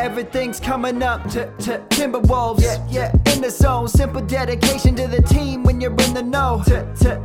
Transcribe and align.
Everything's 0.00 0.58
coming 0.58 1.02
up 1.02 1.28
to, 1.30 1.46
Timberwolves. 1.90 2.62
Yeah, 2.62 2.82
yeah, 2.88 3.32
in 3.34 3.42
the 3.42 3.50
zone. 3.50 3.86
Simple 3.86 4.22
dedication 4.22 4.96
to 4.96 5.06
the 5.06 5.20
team 5.20 5.62
when 5.62 5.78
you're 5.78 5.94
in 6.06 6.14
the 6.14 6.22
know. 6.22 6.62
To 6.66 6.74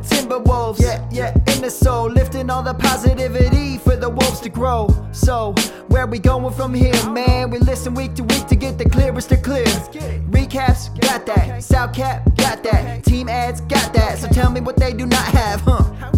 Timberwolves. 0.02 0.80
Yeah, 0.80 1.08
yeah, 1.10 1.34
in 1.54 1.62
the 1.62 1.70
soul. 1.70 2.10
Lifting 2.10 2.50
all 2.50 2.62
the 2.62 2.74
positivity 2.74 3.78
for 3.78 3.96
the 3.96 4.10
wolves 4.10 4.40
to 4.40 4.50
grow. 4.50 4.88
So, 5.12 5.54
where 5.88 6.06
we 6.06 6.18
going 6.18 6.52
from 6.52 6.74
here, 6.74 6.92
man? 7.10 7.48
We 7.48 7.60
listen 7.60 7.94
week 7.94 8.14
to 8.16 8.22
week 8.24 8.46
to 8.48 8.56
get 8.56 8.76
the 8.76 8.88
clearest 8.88 9.30
to 9.30 9.38
clear. 9.38 9.64
Recaps, 9.64 11.00
got 11.00 11.24
that. 11.24 11.64
South 11.64 11.94
Cap, 11.94 12.36
got 12.36 12.62
that. 12.62 13.02
Team 13.04 13.30
ads, 13.30 13.62
got 13.62 13.94
that. 13.94 14.18
So 14.18 14.28
tell 14.28 14.50
me 14.50 14.60
what 14.60 14.76
they 14.76 14.92
do 14.92 15.06
not 15.06 15.24
have, 15.24 15.62
huh? 15.62 16.15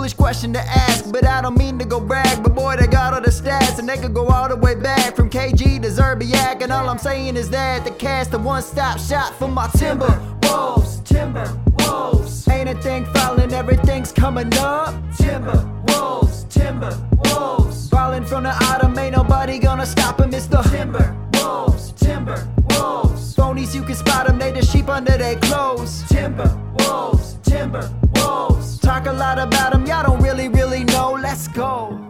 Foolish 0.00 0.14
question 0.14 0.50
to 0.54 0.60
ask, 0.60 1.12
but 1.12 1.26
I 1.26 1.42
don't 1.42 1.58
mean 1.58 1.78
to 1.78 1.84
go 1.84 2.00
brag. 2.00 2.42
But 2.42 2.54
boy, 2.54 2.76
they 2.76 2.86
got 2.86 3.12
all 3.12 3.20
the 3.20 3.28
stats, 3.28 3.78
and 3.78 3.86
they 3.86 3.98
could 3.98 4.14
go 4.14 4.28
all 4.28 4.48
the 4.48 4.56
way 4.56 4.74
back 4.74 5.14
from 5.14 5.28
KG 5.28 5.82
to 5.82 5.88
Zerbiak. 5.88 6.62
And 6.62 6.72
all 6.72 6.88
I'm 6.88 6.96
saying 6.96 7.36
is 7.36 7.50
that 7.50 7.84
the 7.84 7.90
cast 7.90 8.32
a 8.32 8.38
one 8.38 8.62
stop 8.62 8.98
shop 8.98 9.34
for 9.34 9.46
my 9.46 9.68
Timber 9.76 10.08
Wolves. 10.44 11.00
Timber 11.00 11.54
Wolves. 11.80 12.48
Ain't 12.48 12.70
a 12.70 12.80
thing 12.80 13.04
falling, 13.12 13.52
everything's 13.52 14.10
coming 14.10 14.50
up. 14.54 14.94
Timber 15.18 15.68
Wolves. 15.88 16.44
Timber 16.44 16.98
Wolves. 17.26 17.90
Falling 17.90 18.24
from 18.24 18.44
the 18.44 18.54
autumn, 18.70 18.98
ain't 18.98 19.14
nobody 19.14 19.58
gonna 19.58 19.84
stop 19.84 20.16
them. 20.16 20.32
It's 20.32 20.46
the 20.46 20.62
Timber 20.62 21.14
Wolves. 21.34 21.92
Timber 21.92 22.48
Wolves. 22.70 23.36
Phonies, 23.36 23.74
you 23.74 23.82
can 23.82 23.96
spot 23.96 24.28
them, 24.28 24.38
they 24.38 24.50
the 24.50 24.64
sheep 24.64 24.88
under 24.88 25.18
their 25.18 25.36
clothes. 25.40 26.04
Timber 26.08 26.58
Wolves. 26.78 27.36
Timber 27.42 27.92
Wolves. 28.14 28.49
Talk 28.78 29.06
a 29.06 29.12
lot 29.12 29.38
about 29.38 29.72
them, 29.72 29.86
y'all 29.86 30.04
don't 30.04 30.22
really, 30.22 30.48
really 30.48 30.84
know. 30.84 31.12
Let's 31.12 31.48
go. 31.48 32.06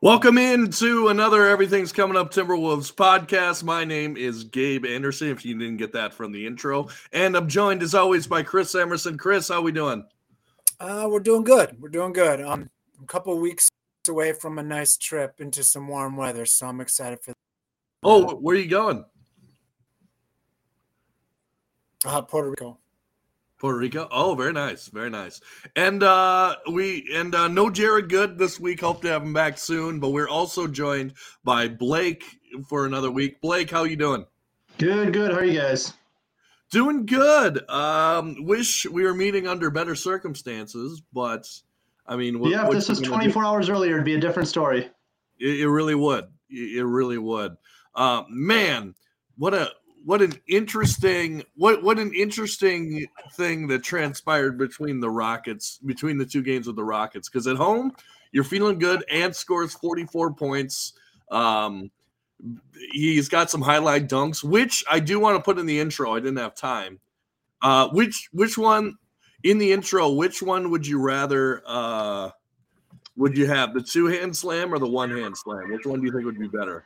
Welcome 0.00 0.36
in 0.36 0.68
to 0.72 1.08
another 1.08 1.46
Everything's 1.46 1.92
Coming 1.92 2.16
Up 2.16 2.32
Timberwolves 2.32 2.92
podcast. 2.92 3.62
My 3.62 3.84
name 3.84 4.16
is 4.16 4.42
Gabe 4.42 4.84
Anderson, 4.84 5.28
if 5.28 5.44
you 5.44 5.56
didn't 5.56 5.76
get 5.76 5.92
that 5.92 6.12
from 6.12 6.32
the 6.32 6.44
intro. 6.44 6.88
And 7.12 7.36
I'm 7.36 7.48
joined 7.48 7.84
as 7.84 7.94
always 7.94 8.26
by 8.26 8.42
Chris 8.42 8.74
Emerson. 8.74 9.16
Chris, 9.16 9.46
how 9.48 9.60
we 9.60 9.70
doing? 9.70 10.04
Uh, 10.80 11.06
we're 11.08 11.20
doing 11.20 11.44
good. 11.44 11.80
We're 11.80 11.88
doing 11.88 12.12
good. 12.12 12.40
Um, 12.40 12.68
a 13.00 13.06
couple 13.06 13.38
weeks 13.38 13.68
away 14.08 14.32
from 14.32 14.58
a 14.58 14.62
nice 14.64 14.96
trip 14.96 15.40
into 15.40 15.62
some 15.62 15.86
warm 15.86 16.16
weather, 16.16 16.46
so 16.46 16.66
I'm 16.66 16.80
excited 16.80 17.20
for. 17.22 17.30
that. 17.30 17.36
Oh, 18.02 18.34
where 18.34 18.56
are 18.56 18.58
you 18.58 18.68
going? 18.68 19.04
Uh, 22.04 22.22
Puerto 22.22 22.50
Rico. 22.50 22.78
Puerto 23.58 23.78
Rico. 23.78 24.08
Oh, 24.10 24.34
very 24.34 24.52
nice, 24.52 24.88
very 24.88 25.08
nice. 25.08 25.40
And 25.76 26.02
uh 26.02 26.56
we 26.72 27.08
and 27.14 27.32
uh 27.32 27.46
no 27.46 27.70
Jared 27.70 28.08
Good 28.08 28.36
this 28.36 28.58
week. 28.58 28.80
Hope 28.80 29.02
to 29.02 29.08
have 29.08 29.22
him 29.22 29.32
back 29.32 29.56
soon. 29.56 30.00
But 30.00 30.10
we're 30.10 30.28
also 30.28 30.66
joined 30.66 31.14
by 31.44 31.68
Blake 31.68 32.24
for 32.68 32.86
another 32.86 33.10
week. 33.10 33.40
Blake, 33.40 33.70
how 33.70 33.84
you 33.84 33.94
doing? 33.94 34.26
Good, 34.78 35.12
good. 35.12 35.30
How 35.30 35.38
are 35.38 35.44
you 35.44 35.60
guys? 35.60 35.92
Doing 36.72 37.06
good. 37.06 37.68
Um, 37.70 38.46
wish 38.46 38.84
we 38.86 39.04
were 39.04 39.14
meeting 39.14 39.46
under 39.46 39.70
better 39.70 39.94
circumstances, 39.94 41.02
but 41.12 41.46
I 42.06 42.16
mean, 42.16 42.40
what, 42.40 42.50
yeah, 42.50 42.66
if 42.66 42.72
this 42.72 42.88
was 42.88 42.98
gonna 42.98 43.14
24 43.14 43.44
hours 43.44 43.68
earlier, 43.68 43.94
it'd 43.94 44.04
be 44.04 44.14
a 44.14 44.20
different 44.20 44.48
story. 44.48 44.90
It, 45.38 45.60
it 45.60 45.68
really 45.68 45.94
would. 45.94 46.24
It, 46.50 46.78
it 46.78 46.84
really 46.84 47.18
would. 47.18 47.56
Uh, 47.94 48.24
man, 48.28 48.94
what 49.36 49.54
a 49.54 49.70
what 50.04 50.22
an 50.22 50.32
interesting 50.48 51.42
what 51.54 51.82
what 51.82 51.98
an 51.98 52.12
interesting 52.14 53.06
thing 53.34 53.66
that 53.68 53.82
transpired 53.82 54.58
between 54.58 55.00
the 55.00 55.10
Rockets 55.10 55.78
between 55.84 56.18
the 56.18 56.26
two 56.26 56.42
games 56.42 56.66
with 56.66 56.76
the 56.76 56.84
Rockets. 56.84 57.28
Because 57.28 57.46
at 57.46 57.56
home, 57.56 57.92
you're 58.32 58.44
feeling 58.44 58.78
good. 58.78 59.04
and 59.10 59.34
scores 59.34 59.74
44 59.74 60.34
points. 60.34 60.94
Um, 61.30 61.90
he's 62.92 63.28
got 63.28 63.50
some 63.50 63.62
highlight 63.62 64.08
dunks, 64.08 64.42
which 64.42 64.84
I 64.90 64.98
do 64.98 65.20
want 65.20 65.36
to 65.36 65.42
put 65.42 65.58
in 65.58 65.66
the 65.66 65.78
intro. 65.78 66.14
I 66.14 66.20
didn't 66.20 66.38
have 66.38 66.54
time. 66.54 66.98
Uh, 67.62 67.88
which 67.90 68.28
which 68.32 68.58
one 68.58 68.96
in 69.44 69.58
the 69.58 69.72
intro? 69.72 70.10
Which 70.10 70.42
one 70.42 70.70
would 70.70 70.86
you 70.86 71.00
rather? 71.00 71.62
Uh, 71.66 72.30
would 73.16 73.36
you 73.36 73.46
have 73.46 73.74
the 73.74 73.82
two 73.82 74.06
hand 74.06 74.36
slam 74.36 74.72
or 74.72 74.78
the 74.78 74.88
one 74.88 75.10
hand 75.10 75.36
slam? 75.36 75.70
Which 75.70 75.86
one 75.86 76.00
do 76.00 76.06
you 76.06 76.12
think 76.12 76.24
would 76.24 76.38
be 76.38 76.48
better? 76.48 76.84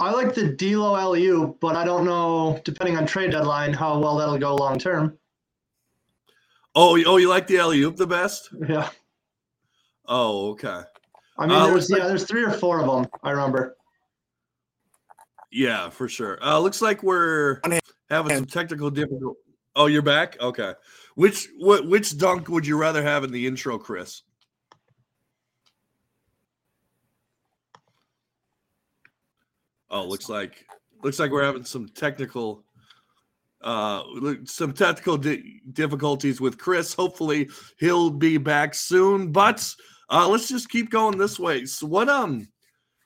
I 0.00 0.10
like 0.12 0.34
the 0.34 0.48
D'Lo 0.54 0.92
LU, 1.10 1.56
but 1.60 1.76
I 1.76 1.84
don't 1.84 2.04
know, 2.06 2.58
depending 2.64 2.96
on 2.96 3.06
trade 3.06 3.32
deadline, 3.32 3.72
how 3.74 3.98
well 3.98 4.16
that'll 4.16 4.38
go 4.38 4.56
long 4.56 4.78
term. 4.78 5.18
Oh, 6.74 6.94
you- 6.96 7.04
oh, 7.06 7.18
you 7.18 7.28
like 7.28 7.46
the 7.46 7.58
LU 7.60 7.90
the 7.90 8.06
best? 8.06 8.48
Yeah, 8.66 8.88
Oh, 10.06 10.50
okay. 10.52 10.80
I 11.38 11.46
mean, 11.46 11.56
Uh, 11.56 11.66
there's 11.66 11.74
looks 11.74 11.90
like- 11.90 12.00
yeah, 12.00 12.08
there's 12.08 12.24
three 12.24 12.42
or 12.44 12.50
four 12.52 12.80
of 12.80 12.86
them. 12.86 13.10
I 13.22 13.30
remember. 13.30 13.76
Yeah, 15.52 15.90
for 15.90 16.08
sure. 16.08 16.42
Uh, 16.44 16.58
looks 16.58 16.80
like 16.80 17.02
we're 17.02 17.60
having 18.08 18.36
some 18.36 18.46
technical 18.46 18.90
difficulty. 18.90 19.38
Oh, 19.76 19.86
you're 19.86 20.02
back. 20.02 20.40
Okay. 20.40 20.74
Which 21.14 21.48
what 21.58 21.86
which 21.86 22.16
dunk 22.18 22.48
would 22.48 22.66
you 22.66 22.76
rather 22.76 23.02
have 23.02 23.24
in 23.24 23.30
the 23.32 23.46
intro, 23.46 23.78
Chris? 23.78 24.22
Oh, 29.90 30.04
looks 30.04 30.28
like 30.28 30.64
looks 31.02 31.18
like 31.18 31.30
we're 31.30 31.44
having 31.44 31.64
some 31.64 31.88
technical 31.88 32.64
uh 33.62 34.02
some 34.44 34.72
technical 34.72 35.18
di- 35.18 35.60
difficulties 35.72 36.40
with 36.40 36.58
Chris. 36.58 36.94
Hopefully, 36.94 37.48
he'll 37.78 38.10
be 38.10 38.38
back 38.38 38.74
soon. 38.74 39.32
But 39.32 39.74
uh 40.08 40.28
let's 40.28 40.48
just 40.48 40.70
keep 40.70 40.90
going 40.90 41.18
this 41.18 41.38
way. 41.38 41.66
So 41.66 41.86
what 41.86 42.08
um 42.08 42.48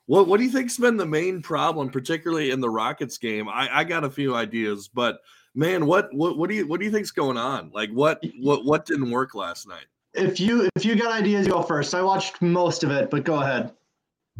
what 0.06 0.28
what 0.28 0.38
do 0.38 0.44
you 0.44 0.50
think's 0.50 0.76
been 0.76 0.96
the 0.96 1.06
main 1.06 1.40
problem, 1.40 1.88
particularly 1.90 2.50
in 2.50 2.60
the 2.60 2.70
Rockets 2.70 3.18
game? 3.18 3.48
I, 3.48 3.68
I 3.80 3.84
got 3.84 4.04
a 4.04 4.10
few 4.10 4.34
ideas, 4.34 4.88
but 4.88 5.18
man, 5.54 5.86
what 5.86 6.12
what 6.12 6.36
what 6.36 6.50
do 6.50 6.56
you 6.56 6.66
what 6.66 6.80
do 6.80 6.86
you 6.86 6.92
think's 6.92 7.10
going 7.10 7.38
on? 7.38 7.70
Like 7.72 7.90
what 7.90 8.22
what 8.40 8.64
what 8.64 8.84
didn't 8.84 9.10
work 9.10 9.34
last 9.34 9.66
night? 9.66 9.86
If 10.12 10.38
you 10.38 10.68
if 10.76 10.84
you 10.84 10.94
got 10.94 11.12
ideas, 11.12 11.48
go 11.48 11.62
first. 11.62 11.94
I 11.94 12.02
watched 12.02 12.42
most 12.42 12.84
of 12.84 12.90
it, 12.90 13.10
but 13.10 13.24
go 13.24 13.40
ahead. 13.40 13.72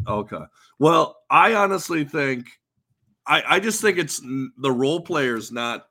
Okay. 0.07 0.43
Well, 0.79 1.17
I 1.29 1.53
honestly 1.53 2.03
think 2.03 2.47
I 3.25 3.43
I 3.47 3.59
just 3.59 3.81
think 3.81 3.97
it's 3.97 4.19
the 4.19 4.71
role 4.71 5.01
players 5.01 5.51
not 5.51 5.87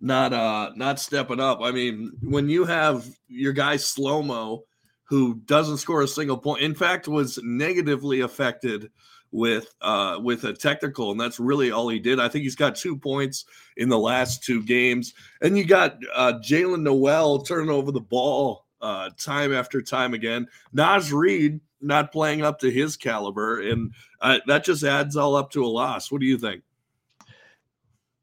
not 0.00 0.32
uh 0.32 0.72
not 0.74 1.00
stepping 1.00 1.40
up. 1.40 1.60
I 1.62 1.70
mean, 1.70 2.12
when 2.22 2.48
you 2.48 2.64
have 2.64 3.06
your 3.28 3.52
guy 3.52 3.76
slow 3.76 4.22
mo 4.22 4.64
who 5.04 5.34
doesn't 5.44 5.78
score 5.78 6.02
a 6.02 6.08
single 6.08 6.38
point, 6.38 6.62
in 6.62 6.74
fact, 6.74 7.08
was 7.08 7.38
negatively 7.42 8.20
affected 8.20 8.90
with 9.30 9.74
uh 9.80 10.18
with 10.20 10.44
a 10.44 10.52
technical, 10.52 11.10
and 11.12 11.20
that's 11.20 11.38
really 11.38 11.70
all 11.70 11.88
he 11.88 11.98
did. 11.98 12.18
I 12.18 12.28
think 12.28 12.42
he's 12.42 12.56
got 12.56 12.74
two 12.76 12.96
points 12.96 13.44
in 13.76 13.88
the 13.88 13.98
last 13.98 14.42
two 14.42 14.62
games, 14.62 15.14
and 15.40 15.56
you 15.56 15.64
got 15.64 15.98
uh 16.14 16.34
Jaylen 16.42 16.82
Nowell 16.82 17.42
turning 17.42 17.70
over 17.70 17.92
the 17.92 18.00
ball 18.00 18.66
uh 18.82 19.10
time 19.18 19.54
after 19.54 19.80
time 19.80 20.12
again. 20.14 20.46
Naz 20.72 21.12
Reid 21.12 21.60
not 21.80 22.12
playing 22.12 22.42
up 22.42 22.58
to 22.60 22.70
his 22.70 22.96
caliber, 22.96 23.60
and 23.60 23.92
uh, 24.20 24.38
that 24.46 24.64
just 24.64 24.84
adds 24.84 25.16
all 25.16 25.34
up 25.34 25.50
to 25.52 25.64
a 25.64 25.66
loss. 25.66 26.10
What 26.10 26.20
do 26.20 26.26
you 26.26 26.38
think? 26.38 26.62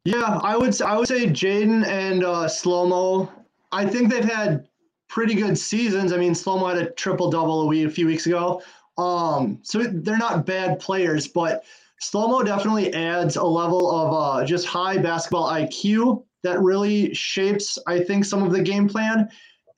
Yeah, 0.05 0.39
I 0.43 0.57
would 0.57 0.81
I 0.81 0.97
would 0.97 1.07
say 1.07 1.25
Jaden 1.27 1.85
and 1.85 2.23
uh, 2.23 2.45
Slomo. 2.45 3.29
I 3.71 3.85
think 3.85 4.11
they've 4.11 4.23
had 4.23 4.67
pretty 5.07 5.35
good 5.35 5.57
seasons. 5.57 6.13
I 6.13 6.17
mean, 6.17 6.33
Slomo 6.33 6.73
had 6.73 6.81
a 6.81 6.91
triple 6.91 7.29
double 7.29 7.61
a 7.61 7.65
week 7.65 7.87
a 7.87 7.89
few 7.89 8.07
weeks 8.07 8.25
ago. 8.25 8.61
Um, 8.97 9.59
so 9.63 9.79
they're 9.79 10.17
not 10.17 10.45
bad 10.45 10.79
players, 10.79 11.27
but 11.27 11.63
Slomo 12.01 12.45
definitely 12.45 12.93
adds 12.93 13.35
a 13.35 13.43
level 13.43 13.91
of 13.91 14.13
uh, 14.13 14.45
just 14.45 14.65
high 14.65 14.97
basketball 14.97 15.51
IQ 15.51 16.23
that 16.43 16.61
really 16.61 17.13
shapes, 17.13 17.77
I 17.87 17.99
think, 17.99 18.23
some 18.25 18.43
of 18.43 18.51
the 18.51 18.61
game 18.61 18.87
plan. 18.87 19.29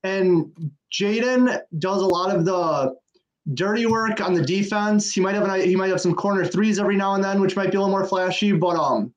And 0.04 0.52
Jaden 0.92 1.62
does 1.80 2.02
a 2.02 2.08
lot 2.08 2.36
of 2.36 2.46
the 2.46 2.96
dirty 3.54 3.86
work 3.86 4.22
on 4.22 4.34
the 4.34 4.44
defense. 4.44 5.12
He 5.12 5.22
might 5.22 5.36
have 5.36 5.48
an, 5.48 5.62
he 5.62 5.76
might 5.76 5.90
have 5.90 6.02
some 6.02 6.16
corner 6.16 6.46
threes 6.46 6.80
every 6.80 6.96
now 6.96 7.16
and 7.16 7.24
then, 7.24 7.42
which 7.42 7.56
might 7.56 7.72
be 7.72 7.78
a 7.78 7.82
little 7.82 7.96
more 7.96 8.06
flashy. 8.06 8.52
But 8.52 8.78
um, 8.78 9.14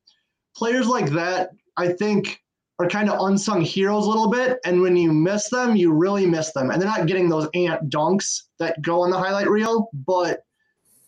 players 0.57 0.87
like 0.87 1.11
that, 1.11 1.51
I 1.77 1.89
think, 1.89 2.41
are 2.79 2.89
kind 2.89 3.09
of 3.09 3.21
unsung 3.27 3.61
heroes 3.63 4.07
a 4.07 4.09
little 4.09 4.29
bit. 4.29 4.59
And 4.65 4.83
when 4.83 4.97
you 4.97 5.13
miss 5.13 5.49
them, 5.49 5.77
you 5.77 5.93
really 5.93 6.27
miss 6.27 6.53
them. 6.53 6.71
And 6.71 6.81
they're 6.81 6.89
not 6.89 7.07
getting 7.07 7.29
those 7.29 7.49
ant 7.55 7.89
dunks 7.89 8.43
that 8.59 8.81
go 8.83 9.03
on 9.03 9.11
the 9.11 9.19
highlight 9.19 9.49
reel, 9.49 9.89
but 9.93 10.41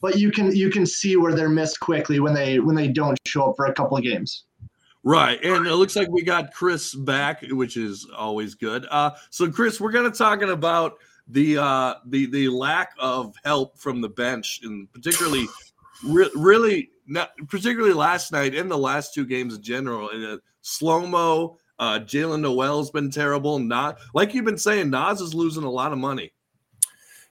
but 0.00 0.18
you 0.18 0.30
can 0.30 0.54
you 0.54 0.70
can 0.70 0.86
see 0.86 1.16
where 1.16 1.34
they're 1.34 1.48
missed 1.48 1.80
quickly 1.80 2.20
when 2.20 2.34
they 2.34 2.60
when 2.60 2.76
they 2.76 2.88
don't 2.88 3.18
show 3.26 3.50
up 3.50 3.56
for 3.56 3.66
a 3.66 3.74
couple 3.74 3.96
of 3.96 4.04
games. 4.04 4.44
Right, 5.08 5.40
and 5.44 5.68
it 5.68 5.74
looks 5.76 5.94
like 5.94 6.08
we 6.08 6.22
got 6.22 6.52
Chris 6.52 6.92
back, 6.92 7.42
which 7.50 7.76
is 7.76 8.08
always 8.12 8.56
good. 8.56 8.88
Uh, 8.90 9.12
so, 9.30 9.48
Chris, 9.48 9.80
we're 9.80 9.92
going 9.92 10.10
to 10.10 10.18
talking 10.18 10.50
about 10.50 10.94
the 11.28 11.58
uh, 11.58 11.94
the 12.06 12.26
the 12.26 12.48
lack 12.48 12.92
of 12.98 13.32
help 13.44 13.78
from 13.78 14.00
the 14.00 14.08
bench, 14.08 14.62
and 14.64 14.92
particularly, 14.92 15.46
re- 16.04 16.30
really 16.34 16.90
not 17.06 17.30
particularly 17.48 17.94
last 17.94 18.32
night 18.32 18.56
and 18.56 18.68
the 18.68 18.76
last 18.76 19.14
two 19.14 19.24
games 19.24 19.54
in 19.54 19.62
general. 19.62 20.10
And 20.10 20.26
uh, 20.26 20.36
slow 20.62 21.06
mo, 21.06 21.56
Uh, 21.78 22.00
Jaylen 22.00 22.40
Nowell's 22.40 22.90
been 22.90 23.10
terrible. 23.10 23.60
Not 23.60 23.98
like 24.12 24.34
you've 24.34 24.44
been 24.44 24.58
saying, 24.58 24.90
Naz 24.90 25.20
is 25.20 25.34
losing 25.34 25.62
a 25.62 25.70
lot 25.70 25.92
of 25.92 25.98
money. 25.98 26.32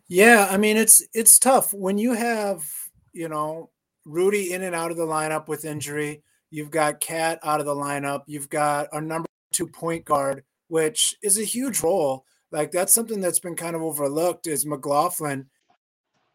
Yeah, 0.07 0.47
I 0.49 0.57
mean 0.57 0.77
it's 0.77 1.05
it's 1.13 1.39
tough 1.39 1.73
when 1.73 1.97
you 1.97 2.13
have 2.13 2.63
you 3.11 3.27
know 3.27 3.69
Rudy 4.05 4.53
in 4.53 4.63
and 4.63 4.75
out 4.75 4.91
of 4.91 4.97
the 4.97 5.05
lineup 5.05 5.49
with 5.49 5.65
injury. 5.65 6.21
You've 6.55 6.71
got 6.71 7.01
Cat 7.01 7.39
out 7.43 7.59
of 7.59 7.65
the 7.65 7.75
lineup. 7.75 8.21
You've 8.27 8.47
got 8.47 8.87
a 8.93 9.01
number 9.01 9.27
two 9.51 9.67
point 9.67 10.05
guard, 10.05 10.45
which 10.69 11.13
is 11.21 11.37
a 11.37 11.43
huge 11.43 11.83
role. 11.83 12.23
Like 12.49 12.71
that's 12.71 12.93
something 12.93 13.19
that's 13.19 13.39
been 13.39 13.57
kind 13.57 13.75
of 13.75 13.81
overlooked 13.81 14.47
is 14.47 14.65
McLaughlin. 14.65 15.47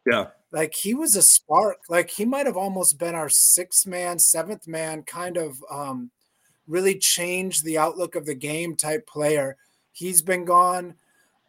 Yeah. 0.05 0.27
Like 0.53 0.75
he 0.75 0.93
was 0.93 1.17
a 1.17 1.23
spark. 1.23 1.79
Like 1.89 2.11
he 2.11 2.27
might 2.27 2.45
have 2.45 2.59
almost 2.59 2.99
been 2.99 3.15
our 3.15 3.31
sixth 3.31 3.87
man, 3.87 4.19
seventh 4.19 4.69
man, 4.69 5.05
kind 5.05 5.39
of 5.39 5.57
um, 5.71 6.11
really 6.67 6.99
changed 6.99 7.65
the 7.65 7.79
outlook 7.79 8.15
of 8.15 8.27
the 8.27 8.35
game 8.35 8.77
type 8.77 9.07
player. 9.07 9.57
He's 9.93 10.21
been 10.21 10.45
gone. 10.45 10.97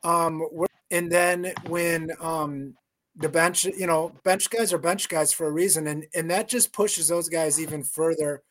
Um, 0.06 0.48
and 0.90 1.12
then 1.12 1.52
when 1.68 2.14
um, 2.22 2.76
the 3.18 3.28
bench, 3.28 3.66
you 3.66 3.88
know, 3.88 4.14
bench 4.24 4.50
guys 4.50 4.72
are 4.72 4.78
bench 4.78 5.10
guys 5.10 5.34
for 5.34 5.48
a 5.48 5.52
reason, 5.52 5.88
and 5.88 6.06
and 6.16 6.32
that 6.32 6.48
just 6.48 6.72
pushes 6.72 7.10
those 7.10 7.28
guys 7.28 7.60
even 7.60 7.84
further 7.84 8.42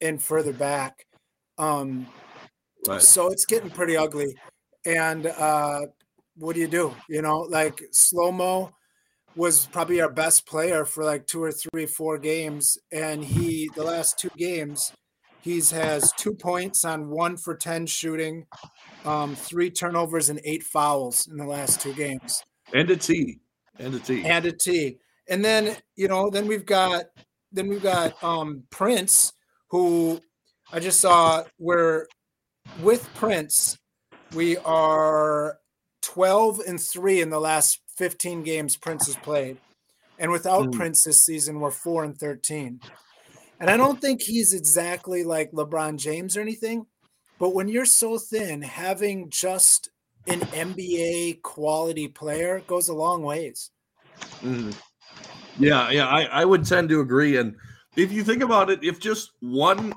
and 0.00 0.22
further 0.22 0.52
back. 0.52 1.06
Um, 1.56 2.06
right. 2.86 3.02
So 3.02 3.28
it's 3.28 3.44
getting 3.44 3.70
pretty 3.70 3.96
ugly. 3.96 4.36
And 4.86 5.26
uh, 5.26 5.80
what 6.36 6.54
do 6.54 6.60
you 6.60 6.68
do? 6.68 6.94
You 7.08 7.22
know, 7.22 7.40
like 7.40 7.82
slow 7.92 8.32
mo 8.32 8.72
was 9.36 9.66
probably 9.66 10.00
our 10.00 10.10
best 10.10 10.46
player 10.46 10.84
for 10.84 11.04
like 11.04 11.26
two 11.26 11.42
or 11.42 11.52
three, 11.52 11.86
four 11.86 12.18
games, 12.18 12.78
and 12.92 13.24
he 13.24 13.70
the 13.76 13.84
last 13.84 14.18
two 14.18 14.30
games 14.36 14.92
he's 15.40 15.70
has 15.70 16.12
two 16.12 16.34
points 16.34 16.84
on 16.84 17.08
one 17.08 17.36
for 17.36 17.54
ten 17.54 17.86
shooting, 17.86 18.46
um, 19.04 19.34
three 19.34 19.70
turnovers 19.70 20.28
and 20.28 20.40
eight 20.44 20.62
fouls 20.62 21.26
in 21.26 21.36
the 21.36 21.46
last 21.46 21.80
two 21.80 21.94
games. 21.94 22.42
And 22.72 22.90
a 22.90 22.96
T. 22.96 23.38
And 23.78 23.94
a 23.94 23.98
T. 23.98 24.24
And 24.24 24.44
a 24.44 24.52
T. 24.52 24.98
And 25.28 25.44
then, 25.44 25.76
you 25.96 26.08
know, 26.08 26.30
then 26.30 26.46
we've 26.46 26.66
got 26.66 27.04
then 27.52 27.68
we've 27.68 27.82
got 27.82 28.22
um 28.22 28.64
Prince, 28.70 29.32
who 29.70 30.20
I 30.72 30.80
just 30.80 31.00
saw 31.00 31.44
where 31.56 32.06
with 32.82 33.08
Prince, 33.14 33.78
we 34.34 34.56
are 34.58 35.58
12 36.02 36.60
and 36.66 36.80
3 36.80 37.22
in 37.22 37.30
the 37.30 37.40
last 37.40 37.80
15 37.96 38.42
games 38.42 38.76
Prince 38.76 39.06
has 39.06 39.16
played. 39.16 39.58
And 40.18 40.30
without 40.30 40.68
mm. 40.68 40.72
Prince 40.72 41.04
this 41.04 41.24
season, 41.24 41.60
we're 41.60 41.70
4 41.70 42.04
and 42.04 42.18
13. 42.18 42.80
And 43.60 43.70
I 43.70 43.76
don't 43.76 44.00
think 44.00 44.22
he's 44.22 44.52
exactly 44.52 45.24
like 45.24 45.50
LeBron 45.52 45.98
James 45.98 46.36
or 46.36 46.40
anything, 46.40 46.86
but 47.38 47.54
when 47.54 47.68
you're 47.68 47.84
so 47.84 48.18
thin, 48.18 48.62
having 48.62 49.30
just 49.30 49.90
an 50.26 50.40
NBA 50.40 51.42
quality 51.42 52.08
player 52.08 52.62
goes 52.66 52.88
a 52.88 52.94
long 52.94 53.22
ways. 53.22 53.70
Mm. 54.42 54.76
Yeah, 55.58 55.90
yeah, 55.90 56.06
I, 56.06 56.24
I 56.24 56.44
would 56.44 56.64
tend 56.64 56.88
to 56.90 57.00
agree. 57.00 57.36
And 57.36 57.56
if 57.98 58.12
you 58.12 58.22
think 58.22 58.42
about 58.42 58.70
it, 58.70 58.82
if 58.82 59.00
just 59.00 59.32
one, 59.40 59.92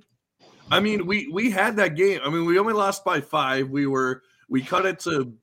I 0.72 0.80
mean, 0.80 1.06
we 1.06 1.28
we 1.32 1.52
had 1.52 1.76
that 1.78 1.96
game. 1.96 2.20
I 2.24 2.30
mean, 2.30 2.46
we 2.46 2.58
only 2.58 2.74
lost 2.74 3.06
by 3.06 3.22
five. 3.22 3.70
We 3.70 3.88
were 3.88 4.24
we 4.50 4.62
cut 4.62 4.86
it 4.86 5.00
to 5.02 5.34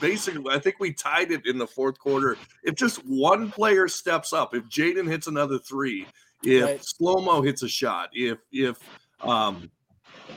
basically. 0.00 0.52
I 0.52 0.58
think 0.58 0.76
we 0.80 0.92
tied 0.92 1.30
it 1.30 1.46
in 1.46 1.58
the 1.58 1.66
fourth 1.66 1.98
quarter. 1.98 2.36
If 2.64 2.74
just 2.74 2.96
one 3.06 3.50
player 3.50 3.88
steps 3.88 4.32
up, 4.32 4.54
if 4.54 4.64
Jaden 4.64 5.08
hits 5.08 5.26
another 5.26 5.58
three, 5.58 6.06
if 6.42 6.64
right. 6.64 6.84
slow 6.84 7.16
mo 7.16 7.42
hits 7.42 7.62
a 7.62 7.68
shot, 7.68 8.08
if 8.14 8.38
if 8.52 8.78
um 9.20 9.70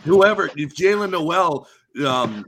whoever, 0.03 0.49
if 0.57 0.75
Jaylen 0.75 1.11
Nowell 1.11 1.67
um, 2.05 2.45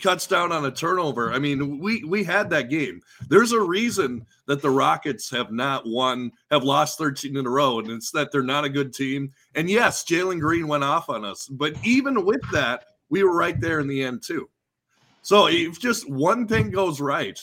cuts 0.00 0.26
down 0.26 0.52
on 0.52 0.64
a 0.64 0.70
turnover. 0.70 1.32
I 1.32 1.38
mean, 1.38 1.78
we 1.78 2.04
we 2.04 2.22
had 2.24 2.50
that 2.50 2.70
game. 2.70 3.00
There's 3.28 3.52
a 3.52 3.60
reason 3.60 4.26
that 4.46 4.62
the 4.62 4.70
Rockets 4.70 5.30
have 5.30 5.52
not 5.52 5.86
won, 5.86 6.32
have 6.50 6.64
lost 6.64 6.98
13 6.98 7.36
in 7.36 7.46
a 7.46 7.50
row, 7.50 7.78
and 7.78 7.90
it's 7.90 8.10
that 8.12 8.30
they're 8.32 8.42
not 8.42 8.64
a 8.64 8.68
good 8.68 8.92
team. 8.92 9.32
And 9.54 9.68
yes, 9.70 10.04
Jalen 10.04 10.40
Green 10.40 10.68
went 10.68 10.84
off 10.84 11.08
on 11.08 11.24
us, 11.24 11.46
but 11.46 11.74
even 11.84 12.24
with 12.24 12.42
that, 12.52 12.84
we 13.08 13.22
were 13.22 13.34
right 13.34 13.60
there 13.60 13.80
in 13.80 13.88
the 13.88 14.02
end 14.02 14.22
too. 14.22 14.48
So 15.22 15.48
if 15.48 15.78
just 15.78 16.08
one 16.08 16.46
thing 16.46 16.70
goes 16.70 17.00
right, 17.00 17.38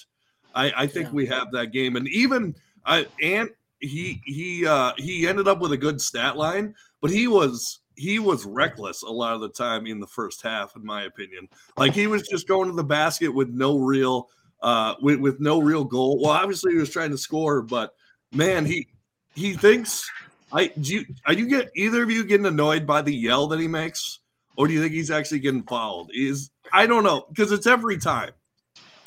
I, 0.56 0.72
I 0.76 0.88
think 0.88 1.08
yeah. 1.08 1.14
we 1.14 1.26
have 1.28 1.52
that 1.52 1.72
game. 1.72 1.96
And 1.96 2.08
even 2.08 2.56
I 2.86 3.06
and 3.22 3.50
he 3.80 4.22
he 4.26 4.66
uh 4.66 4.94
he 4.98 5.28
ended 5.28 5.48
up 5.48 5.60
with 5.60 5.72
a 5.72 5.78
good 5.78 6.02
stat 6.02 6.38
line, 6.38 6.74
but 7.02 7.12
he 7.12 7.28
was 7.28 7.80
he 7.98 8.20
was 8.20 8.46
reckless 8.46 9.02
a 9.02 9.10
lot 9.10 9.34
of 9.34 9.42
the 9.42 9.50
time 9.50 9.88
in 9.88 10.00
the 10.00 10.08
first 10.08 10.42
half, 10.42 10.76
in 10.76 10.86
my 10.86 11.04
opinion. 11.04 11.50
Like 11.76 11.94
he 11.94 12.08
was 12.08 12.28
just 12.28 12.48
going 12.48 12.70
to 12.70 12.76
the 12.76 12.84
basket 12.84 13.30
with 13.30 13.50
no 13.50 13.80
real 13.80 14.30
uh 14.62 14.96
with, 15.02 15.20
with 15.20 15.40
no 15.40 15.60
real 15.60 15.84
goal. 15.84 16.20
Well, 16.22 16.32
obviously 16.32 16.74
he 16.74 16.78
was 16.78 16.92
trying 16.92 17.12
to 17.12 17.18
score, 17.18 17.62
but 17.62 17.94
man, 18.32 18.66
he 18.66 18.88
he 19.36 19.54
thinks 19.54 20.10
I 20.54 20.68
do 20.80 20.96
you 20.96 21.06
are 21.26 21.34
you 21.34 21.48
get 21.48 21.72
either 21.76 22.04
of 22.04 22.12
you 22.12 22.24
getting 22.24 22.46
annoyed 22.46 22.86
by 22.86 23.02
the 23.02 23.14
yell 23.14 23.48
that 23.48 23.60
he 23.60 23.68
makes, 23.68 24.20
or 24.56 24.68
do 24.68 24.74
you 24.74 24.82
think 24.82 24.94
he's 24.94 25.12
actually 25.12 25.40
getting 25.40 25.64
fouled? 25.64 26.12
Is 26.14 26.52
I 26.72 26.86
don't 26.86 27.04
know, 27.04 27.26
because 27.30 27.52
it's 27.52 27.68
every 27.68 27.98
time. 27.98 28.32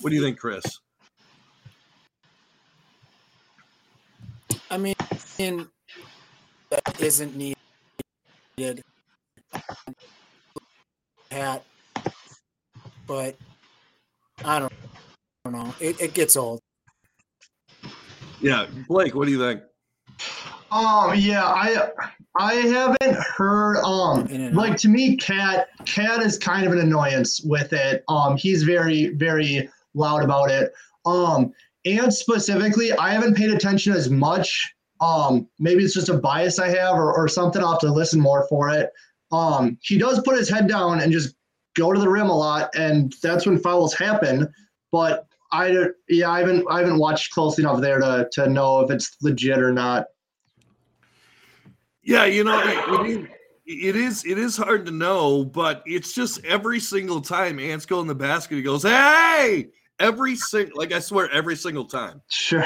What 0.01 0.11
do 0.11 0.17
you 0.17 0.23
think, 0.23 0.39
Chris? 0.39 0.65
I 4.71 4.79
mean, 4.79 4.95
that 6.71 7.01
isn't 7.01 7.37
needed 7.37 7.60
did 8.61 8.83
hat, 11.31 11.65
but 13.07 13.35
I 14.45 14.59
don't, 14.59 14.73
I 15.45 15.51
don't 15.51 15.53
know. 15.53 15.75
It, 15.81 15.99
it 16.01 16.13
gets 16.13 16.37
old. 16.37 16.61
Yeah, 18.43 18.67
Blake, 18.87 19.15
what 19.15 19.27
do 19.27 19.33
you 19.33 19.39
think? 19.39 19.63
Um, 20.71 21.15
yeah, 21.17 21.45
I 21.45 21.89
I 22.39 22.55
haven't 22.55 23.17
heard 23.37 23.79
um 23.83 24.27
like 24.53 24.77
to 24.79 24.89
me, 24.89 25.17
Cat 25.17 25.69
Cat 25.87 26.23
is 26.23 26.39
kind 26.39 26.67
of 26.67 26.73
an 26.73 26.81
annoyance 26.81 27.41
with 27.41 27.73
it. 27.73 28.05
Um, 28.09 28.37
he's 28.37 28.63
very 28.63 29.09
very 29.15 29.69
loud 29.95 30.23
about 30.23 30.51
it. 30.51 30.73
Um, 31.07 31.53
and 31.87 32.13
specifically, 32.13 32.93
I 32.93 33.11
haven't 33.11 33.37
paid 33.37 33.51
attention 33.51 33.95
as 33.95 34.11
much 34.11 34.75
um, 35.01 35.49
maybe 35.59 35.83
it's 35.83 35.95
just 35.95 36.09
a 36.09 36.19
bias 36.19 36.59
I 36.59 36.69
have 36.69 36.95
or, 36.95 37.13
or 37.13 37.29
something. 37.29 37.63
I'll 37.63 37.73
have 37.73 37.81
to 37.81 37.93
listen 37.93 38.21
more 38.21 38.47
for 38.49 38.71
it. 38.71 38.91
Um, 39.33 39.79
he 39.83 39.97
does 39.97 40.21
put 40.23 40.37
his 40.37 40.51
head 40.51 40.69
down 40.69 41.01
and 41.01 41.13
just 41.13 41.37
go 41.75 41.93
to 41.93 42.01
the 42.01 42.09
rim 42.09 42.29
a 42.29 42.37
lot, 42.37 42.71
and 42.75 43.15
that's 43.23 43.47
when 43.47 43.59
fouls 43.59 43.95
happen. 43.95 44.53
But 44.93 45.27
I 45.53 45.87
yeah, 46.09 46.31
I 46.31 46.41
haven't 46.41 46.67
I 46.71 46.81
haven't 46.81 46.99
watched 46.99 47.33
close 47.33 47.59
enough 47.59 47.81
there 47.81 48.01
to 48.01 48.29
to 48.33 48.49
know 48.49 48.81
if 48.81 48.91
it's 48.91 49.17
legit 49.23 49.59
or 49.59 49.73
not. 49.73 50.07
Yeah, 52.03 52.25
you 52.25 52.45
know, 52.45 52.61
it, 52.65 53.31
it 53.67 53.97
is 53.97 54.25
it 54.25 54.39
is 54.39 54.57
hard 54.57 54.87
to 54.87 54.93
know, 54.93 55.45
but 55.45 55.83
it's 55.87 56.13
just 56.13 56.45
every 56.45 56.81
single 56.81 57.21
time 57.21 57.59
Ants 57.59 57.87
go 57.87 58.01
in 58.01 58.07
the 58.07 58.15
basket, 58.15 58.57
he 58.57 58.63
goes, 58.63 58.83
"Hey!" 58.83 59.71
Every 60.01 60.35
single 60.35 60.77
like 60.77 60.93
I 60.93 60.99
swear 60.99 61.31
every 61.31 61.55
single 61.55 61.85
time. 61.85 62.21
Sure. 62.29 62.65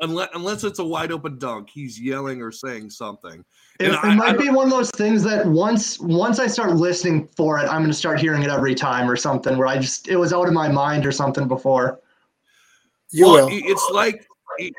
Unless 0.00 0.28
unless 0.34 0.64
it's 0.64 0.80
a 0.80 0.84
wide 0.84 1.12
open 1.12 1.38
dunk, 1.38 1.70
he's 1.72 1.98
yelling 1.98 2.42
or 2.42 2.52
saying 2.52 2.90
something. 2.90 3.44
It, 3.80 3.92
it 3.92 3.98
I, 4.02 4.14
might 4.14 4.34
I, 4.34 4.36
be 4.36 4.50
one 4.50 4.66
of 4.66 4.70
those 4.70 4.90
things 4.90 5.22
that 5.22 5.46
once 5.46 5.98
once 6.00 6.38
I 6.38 6.46
start 6.48 6.74
listening 6.74 7.28
for 7.36 7.58
it, 7.58 7.62
I'm 7.62 7.80
going 7.80 7.86
to 7.86 7.94
start 7.94 8.20
hearing 8.20 8.42
it 8.42 8.50
every 8.50 8.74
time 8.74 9.08
or 9.08 9.16
something. 9.16 9.56
Where 9.56 9.68
I 9.68 9.78
just 9.78 10.08
it 10.08 10.16
was 10.16 10.32
out 10.32 10.46
of 10.46 10.52
my 10.52 10.68
mind 10.68 11.06
or 11.06 11.12
something 11.12 11.48
before. 11.48 12.00
You 13.10 13.26
well, 13.26 13.46
will. 13.46 13.50
It's 13.50 13.90
like 13.92 14.26
it, 14.58 14.74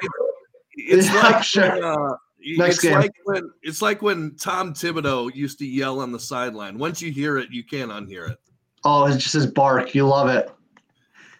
it's 0.75 1.07
yeah, 1.13 1.21
like 1.21 1.43
sure. 1.43 1.83
uh, 1.83 2.17
Next 2.45 2.75
it's 2.75 2.83
game. 2.83 2.99
like 2.99 3.11
when 3.23 3.51
it's 3.61 3.81
like 3.81 4.01
when 4.01 4.35
Tom 4.35 4.73
Thibodeau 4.73 5.33
used 5.33 5.59
to 5.59 5.65
yell 5.65 6.01
on 6.01 6.11
the 6.11 6.19
sideline. 6.19 6.77
Once 6.77 7.01
you 7.01 7.09
hear 7.09 7.37
it, 7.37 7.49
you 7.51 7.63
can't 7.63 7.89
unhear 7.89 8.31
it. 8.31 8.37
Oh, 8.83 9.05
it's 9.05 9.23
just 9.23 9.33
his 9.33 9.45
bark. 9.45 9.95
You 9.95 10.05
love 10.05 10.27
it 10.27 10.51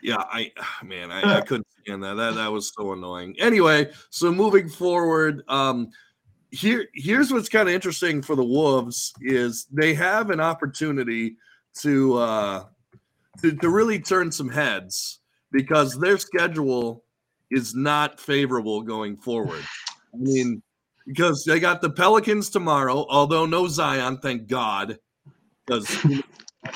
yeah, 0.03 0.23
I 0.31 0.51
man, 0.83 1.11
I, 1.11 1.37
I 1.37 1.41
couldn't 1.47 1.67
stand 1.81 2.03
that. 2.03 2.15
That 2.15 2.35
that 2.35 2.51
was 2.51 2.71
so 2.75 2.93
annoying. 2.93 3.35
Anyway, 3.39 3.91
so 4.09 4.31
moving 4.31 4.69
forward, 4.69 5.43
um, 5.47 5.89
here 6.51 6.87
here's 6.93 7.31
what's 7.31 7.49
kind 7.49 7.67
of 7.67 7.73
interesting 7.73 8.21
for 8.21 8.35
the 8.35 8.43
Wolves 8.43 9.13
is 9.21 9.65
they 9.71 9.93
have 9.93 10.29
an 10.29 10.39
opportunity 10.39 11.37
to 11.79 12.17
uh 12.17 12.63
to, 13.41 13.55
to 13.55 13.69
really 13.69 13.99
turn 13.99 14.31
some 14.31 14.49
heads 14.49 15.19
because 15.51 15.97
their 15.99 16.19
schedule 16.19 17.03
is 17.49 17.73
not 17.73 18.19
favorable 18.19 18.81
going 18.81 19.17
forward. 19.17 19.63
I 20.13 20.17
mean, 20.17 20.61
because 21.07 21.43
they 21.43 21.59
got 21.59 21.81
the 21.81 21.89
Pelicans 21.89 22.49
tomorrow, 22.49 23.05
although 23.09 23.45
no 23.45 23.67
Zion, 23.67 24.19
thank 24.19 24.47
God, 24.47 24.97
because 25.65 25.87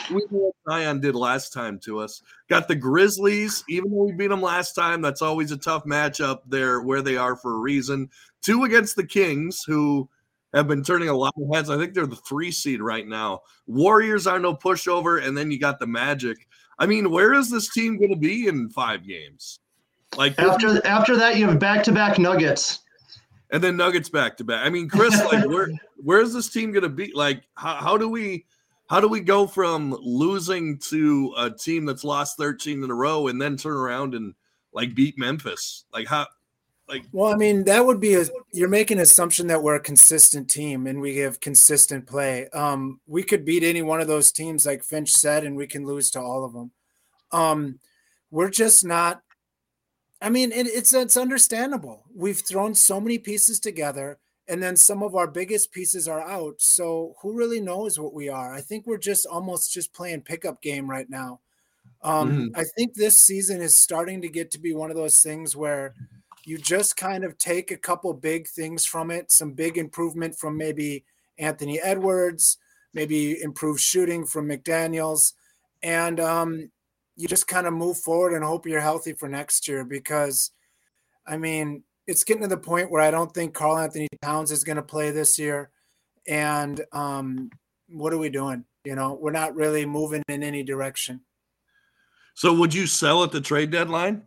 we 0.10 0.22
know 0.32 0.51
what 0.51 0.56
Zion 0.70 1.00
did 1.00 1.15
last 1.15 1.53
time 1.53 1.79
to 1.86 2.00
us. 2.00 2.22
Got 2.50 2.67
the 2.67 2.75
Grizzlies, 2.75 3.63
even 3.70 3.91
though 3.91 4.06
we 4.06 4.13
beat 4.13 4.27
them 4.27 4.41
last 4.41 4.74
time. 4.74 5.01
That's 5.01 5.22
always 5.22 5.51
a 5.51 5.58
tough 5.58 5.86
matchup 5.86 6.39
there 6.48 6.82
where 6.82 7.01
they 7.01 7.17
are 7.17 7.36
for 7.36 7.56
a 7.56 7.60
reason. 7.60 8.10
Two 8.41 8.63
against 8.63 8.96
the 8.96 9.06
Kings, 9.06 9.63
who 9.65 10.10
have 10.53 10.67
been 10.67 10.84
turning 10.84 11.10
a 11.10 11.17
lot 11.17 11.34
of 11.38 11.56
heads. 11.56 11.70
I 11.70 11.77
think 11.77 11.94
they're 11.94 12.06
the 12.06 12.15
three 12.15 12.51
seed 12.51 12.82
right 12.82 13.08
now. 13.08 13.41
Warriors 13.65 14.27
are 14.27 14.39
no 14.39 14.53
pushover, 14.53 15.25
and 15.25 15.38
then 15.38 15.51
you 15.51 15.60
got 15.60 15.79
the 15.79 15.88
Magic. 15.88 16.38
I 16.79 16.86
mean, 16.86 17.10
where 17.10 17.34
is 17.34 17.50
this 17.50 17.70
team 17.74 17.98
going 17.98 18.12
to 18.12 18.17
be 18.17 18.48
in 18.48 18.70
five 18.70 19.06
games? 19.06 19.60
Like 20.15 20.39
after 20.39 20.86
after 20.86 21.17
that, 21.17 21.38
you 21.38 21.48
have 21.48 21.60
back 21.60 21.84
to 21.84 21.91
back 21.91 22.17
Nuggets, 22.17 22.79
and 23.51 23.62
then 23.62 23.75
Nuggets 23.75 24.10
back 24.10 24.38
to 24.38 24.44
back. 24.44 24.65
I 24.65 24.70
mean, 24.70 24.88
Chris, 24.88 25.13
like 25.25 25.46
where 25.50 25.70
where 25.98 26.22
is 26.22 26.34
this 26.34 26.50
team 26.50 26.72
going 26.72 26.84
to 26.84 26.89
be? 26.89 27.12
Like, 27.13 27.44
how, 27.56 27.75
how 27.75 27.98
do 27.98 28.08
we 28.08 28.46
how 28.89 29.00
do 29.00 29.08
we 29.08 29.20
go 29.20 29.48
from 29.48 29.91
losing 30.01 30.77
to 30.79 31.34
a 31.38 31.50
team 31.50 31.86
that's 31.86 32.03
lost 32.03 32.38
thirteen 32.38 32.84
in 32.84 32.89
a 32.89 32.96
row 32.96 33.27
and 33.27 33.41
then 33.41 33.58
turn 33.58 33.75
around 33.75 34.15
and 34.15 34.34
like 34.74 34.96
beat 34.96 35.17
Memphis? 35.17 35.86
Like 35.94 36.08
how 36.08 36.27
like, 36.88 37.03
well, 37.12 37.34
I 37.34 37.36
mean, 37.36 37.65
that 37.65 37.86
would 37.86 38.00
be 38.00 38.15
a 38.15 38.25
you're 38.53 38.70
making 38.70 38.98
an 38.98 39.03
assumption 39.03 39.48
that 39.48 39.62
we're 39.62 39.75
a 39.75 39.82
consistent 39.82 40.50
team 40.50 40.88
and 40.88 41.01
we 41.01 41.17
have 41.17 41.41
consistent 41.41 42.08
play. 42.08 42.48
Um, 42.50 43.01
we 43.06 43.24
could 43.24 43.44
beat 43.44 43.63
any 43.63 43.82
one 43.82 44.00
of 44.00 44.08
those 44.08 44.32
teams, 44.32 44.65
like 44.65 44.84
Finch 44.84 45.12
said, 45.12 45.44
and 45.44 45.58
we 45.58 45.67
can 45.67 45.86
lose 45.86 46.10
to 46.12 46.22
all 46.22 46.46
of 46.46 46.53
them. 46.53 46.72
Um, 47.34 47.79
we're 48.32 48.50
just 48.50 48.86
not. 48.86 49.22
I 50.22 50.29
mean, 50.29 50.53
it, 50.53 50.67
it's 50.67 50.94
it's 50.94 51.17
understandable. 51.17 52.06
We've 52.15 52.39
thrown 52.39 52.74
so 52.74 53.01
many 53.01 53.17
pieces 53.17 53.60
together, 53.60 54.17
and 54.47 54.61
then 54.63 54.75
some 54.75 55.03
of 55.03 55.15
our 55.15 55.27
biggest 55.27 55.71
pieces 55.71 56.07
are 56.07 56.21
out. 56.21 56.55
So 56.57 57.15
who 57.21 57.33
really 57.33 57.59
knows 57.59 57.99
what 57.99 58.13
we 58.13 58.29
are? 58.29 58.53
I 58.53 58.61
think 58.61 58.87
we're 58.87 58.97
just 58.97 59.25
almost 59.25 59.73
just 59.73 59.93
playing 59.93 60.21
pickup 60.21 60.61
game 60.61 60.89
right 60.89 61.09
now. 61.09 61.41
Um, 62.01 62.31
mm-hmm. 62.31 62.59
I 62.59 62.63
think 62.77 62.93
this 62.93 63.19
season 63.19 63.61
is 63.61 63.77
starting 63.77 64.21
to 64.21 64.29
get 64.29 64.51
to 64.51 64.59
be 64.59 64.73
one 64.73 64.89
of 64.89 64.95
those 64.95 65.21
things 65.21 65.55
where 65.55 65.93
you 66.45 66.57
just 66.57 66.95
kind 66.95 67.25
of 67.25 67.37
take 67.37 67.71
a 67.71 67.77
couple 67.77 68.13
big 68.13 68.47
things 68.47 68.85
from 68.85 69.11
it, 69.11 69.31
some 69.31 69.51
big 69.51 69.77
improvement 69.77 70.37
from 70.37 70.55
maybe 70.55 71.03
Anthony 71.37 71.79
Edwards, 71.81 72.57
maybe 72.93 73.41
improved 73.41 73.81
shooting 73.81 74.25
from 74.25 74.47
McDaniels, 74.47 75.33
and 75.83 76.19
um, 76.19 76.71
you 77.17 77.27
just 77.27 77.47
kind 77.47 77.67
of 77.67 77.73
move 77.73 77.97
forward 77.97 78.33
and 78.33 78.45
hope 78.45 78.65
you're 78.65 78.79
healthy 78.79 79.11
for 79.11 79.27
next 79.27 79.67
year 79.67 79.83
because, 79.83 80.51
I 81.27 81.35
mean, 81.35 81.83
it's 82.07 82.23
getting 82.23 82.43
to 82.43 82.47
the 82.47 82.57
point 82.57 82.89
where 82.89 83.01
I 83.01 83.11
don't 83.11 83.33
think 83.33 83.53
Karl 83.53 83.77
Anthony 83.77 84.07
Towns 84.21 84.51
is 84.51 84.63
going 84.63 84.77
to 84.77 84.81
play 84.81 85.11
this 85.11 85.37
year, 85.37 85.69
and 86.27 86.83
um, 86.91 87.49
what 87.89 88.13
are 88.13 88.17
we 88.17 88.29
doing? 88.29 88.65
You 88.85 88.95
know, 88.95 89.17
we're 89.19 89.31
not 89.31 89.55
really 89.55 89.85
moving 89.85 90.23
in 90.29 90.43
any 90.43 90.63
direction. 90.63 91.21
So, 92.33 92.53
would 92.53 92.73
you 92.73 92.87
sell 92.87 93.23
at 93.23 93.31
the 93.31 93.41
trade 93.41 93.71
deadline? 93.71 94.23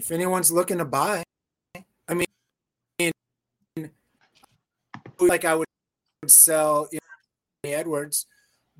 if 0.00 0.10
anyone's 0.10 0.50
looking 0.50 0.78
to 0.78 0.84
buy, 0.86 1.22
I 2.08 2.14
mean, 2.14 3.12
like 5.20 5.44
I 5.44 5.54
would 5.54 5.66
sell 6.26 6.88
you 6.90 6.98
know, 7.64 7.70
Edwards, 7.70 8.24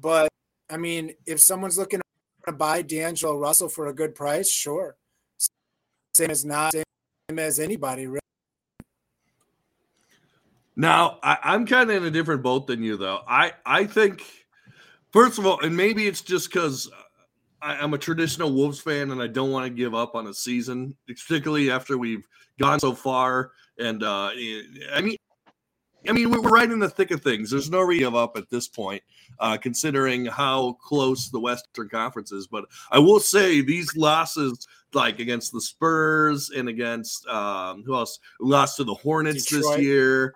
but 0.00 0.30
I 0.70 0.78
mean, 0.78 1.12
if 1.26 1.38
someone's 1.42 1.76
looking 1.76 2.00
to 2.46 2.52
buy 2.52 2.80
D'Angelo 2.80 3.36
Russell 3.36 3.68
for 3.68 3.88
a 3.88 3.92
good 3.92 4.14
price, 4.14 4.50
sure. 4.50 4.96
Same 6.14 6.30
as 6.30 6.42
not 6.42 6.72
same 6.72 6.84
as 7.38 7.58
anybody. 7.58 8.06
Really. 8.06 8.20
Now, 10.76 11.18
I, 11.22 11.54
am 11.54 11.66
kind 11.66 11.90
of 11.90 11.96
in 11.96 12.04
a 12.04 12.10
different 12.10 12.42
boat 12.42 12.66
than 12.66 12.82
you, 12.82 12.96
though. 12.96 13.20
I 13.28 13.52
I 13.66 13.84
think, 13.84 14.24
first 15.12 15.38
of 15.38 15.46
all, 15.46 15.60
and 15.60 15.76
maybe 15.76 16.06
it's 16.06 16.22
just 16.22 16.50
because 16.50 16.90
I, 17.60 17.82
am 17.84 17.94
a 17.94 17.98
traditional 17.98 18.52
Wolves 18.52 18.80
fan, 18.80 19.10
and 19.10 19.20
I 19.20 19.26
don't 19.26 19.50
want 19.50 19.66
to 19.66 19.70
give 19.70 19.94
up 19.94 20.14
on 20.14 20.26
a 20.26 20.34
season, 20.34 20.96
particularly 21.06 21.70
after 21.70 21.98
we've 21.98 22.26
gone 22.58 22.80
so 22.80 22.94
far. 22.94 23.52
And 23.78 24.02
uh, 24.02 24.30
I 24.32 25.00
mean, 25.02 25.16
I 26.08 26.12
mean, 26.12 26.30
we're 26.30 26.40
right 26.40 26.70
in 26.70 26.78
the 26.78 26.88
thick 26.88 27.10
of 27.10 27.22
things. 27.22 27.50
There's 27.50 27.70
no 27.70 27.80
reason 27.80 28.04
to 28.04 28.10
give 28.10 28.16
up 28.16 28.36
at 28.36 28.48
this 28.48 28.68
point, 28.68 29.02
uh, 29.38 29.58
considering 29.58 30.24
how 30.26 30.78
close 30.82 31.28
the 31.28 31.40
Western 31.40 31.88
Conference 31.88 32.32
is. 32.32 32.46
But 32.46 32.64
I 32.90 32.98
will 32.98 33.20
say 33.20 33.60
these 33.60 33.94
losses, 33.96 34.66
like 34.94 35.18
against 35.18 35.52
the 35.52 35.60
Spurs 35.60 36.50
and 36.50 36.68
against 36.68 37.26
um, 37.26 37.82
who 37.84 37.94
else, 37.94 38.18
lost 38.40 38.76
to 38.76 38.84
the 38.84 38.94
Hornets 38.94 39.46
Detroit. 39.46 39.76
this 39.76 39.84
year. 39.84 40.34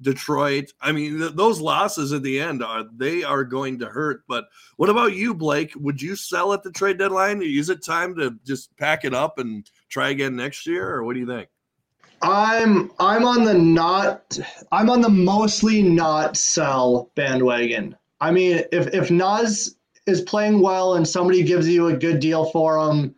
Detroit. 0.00 0.72
I 0.80 0.92
mean, 0.92 1.18
th- 1.18 1.32
those 1.32 1.60
losses 1.60 2.12
at 2.12 2.22
the 2.22 2.40
end 2.40 2.62
are 2.62 2.84
they 2.96 3.24
are 3.24 3.44
going 3.44 3.80
to 3.80 3.86
hurt. 3.86 4.22
But 4.28 4.46
what 4.76 4.90
about 4.90 5.14
you, 5.14 5.34
Blake? 5.34 5.72
Would 5.76 6.00
you 6.00 6.14
sell 6.14 6.52
at 6.52 6.62
the 6.62 6.70
trade 6.70 6.98
deadline? 6.98 7.42
Is 7.42 7.68
it 7.68 7.84
time 7.84 8.14
to 8.16 8.36
just 8.46 8.76
pack 8.76 9.04
it 9.04 9.12
up 9.12 9.38
and 9.38 9.68
try 9.88 10.10
again 10.10 10.36
next 10.36 10.66
year, 10.66 10.88
or 10.88 11.04
what 11.04 11.14
do 11.14 11.20
you 11.20 11.26
think? 11.26 11.48
I'm 12.22 12.90
I'm 12.98 13.24
on 13.24 13.44
the 13.44 13.54
not 13.54 14.38
I'm 14.72 14.90
on 14.90 15.00
the 15.00 15.08
mostly 15.08 15.82
not 15.82 16.36
sell 16.36 17.10
bandwagon. 17.14 17.96
I 18.20 18.30
mean, 18.30 18.64
if 18.72 18.92
if 18.92 19.10
Naz 19.10 19.76
is 20.06 20.22
playing 20.22 20.60
well 20.60 20.94
and 20.94 21.06
somebody 21.06 21.42
gives 21.42 21.68
you 21.68 21.88
a 21.88 21.96
good 21.96 22.18
deal 22.18 22.46
for 22.46 22.78
him, 22.78 23.14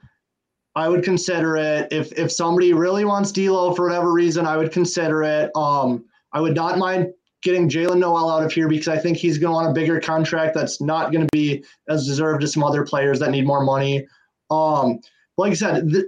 I 0.75 0.89
would 0.89 1.03
consider 1.03 1.57
it. 1.57 1.89
If 1.91 2.12
if 2.12 2.31
somebody 2.31 2.73
really 2.73 3.05
wants 3.05 3.33
D'Lo 3.33 3.75
for 3.75 3.87
whatever 3.87 4.12
reason, 4.12 4.47
I 4.47 4.57
would 4.57 4.73
consider 4.73 5.23
it. 5.23 5.50
Um, 5.57 6.05
I 6.33 6.41
would 6.41 6.55
not 6.55 6.79
mind 6.79 7.12
getting 7.43 7.69
Jaylen 7.69 7.99
Nowell 7.99 8.31
out 8.31 8.45
of 8.45 8.53
here 8.53 8.69
because 8.69 8.89
I 8.89 8.99
think 8.99 9.17
he's 9.17 9.39
going 9.39 9.50
to 9.50 9.55
want 9.55 9.71
a 9.71 9.73
bigger 9.73 9.99
contract 9.99 10.55
that's 10.55 10.81
not 10.81 11.11
going 11.11 11.27
to 11.27 11.29
be 11.33 11.65
as 11.89 12.07
deserved 12.07 12.43
as 12.45 12.53
some 12.53 12.62
other 12.62 12.85
players 12.85 13.19
that 13.19 13.31
need 13.31 13.47
more 13.47 13.65
money. 13.65 14.07
Um, 14.50 15.00
like 15.39 15.53
I 15.53 15.55
said, 15.55 15.91
th- 15.91 16.05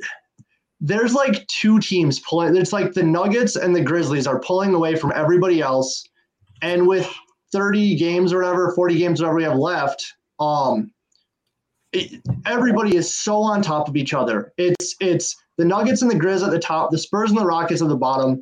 there's 0.81 1.14
like 1.14 1.47
two 1.47 1.81
teams 1.81 2.21
pulling. 2.21 2.57
It's 2.57 2.73
like 2.73 2.92
the 2.92 3.02
Nuggets 3.02 3.57
and 3.57 3.75
the 3.75 3.81
Grizzlies 3.81 4.26
are 4.26 4.40
pulling 4.40 4.75
away 4.75 4.97
from 4.97 5.12
everybody 5.14 5.61
else, 5.61 6.04
and 6.61 6.87
with 6.87 7.12
30 7.52 7.97
games 7.97 8.33
or 8.33 8.38
whatever, 8.38 8.73
40 8.75 8.99
games 8.99 9.21
whatever 9.21 9.37
we 9.37 9.45
have 9.45 9.57
left, 9.57 10.14
um, 10.40 10.90
it, 11.92 12.22
everybody 12.46 12.96
is 12.96 13.14
so 13.14 13.40
on 13.40 13.62
top 13.62 13.88
of 13.88 13.96
each 13.96 14.14
other. 14.14 14.52
It's 14.56 14.96
it's 15.00 15.37
the 15.58 15.64
Nuggets 15.64 16.02
and 16.02 16.11
the 16.11 16.16
Grizz 16.16 16.44
at 16.44 16.50
the 16.50 16.58
top, 16.58 16.90
the 16.90 16.99
Spurs 16.99 17.30
and 17.30 17.38
the 17.38 17.44
Rockets 17.44 17.82
at 17.82 17.88
the 17.88 17.96
bottom, 17.96 18.40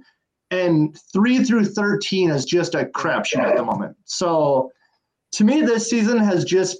and 0.50 0.96
three 1.12 1.42
through 1.44 1.64
13 1.64 2.30
is 2.30 2.44
just 2.44 2.74
a 2.74 2.84
crapshoot 2.84 3.38
at 3.38 3.56
the 3.56 3.64
moment. 3.64 3.96
So 4.04 4.70
to 5.32 5.44
me, 5.44 5.62
this 5.62 5.88
season 5.88 6.18
has 6.18 6.44
just 6.44 6.78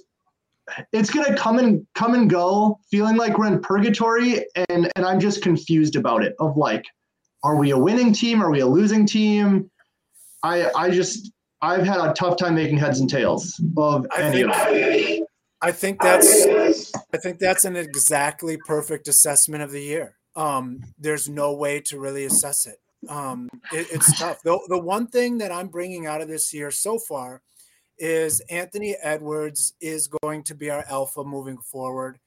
it's 0.93 1.09
gonna 1.09 1.35
come 1.35 1.59
and 1.59 1.85
come 1.95 2.13
and 2.13 2.29
go, 2.29 2.79
feeling 2.89 3.17
like 3.17 3.37
we're 3.37 3.47
in 3.47 3.59
purgatory, 3.59 4.45
and 4.69 4.91
and 4.95 5.05
I'm 5.05 5.19
just 5.19 5.41
confused 5.41 5.95
about 5.95 6.23
it. 6.23 6.35
Of 6.39 6.55
like, 6.55 6.85
are 7.43 7.57
we 7.57 7.71
a 7.71 7.77
winning 7.77 8.13
team? 8.13 8.41
Are 8.41 8.49
we 8.49 8.61
a 8.61 8.67
losing 8.67 9.05
team? 9.05 9.69
I 10.43 10.71
I 10.75 10.89
just 10.89 11.31
I've 11.61 11.85
had 11.85 11.99
a 11.99 12.13
tough 12.13 12.37
time 12.37 12.55
making 12.55 12.77
heads 12.77 13.01
and 13.01 13.09
tails 13.09 13.61
of 13.77 14.07
I 14.15 14.21
any 14.21 14.43
think, 14.43 14.55
of 14.55 14.67
it. 14.69 15.27
I 15.61 15.71
think 15.71 16.01
that's 16.01 16.45
I 17.13 17.17
think 17.17 17.39
that's 17.39 17.65
an 17.65 17.75
exactly 17.75 18.57
perfect 18.57 19.07
assessment 19.07 19.63
of 19.63 19.71
the 19.71 19.81
year. 19.81 20.15
Um, 20.35 20.81
there's 20.97 21.27
no 21.27 21.53
way 21.53 21.81
to 21.81 21.99
really 21.99 22.25
assess 22.25 22.65
it. 22.65 22.77
Um, 23.09 23.49
it, 23.71 23.87
it's 23.91 24.17
tough. 24.19 24.41
The, 24.43 24.59
the 24.67 24.79
one 24.79 25.07
thing 25.07 25.37
that 25.39 25.51
I'm 25.51 25.67
bringing 25.67 26.05
out 26.05 26.21
of 26.21 26.27
this 26.27 26.53
year 26.53 26.71
so 26.71 26.97
far 26.99 27.41
is 27.97 28.39
Anthony 28.49 28.95
Edwards 29.01 29.73
is 29.81 30.07
going 30.07 30.43
to 30.43 30.55
be 30.55 30.69
our 30.69 30.85
alpha 30.89 31.23
moving 31.23 31.57
forward. 31.57 32.19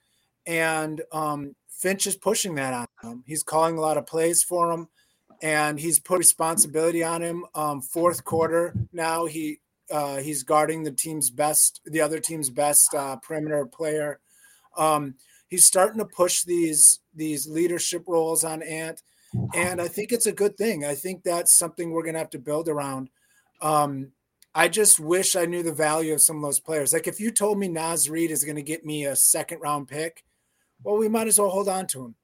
And 0.46 1.00
um, 1.12 1.56
Finch 1.68 2.06
is 2.06 2.16
pushing 2.16 2.54
that 2.56 2.74
on 2.74 2.86
him. 3.02 3.24
He's 3.26 3.42
calling 3.42 3.78
a 3.78 3.80
lot 3.80 3.96
of 3.96 4.06
plays 4.06 4.42
for 4.42 4.70
him 4.70 4.88
and 5.42 5.78
he's 5.78 5.98
put 5.98 6.18
responsibility 6.18 7.02
on 7.02 7.22
him. 7.22 7.44
Um, 7.54 7.80
fourth 7.80 8.24
quarter 8.24 8.74
now, 8.92 9.26
he 9.26 9.60
uh, 9.90 10.16
he's 10.16 10.42
guarding 10.42 10.82
the 10.82 10.90
team's 10.90 11.30
best, 11.30 11.82
the 11.84 12.00
other 12.00 12.18
team's 12.18 12.48
best 12.48 12.94
uh, 12.94 13.16
perimeter 13.16 13.66
player. 13.66 14.18
Um, 14.76 15.14
he's 15.48 15.64
starting 15.64 15.98
to 15.98 16.04
push 16.04 16.42
these 16.42 17.00
these 17.14 17.46
leadership 17.46 18.04
roles 18.06 18.44
on 18.44 18.62
Ant 18.62 19.02
and 19.54 19.80
I 19.80 19.88
think 19.88 20.12
it's 20.12 20.26
a 20.26 20.32
good 20.32 20.56
thing. 20.56 20.84
I 20.84 20.94
think 20.94 21.22
that's 21.22 21.56
something 21.56 21.90
we're 21.90 22.02
going 22.02 22.14
to 22.14 22.20
have 22.20 22.30
to 22.30 22.38
build 22.38 22.68
around. 22.68 23.10
Um, 23.60 24.12
I 24.54 24.68
just 24.68 25.00
wish 25.00 25.34
I 25.34 25.46
knew 25.46 25.62
the 25.62 25.72
value 25.72 26.14
of 26.14 26.22
some 26.22 26.36
of 26.36 26.42
those 26.42 26.60
players. 26.60 26.92
Like 26.92 27.08
if 27.08 27.18
you 27.18 27.30
told 27.30 27.58
me 27.58 27.68
Naz 27.68 28.08
Reid 28.08 28.30
is 28.30 28.44
going 28.44 28.56
to 28.56 28.62
get 28.62 28.84
me 28.84 29.06
a 29.06 29.16
second 29.16 29.60
round 29.60 29.88
pick, 29.88 30.24
well, 30.82 30.96
we 30.96 31.08
might 31.08 31.26
as 31.26 31.38
well 31.38 31.50
hold 31.50 31.68
on 31.68 31.86
to 31.88 32.04
him. 32.04 32.14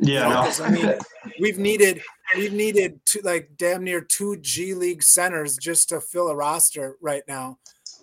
Yeah, 0.00 0.46
you 0.46 0.58
know, 0.58 0.64
I 0.64 0.70
mean, 0.70 0.98
we've 1.40 1.58
needed 1.58 2.00
we've 2.36 2.52
needed 2.52 3.04
to 3.06 3.20
like 3.22 3.50
damn 3.56 3.84
near 3.84 4.00
two 4.00 4.36
G 4.36 4.72
League 4.72 5.02
centers 5.02 5.58
just 5.58 5.90
to 5.90 6.00
fill 6.00 6.28
a 6.28 6.36
roster 6.36 6.96
right 7.02 7.22
now. 7.28 7.58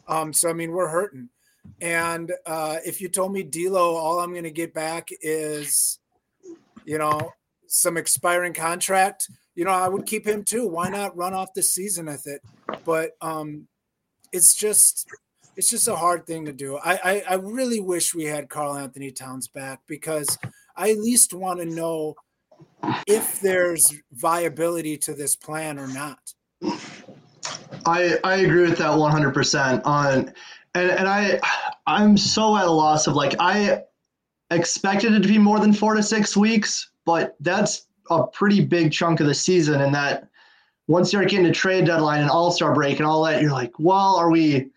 Um, 0.07 0.33
so 0.33 0.49
I 0.49 0.53
mean, 0.53 0.71
we're 0.71 0.89
hurting. 0.89 1.29
And 1.81 2.31
uh, 2.45 2.77
if 2.85 3.01
you 3.01 3.09
told 3.09 3.33
me 3.33 3.43
D'Lo, 3.43 3.95
all 3.95 4.19
I'm 4.19 4.31
going 4.31 4.43
to 4.43 4.51
get 4.51 4.73
back 4.73 5.09
is, 5.21 5.99
you 6.85 6.97
know, 6.97 7.31
some 7.67 7.97
expiring 7.97 8.53
contract, 8.53 9.29
you 9.55 9.65
know, 9.65 9.71
I 9.71 9.87
would 9.87 10.05
keep 10.05 10.25
him 10.25 10.43
too. 10.43 10.67
Why 10.67 10.89
not 10.89 11.15
run 11.17 11.33
off 11.33 11.53
the 11.53 11.63
season 11.63 12.05
with 12.07 12.27
it? 12.27 12.41
But 12.85 13.11
um, 13.21 13.67
it's 14.31 14.55
just 14.55 15.07
it's 15.55 15.69
just 15.69 15.87
a 15.87 15.95
hard 15.95 16.25
thing 16.25 16.45
to 16.45 16.53
do. 16.53 16.77
I, 16.77 16.99
I, 17.03 17.23
I 17.29 17.33
really 17.35 17.79
wish 17.79 18.15
we 18.15 18.23
had 18.23 18.49
Karl-Anthony 18.49 19.11
Towns 19.11 19.47
back 19.47 19.81
because 19.87 20.37
I 20.75 20.89
at 20.91 20.97
least 20.97 21.33
want 21.33 21.59
to 21.59 21.65
know 21.65 22.15
if 23.07 23.39
there's 23.39 23.93
viability 24.11 24.97
to 24.97 25.13
this 25.13 25.35
plan 25.35 25.77
or 25.77 25.87
not. 25.87 26.17
I 27.85 28.17
I 28.23 28.37
agree 28.37 28.63
with 28.63 28.77
that 28.77 28.91
100% 28.91 29.81
on 29.85 30.33
and 30.75 30.89
and 30.89 31.07
I 31.07 31.39
I'm 31.87 32.17
so 32.17 32.55
at 32.57 32.65
a 32.65 32.71
loss 32.71 33.07
of 33.07 33.15
like 33.15 33.35
I 33.39 33.83
expected 34.49 35.13
it 35.13 35.21
to 35.21 35.27
be 35.27 35.37
more 35.37 35.59
than 35.59 35.73
4 35.73 35.95
to 35.95 36.03
6 36.03 36.37
weeks, 36.37 36.91
but 37.05 37.35
that's 37.39 37.87
a 38.09 38.27
pretty 38.27 38.63
big 38.63 38.91
chunk 38.91 39.19
of 39.19 39.27
the 39.27 39.33
season. 39.33 39.81
And 39.81 39.93
that 39.95 40.29
once 40.87 41.13
you're 41.13 41.23
getting 41.25 41.45
to 41.45 41.51
trade 41.51 41.85
deadline 41.85 42.21
and 42.21 42.29
all-star 42.29 42.73
break 42.73 42.97
and 42.97 43.07
all 43.07 43.23
that 43.23 43.41
you're 43.41 43.51
like, 43.51 43.71
well, 43.79 44.15
are 44.15 44.29
we 44.29 44.69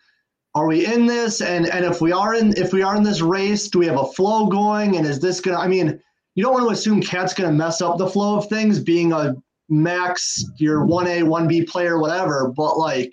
are 0.54 0.66
we 0.66 0.86
in 0.86 1.06
this? 1.06 1.40
And 1.42 1.68
and 1.68 1.84
if 1.84 2.00
we 2.00 2.12
are 2.12 2.34
in 2.34 2.56
if 2.56 2.72
we 2.72 2.82
are 2.82 2.96
in 2.96 3.02
this 3.02 3.20
race, 3.20 3.68
do 3.68 3.78
we 3.78 3.86
have 3.86 3.98
a 3.98 4.06
flow 4.06 4.46
going? 4.46 4.96
And 4.96 5.06
is 5.06 5.20
this 5.20 5.40
to 5.42 5.54
I 5.54 5.68
mean, 5.68 6.00
you 6.34 6.42
don't 6.42 6.52
want 6.52 6.66
to 6.66 6.72
assume 6.72 7.02
Cat's 7.02 7.34
to 7.34 7.50
mess 7.50 7.82
up 7.82 7.98
the 7.98 8.08
flow 8.08 8.36
of 8.38 8.48
things 8.48 8.78
being 8.78 9.12
a 9.12 9.34
max 9.68 10.44
your 10.58 10.86
1A, 10.86 11.22
1B 11.22 11.68
player 11.68 11.98
whatever, 11.98 12.52
but 12.56 12.78
like 12.78 13.12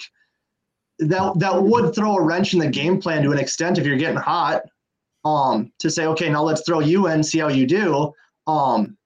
that 1.00 1.40
that 1.40 1.64
would 1.64 1.96
throw 1.96 2.16
a 2.16 2.22
wrench 2.22 2.54
in 2.54 2.60
the 2.60 2.70
game 2.70 3.02
plan 3.02 3.24
to 3.24 3.32
an 3.32 3.40
extent 3.40 3.78
if 3.78 3.86
you're 3.86 3.98
getting 3.98 4.18
hot. 4.18 4.64
Um, 5.26 5.72
to 5.80 5.90
say, 5.90 6.06
okay, 6.08 6.30
now 6.30 6.44
let's 6.44 6.64
throw 6.66 6.82
you 6.82 7.08
in, 7.08 7.24
see 7.24 7.40
how 7.40 7.48
you 7.48 7.66
do. 7.66 8.12
Um, 8.46 8.98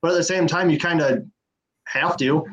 but 0.00 0.12
at 0.12 0.14
the 0.14 0.24
same 0.24 0.46
time, 0.46 0.70
you 0.70 0.78
kind 0.78 1.02
of 1.02 1.22
have 1.86 2.16
to. 2.16 2.46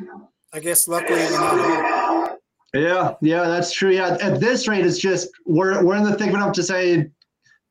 I 0.53 0.60
guess 0.60 0.88
luckily 0.88 1.22
you're 1.22 1.31
not 1.31 2.38
Yeah, 2.74 3.13
yeah, 3.22 3.48
that's 3.48 3.72
true. 3.72 3.91
Yeah, 3.91 4.17
at 4.22 4.39
this 4.41 4.67
rate, 4.67 4.86
it's 4.86 4.98
just 4.98 5.29
we're 5.46 5.84
we're 5.84 5.96
in 5.96 6.03
the 6.03 6.15
thick 6.15 6.29
enough 6.29 6.51
to 6.53 6.63
say, 6.63 7.10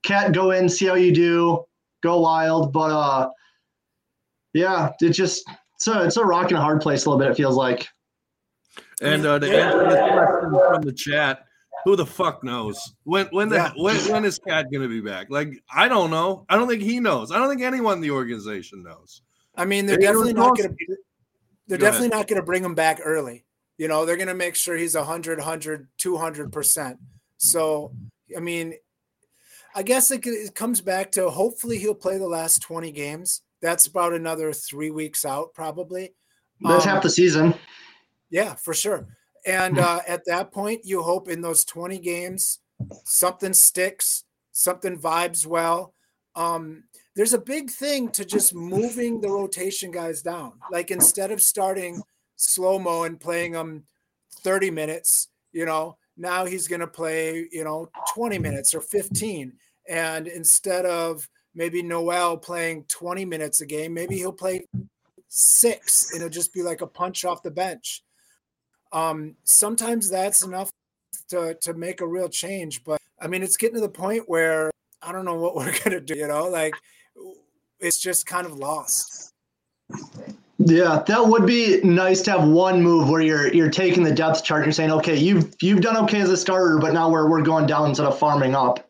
cat, 0.04 0.32
go 0.32 0.52
in, 0.52 0.68
see 0.68 0.86
how 0.86 0.94
you 0.94 1.12
do, 1.12 1.64
go 2.02 2.20
wild. 2.20 2.72
But 2.72 2.90
uh, 2.90 3.30
yeah, 4.54 4.92
it 5.00 5.10
just 5.10 5.44
so 5.78 6.02
it's 6.02 6.16
a 6.16 6.24
rock 6.24 6.48
and 6.48 6.58
a 6.58 6.62
hard 6.62 6.80
place 6.80 7.04
a 7.04 7.10
little 7.10 7.20
bit. 7.22 7.30
It 7.30 7.36
feels 7.36 7.56
like. 7.56 7.88
And 9.02 9.26
uh, 9.26 9.38
to 9.38 9.46
answer 9.46 9.88
this 9.88 10.00
question 10.00 10.50
from 10.50 10.82
the 10.82 10.92
chat, 10.92 11.44
who 11.84 11.96
the 11.96 12.06
fuck 12.06 12.42
knows 12.42 12.94
when 13.04 13.26
when 13.26 13.48
the 13.48 13.56
Yeah. 13.56 13.72
when, 13.76 13.96
when 14.10 14.24
is 14.24 14.38
Cat 14.38 14.66
going 14.72 14.82
to 14.82 14.88
be 14.88 15.00
back? 15.00 15.28
Like 15.30 15.62
I 15.72 15.88
don't 15.88 16.10
know. 16.10 16.44
I 16.48 16.56
don't 16.56 16.68
think 16.68 16.82
he 16.82 16.98
knows. 16.98 17.30
I 17.30 17.38
don't 17.38 17.48
think 17.48 17.62
anyone 17.62 17.94
in 17.98 18.00
the 18.00 18.10
organization 18.10 18.82
knows. 18.82 19.22
I 19.54 19.64
mean, 19.64 19.86
they're 19.86 19.96
They 19.96 20.02
definitely 20.04 20.32
not 20.34 20.56
going 20.56 20.70
to. 20.70 20.96
They're 21.68 21.78
Go 21.78 21.86
definitely 21.86 22.08
not 22.16 22.26
going 22.26 22.40
to 22.40 22.44
bring 22.44 22.64
him 22.64 22.74
back 22.74 23.00
early. 23.02 23.44
You 23.78 23.88
know, 23.88 24.04
they're 24.04 24.16
going 24.16 24.28
to 24.28 24.34
make 24.34 24.54
sure 24.54 24.76
he's 24.76 24.94
100, 24.94 25.38
100, 25.38 25.88
200%. 25.98 26.98
So, 27.36 27.92
I 28.36 28.40
mean, 28.40 28.74
I 29.74 29.82
guess 29.82 30.10
it, 30.10 30.26
it 30.26 30.54
comes 30.54 30.80
back 30.80 31.12
to 31.12 31.28
hopefully 31.28 31.78
he'll 31.78 31.94
play 31.94 32.18
the 32.18 32.26
last 32.28 32.62
20 32.62 32.90
games. 32.92 33.42
That's 33.60 33.86
about 33.86 34.12
another 34.14 34.52
three 34.52 34.90
weeks 34.90 35.24
out, 35.24 35.52
probably. 35.54 36.14
That's 36.60 36.86
Um, 36.86 36.94
half 36.94 37.02
the 37.02 37.10
season. 37.10 37.54
Yeah, 38.30 38.54
for 38.54 38.74
sure. 38.74 39.06
And 39.46 39.78
uh, 39.78 40.00
at 40.08 40.24
that 40.26 40.50
point, 40.52 40.80
you 40.84 41.02
hope 41.02 41.28
in 41.28 41.40
those 41.40 41.64
20 41.64 41.98
games 42.00 42.58
something 43.04 43.52
sticks, 43.52 44.24
something 44.52 44.98
vibes 44.98 45.46
well. 45.46 45.94
Um, 46.34 46.84
there's 47.14 47.32
a 47.32 47.38
big 47.38 47.70
thing 47.70 48.10
to 48.10 48.24
just 48.24 48.54
moving 48.54 49.20
the 49.20 49.28
rotation 49.30 49.90
guys 49.90 50.20
down. 50.20 50.52
Like 50.70 50.90
instead 50.90 51.30
of 51.30 51.40
starting 51.40 52.02
slow 52.36 52.78
mo 52.78 53.04
and 53.04 53.18
playing 53.18 53.52
them 53.52 53.84
30 54.42 54.70
minutes, 54.70 55.28
you 55.52 55.64
know, 55.64 55.96
now 56.16 56.44
he's 56.44 56.68
going 56.68 56.80
to 56.80 56.86
play, 56.86 57.48
you 57.52 57.64
know, 57.64 57.88
20 58.14 58.38
minutes 58.38 58.74
or 58.74 58.80
15. 58.80 59.52
And 59.88 60.26
instead 60.26 60.84
of 60.84 61.26
maybe 61.54 61.82
Nowell 61.82 62.36
playing 62.36 62.84
20 62.88 63.24
minutes 63.24 63.60
a 63.60 63.66
game, 63.66 63.94
maybe 63.94 64.16
he'll 64.16 64.32
play 64.32 64.66
six 65.28 66.12
and 66.12 66.20
it'll 66.20 66.30
just 66.30 66.52
be 66.52 66.62
like 66.62 66.82
a 66.82 66.86
punch 66.86 67.24
off 67.24 67.42
the 67.42 67.50
bench. 67.50 68.02
Um, 68.96 69.36
sometimes 69.44 70.08
that's 70.08 70.42
enough 70.42 70.70
to, 71.28 71.54
to 71.60 71.74
make 71.74 72.00
a 72.00 72.06
real 72.06 72.30
change. 72.30 72.82
But 72.82 72.98
I 73.20 73.26
mean, 73.26 73.42
it's 73.42 73.58
getting 73.58 73.74
to 73.74 73.80
the 73.82 73.90
point 73.90 74.24
where 74.26 74.70
I 75.02 75.12
don't 75.12 75.26
know 75.26 75.34
what 75.34 75.54
we're 75.56 75.72
going 75.84 75.90
to 75.90 76.00
do, 76.00 76.16
you 76.16 76.26
know, 76.26 76.48
like 76.48 76.74
it's 77.78 77.98
just 77.98 78.24
kind 78.24 78.46
of 78.46 78.54
lost. 78.54 79.32
Yeah, 80.58 81.02
that 81.06 81.26
would 81.26 81.46
be 81.46 81.80
nice 81.82 82.22
to 82.22 82.30
have 82.32 82.48
one 82.48 82.82
move 82.82 83.10
where 83.10 83.20
you're 83.20 83.52
you're 83.52 83.70
taking 83.70 84.02
the 84.02 84.12
depth 84.12 84.42
chart 84.42 84.60
and 84.60 84.66
you're 84.66 84.72
saying, 84.72 84.90
okay, 84.90 85.14
you've 85.14 85.54
you've 85.60 85.82
done 85.82 85.98
okay 86.04 86.20
as 86.20 86.30
a 86.30 86.36
starter, 86.36 86.78
but 86.78 86.94
now 86.94 87.10
we're 87.10 87.28
we're 87.28 87.42
going 87.42 87.66
down 87.66 87.90
instead 87.90 88.06
of 88.06 88.18
farming 88.18 88.54
up. 88.54 88.88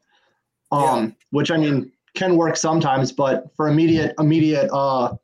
Um, 0.73 1.15
which 1.31 1.51
I 1.51 1.57
mean 1.57 1.93
can 2.15 2.37
work 2.37 2.57
sometimes, 2.57 3.13
but 3.13 3.51
for 3.57 3.69
immediate 3.69 4.15
immediate 4.19 4.71
uh 4.73 5.17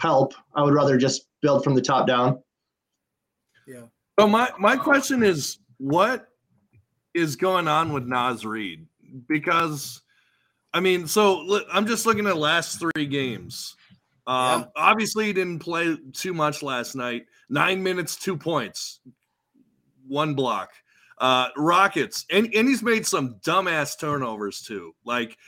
help, 0.00 0.34
I 0.54 0.62
would 0.64 0.74
rather 0.74 0.98
just 0.98 1.28
build 1.40 1.62
from 1.62 1.74
the 1.74 1.80
top 1.80 2.06
down. 2.06 2.42
So 4.18 4.26
my 4.26 4.50
my 4.58 4.76
question 4.76 5.22
is, 5.22 5.58
what 5.78 6.28
is 7.14 7.36
going 7.36 7.68
on 7.68 7.92
with 7.92 8.04
Naz 8.04 8.44
Reid? 8.44 8.86
Because, 9.28 10.02
I 10.72 10.80
mean, 10.80 11.06
so 11.06 11.40
look, 11.40 11.66
I'm 11.72 11.86
just 11.86 12.06
looking 12.06 12.26
at 12.26 12.36
last 12.36 12.78
three 12.78 13.06
games. 13.06 13.76
Um, 14.26 14.60
Yeah. 14.60 14.66
Obviously, 14.76 15.26
he 15.26 15.32
didn't 15.32 15.60
play 15.60 15.96
too 16.12 16.34
much 16.34 16.62
last 16.62 16.94
night. 16.94 17.26
Nine 17.48 17.82
minutes, 17.82 18.16
two 18.16 18.36
points, 18.36 19.00
one 20.06 20.34
block. 20.34 20.70
Uh, 21.18 21.48
Rockets, 21.56 22.26
and, 22.30 22.52
and 22.54 22.68
he's 22.68 22.82
made 22.82 23.06
some 23.06 23.36
dumbass 23.36 23.98
turnovers 23.98 24.60
too. 24.60 24.94
Like, 25.04 25.38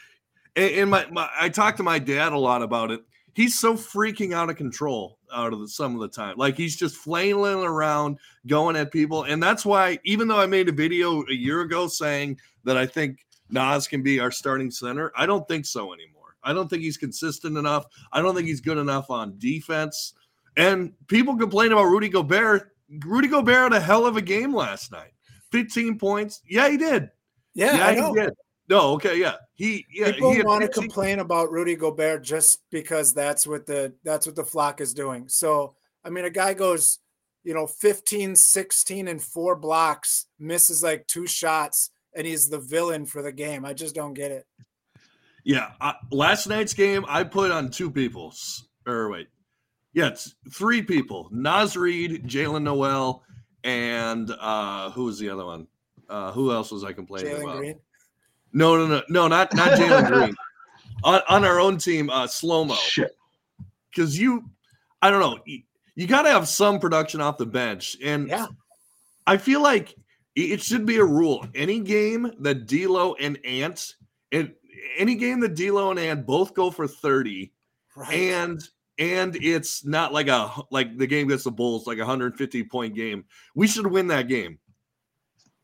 and, 0.56 0.70
and 0.72 0.90
my, 0.90 1.06
my 1.10 1.28
I 1.38 1.50
talked 1.50 1.76
to 1.76 1.82
my 1.82 1.98
dad 1.98 2.32
a 2.32 2.38
lot 2.38 2.62
about 2.62 2.90
it. 2.90 3.02
He's 3.34 3.58
so 3.58 3.74
freaking 3.74 4.34
out 4.34 4.50
of 4.50 4.56
control 4.56 5.18
out 5.32 5.52
of 5.52 5.60
the, 5.60 5.68
some 5.68 5.94
of 5.94 6.00
the 6.00 6.08
time. 6.08 6.36
Like 6.36 6.56
he's 6.56 6.76
just 6.76 6.96
flailing 6.96 7.64
around, 7.64 8.18
going 8.46 8.76
at 8.76 8.90
people, 8.90 9.24
and 9.24 9.42
that's 9.42 9.64
why 9.64 9.98
even 10.04 10.28
though 10.28 10.40
I 10.40 10.46
made 10.46 10.68
a 10.68 10.72
video 10.72 11.24
a 11.26 11.34
year 11.34 11.60
ago 11.60 11.86
saying 11.86 12.40
that 12.64 12.76
I 12.76 12.86
think 12.86 13.26
Nas 13.50 13.86
can 13.86 14.02
be 14.02 14.20
our 14.20 14.30
starting 14.30 14.70
center, 14.70 15.12
I 15.16 15.26
don't 15.26 15.46
think 15.46 15.66
so 15.66 15.92
anymore. 15.92 16.36
I 16.42 16.52
don't 16.52 16.68
think 16.68 16.82
he's 16.82 16.96
consistent 16.96 17.56
enough. 17.56 17.86
I 18.12 18.22
don't 18.22 18.34
think 18.34 18.46
he's 18.48 18.60
good 18.60 18.78
enough 18.78 19.10
on 19.10 19.38
defense. 19.38 20.14
And 20.56 20.92
people 21.06 21.36
complain 21.36 21.72
about 21.72 21.84
Rudy 21.84 22.08
Gobert. 22.08 22.72
Rudy 23.04 23.28
Gobert 23.28 23.72
had 23.72 23.80
a 23.80 23.80
hell 23.80 24.06
of 24.06 24.16
a 24.16 24.22
game 24.22 24.54
last 24.54 24.90
night. 24.90 25.12
15 25.52 25.98
points. 25.98 26.42
Yeah, 26.48 26.68
he 26.68 26.76
did. 26.76 27.10
Yeah, 27.54 27.86
I 27.86 27.94
he 27.94 28.00
know. 28.00 28.14
did. 28.14 28.34
No, 28.68 28.92
okay, 28.92 29.18
yeah. 29.18 29.36
He 29.54 29.86
yeah, 29.90 30.12
People 30.12 30.32
he 30.32 30.42
want 30.42 30.60
to 30.60 30.66
15 30.66 30.82
complain 30.82 31.18
about 31.20 31.50
Rudy 31.50 31.74
Gobert 31.74 32.22
just 32.22 32.60
because 32.70 33.14
that's 33.14 33.46
what 33.46 33.66
the 33.66 33.94
that's 34.04 34.26
what 34.26 34.36
the 34.36 34.44
flock 34.44 34.80
is 34.80 34.92
doing. 34.92 35.28
So 35.28 35.74
I 36.04 36.10
mean, 36.10 36.24
a 36.24 36.30
guy 36.30 36.54
goes, 36.54 36.98
you 37.44 37.54
know, 37.54 37.66
15, 37.66 38.36
16, 38.36 39.08
and 39.08 39.22
four 39.22 39.56
blocks, 39.56 40.26
misses 40.38 40.82
like 40.82 41.06
two 41.06 41.26
shots, 41.26 41.90
and 42.14 42.26
he's 42.26 42.48
the 42.48 42.58
villain 42.58 43.06
for 43.06 43.22
the 43.22 43.32
game. 43.32 43.64
I 43.64 43.72
just 43.72 43.94
don't 43.94 44.14
get 44.14 44.30
it. 44.30 44.46
Yeah, 45.44 45.70
uh, 45.80 45.94
last 46.10 46.46
night's 46.46 46.74
game 46.74 47.06
I 47.08 47.24
put 47.24 47.50
on 47.50 47.70
two 47.70 47.90
people. 47.90 48.34
Or 48.86 49.08
wait, 49.10 49.28
yeah, 49.94 50.08
it's 50.08 50.34
three 50.52 50.82
people: 50.82 51.28
Naz 51.32 51.74
Reid, 51.74 52.24
Jaylen 52.28 52.64
Nowell, 52.64 53.22
and 53.64 54.30
uh 54.38 54.90
who 54.90 55.04
was 55.04 55.18
the 55.18 55.30
other 55.30 55.46
one? 55.46 55.66
Uh 56.08 56.32
Who 56.32 56.52
else 56.52 56.70
was 56.70 56.84
I 56.84 56.92
complaining 56.92 57.34
Jalen 57.34 57.42
about? 57.42 57.56
Green. 57.58 57.80
No, 58.52 58.76
no, 58.76 58.86
no, 58.86 59.02
no, 59.08 59.28
not 59.28 59.54
not 59.54 59.78
Jalen 59.78 60.06
Green. 60.12 60.34
On, 61.04 61.20
on 61.28 61.44
our 61.44 61.60
own 61.60 61.78
team, 61.78 62.10
uh 62.10 62.26
slow 62.26 62.64
mo. 62.64 62.74
Shit. 62.74 63.16
Because 63.90 64.18
you, 64.18 64.44
I 65.02 65.10
don't 65.10 65.20
know, 65.20 65.38
you, 65.46 65.62
you 65.94 66.06
got 66.06 66.22
to 66.22 66.28
have 66.30 66.46
some 66.48 66.78
production 66.78 67.20
off 67.20 67.38
the 67.38 67.46
bench, 67.46 67.96
and 68.02 68.28
Yeah. 68.28 68.46
I 69.26 69.36
feel 69.36 69.62
like 69.62 69.94
it 70.34 70.62
should 70.62 70.86
be 70.86 70.96
a 70.98 71.04
rule. 71.04 71.46
Any 71.54 71.80
game 71.80 72.32
that 72.40 72.66
D'Lo 72.66 73.14
and 73.14 73.38
Ant, 73.44 73.94
and 74.32 74.52
any 74.96 75.14
game 75.16 75.40
that 75.40 75.54
D'Lo 75.54 75.90
and 75.90 75.98
Ant 75.98 76.26
both 76.26 76.54
go 76.54 76.70
for 76.70 76.86
thirty, 76.88 77.52
Right. 77.96 78.14
and 78.14 78.60
and 78.98 79.36
it's 79.36 79.84
not 79.84 80.12
like 80.12 80.28
a 80.28 80.50
like 80.70 80.96
the 80.98 81.06
game 81.06 81.26
against 81.26 81.44
the 81.44 81.50
Bulls, 81.50 81.86
like 81.86 81.98
a 81.98 82.02
150 82.02 82.64
point 82.64 82.94
game. 82.94 83.24
We 83.54 83.66
should 83.66 83.86
win 83.86 84.08
that 84.08 84.28
game, 84.28 84.58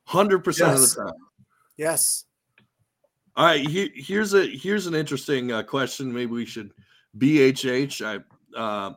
hundred 0.05 0.41
percent 0.41 0.75
of 0.75 0.81
the 0.81 0.95
time. 1.05 1.15
yes. 1.77 2.25
All 3.37 3.45
right, 3.45 3.67
here, 3.67 3.89
here's 3.95 4.35
a 4.35 4.47
here's 4.47 4.87
an 4.87 4.95
interesting 4.95 5.51
uh, 5.51 5.63
question. 5.63 6.13
Maybe 6.13 6.33
we 6.33 6.47
should 6.47 6.73
BHH. 7.19 8.05
I 8.05 8.59
uh, 8.59 8.95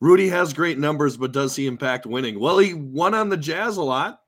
Rudy 0.00 0.28
has 0.28 0.52
great 0.52 0.78
numbers, 0.78 1.16
but 1.16 1.30
does 1.30 1.54
he 1.54 1.66
impact 1.66 2.06
winning? 2.06 2.40
Well, 2.40 2.58
he 2.58 2.74
won 2.74 3.14
on 3.14 3.28
the 3.28 3.36
Jazz 3.36 3.76
a 3.76 3.82
lot. 3.82 4.20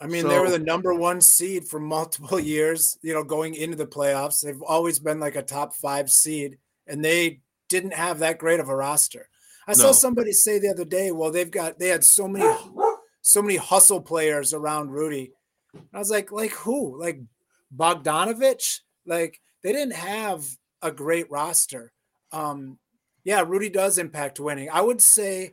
I 0.00 0.06
mean, 0.06 0.26
they 0.26 0.38
were 0.38 0.50
the 0.50 0.58
number 0.58 0.94
one 0.94 1.20
seed 1.20 1.68
for 1.68 1.78
multiple 1.78 2.40
years, 2.40 2.98
you 3.02 3.14
know, 3.14 3.22
going 3.22 3.54
into 3.54 3.76
the 3.76 3.86
playoffs. 3.86 4.42
They've 4.42 4.62
always 4.62 4.98
been 4.98 5.20
like 5.20 5.36
a 5.36 5.42
top 5.42 5.74
five 5.74 6.10
seed, 6.10 6.58
and 6.86 7.04
they 7.04 7.40
didn't 7.68 7.94
have 7.94 8.18
that 8.18 8.38
great 8.38 8.58
of 8.58 8.68
a 8.68 8.74
roster. 8.74 9.28
I 9.68 9.74
saw 9.74 9.92
somebody 9.92 10.32
say 10.32 10.58
the 10.58 10.70
other 10.70 10.84
day, 10.84 11.12
well, 11.12 11.30
they've 11.30 11.50
got 11.50 11.78
they 11.78 11.88
had 11.88 12.02
so 12.02 12.26
many 12.26 12.52
so 13.22 13.42
many 13.42 13.56
hustle 13.56 14.00
players 14.00 14.52
around 14.52 14.90
Rudy. 14.90 15.32
And 15.72 15.84
I 15.94 15.98
was 15.98 16.10
like, 16.10 16.32
like 16.32 16.50
who? 16.50 17.00
Like 17.00 17.20
Bogdanovich? 17.74 18.80
Like 19.06 19.40
they 19.62 19.72
didn't 19.72 19.94
have 19.94 20.44
a 20.82 20.90
great 20.90 21.30
roster. 21.30 21.92
Um, 22.32 22.78
yeah, 23.24 23.44
Rudy 23.46 23.68
does 23.68 23.98
impact 23.98 24.40
winning. 24.40 24.70
I 24.72 24.80
would 24.80 25.00
say 25.00 25.52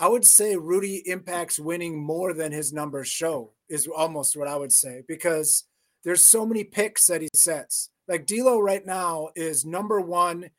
I 0.00 0.08
would 0.08 0.24
say 0.24 0.56
Rudy 0.56 1.02
impacts 1.06 1.58
winning 1.58 2.02
more 2.02 2.32
than 2.32 2.52
his 2.52 2.72
numbers 2.72 3.08
show, 3.08 3.52
is 3.68 3.86
almost 3.86 4.34
what 4.34 4.48
I 4.48 4.56
would 4.56 4.72
say, 4.72 5.02
because 5.06 5.64
there's 6.04 6.26
so 6.26 6.46
many 6.46 6.64
picks 6.64 7.06
that 7.08 7.20
he 7.20 7.28
sets. 7.34 7.90
Like 8.08 8.24
D'Lo 8.24 8.60
right 8.60 8.84
now 8.84 9.28
is 9.36 9.66
number 9.66 10.00
one, 10.00 10.50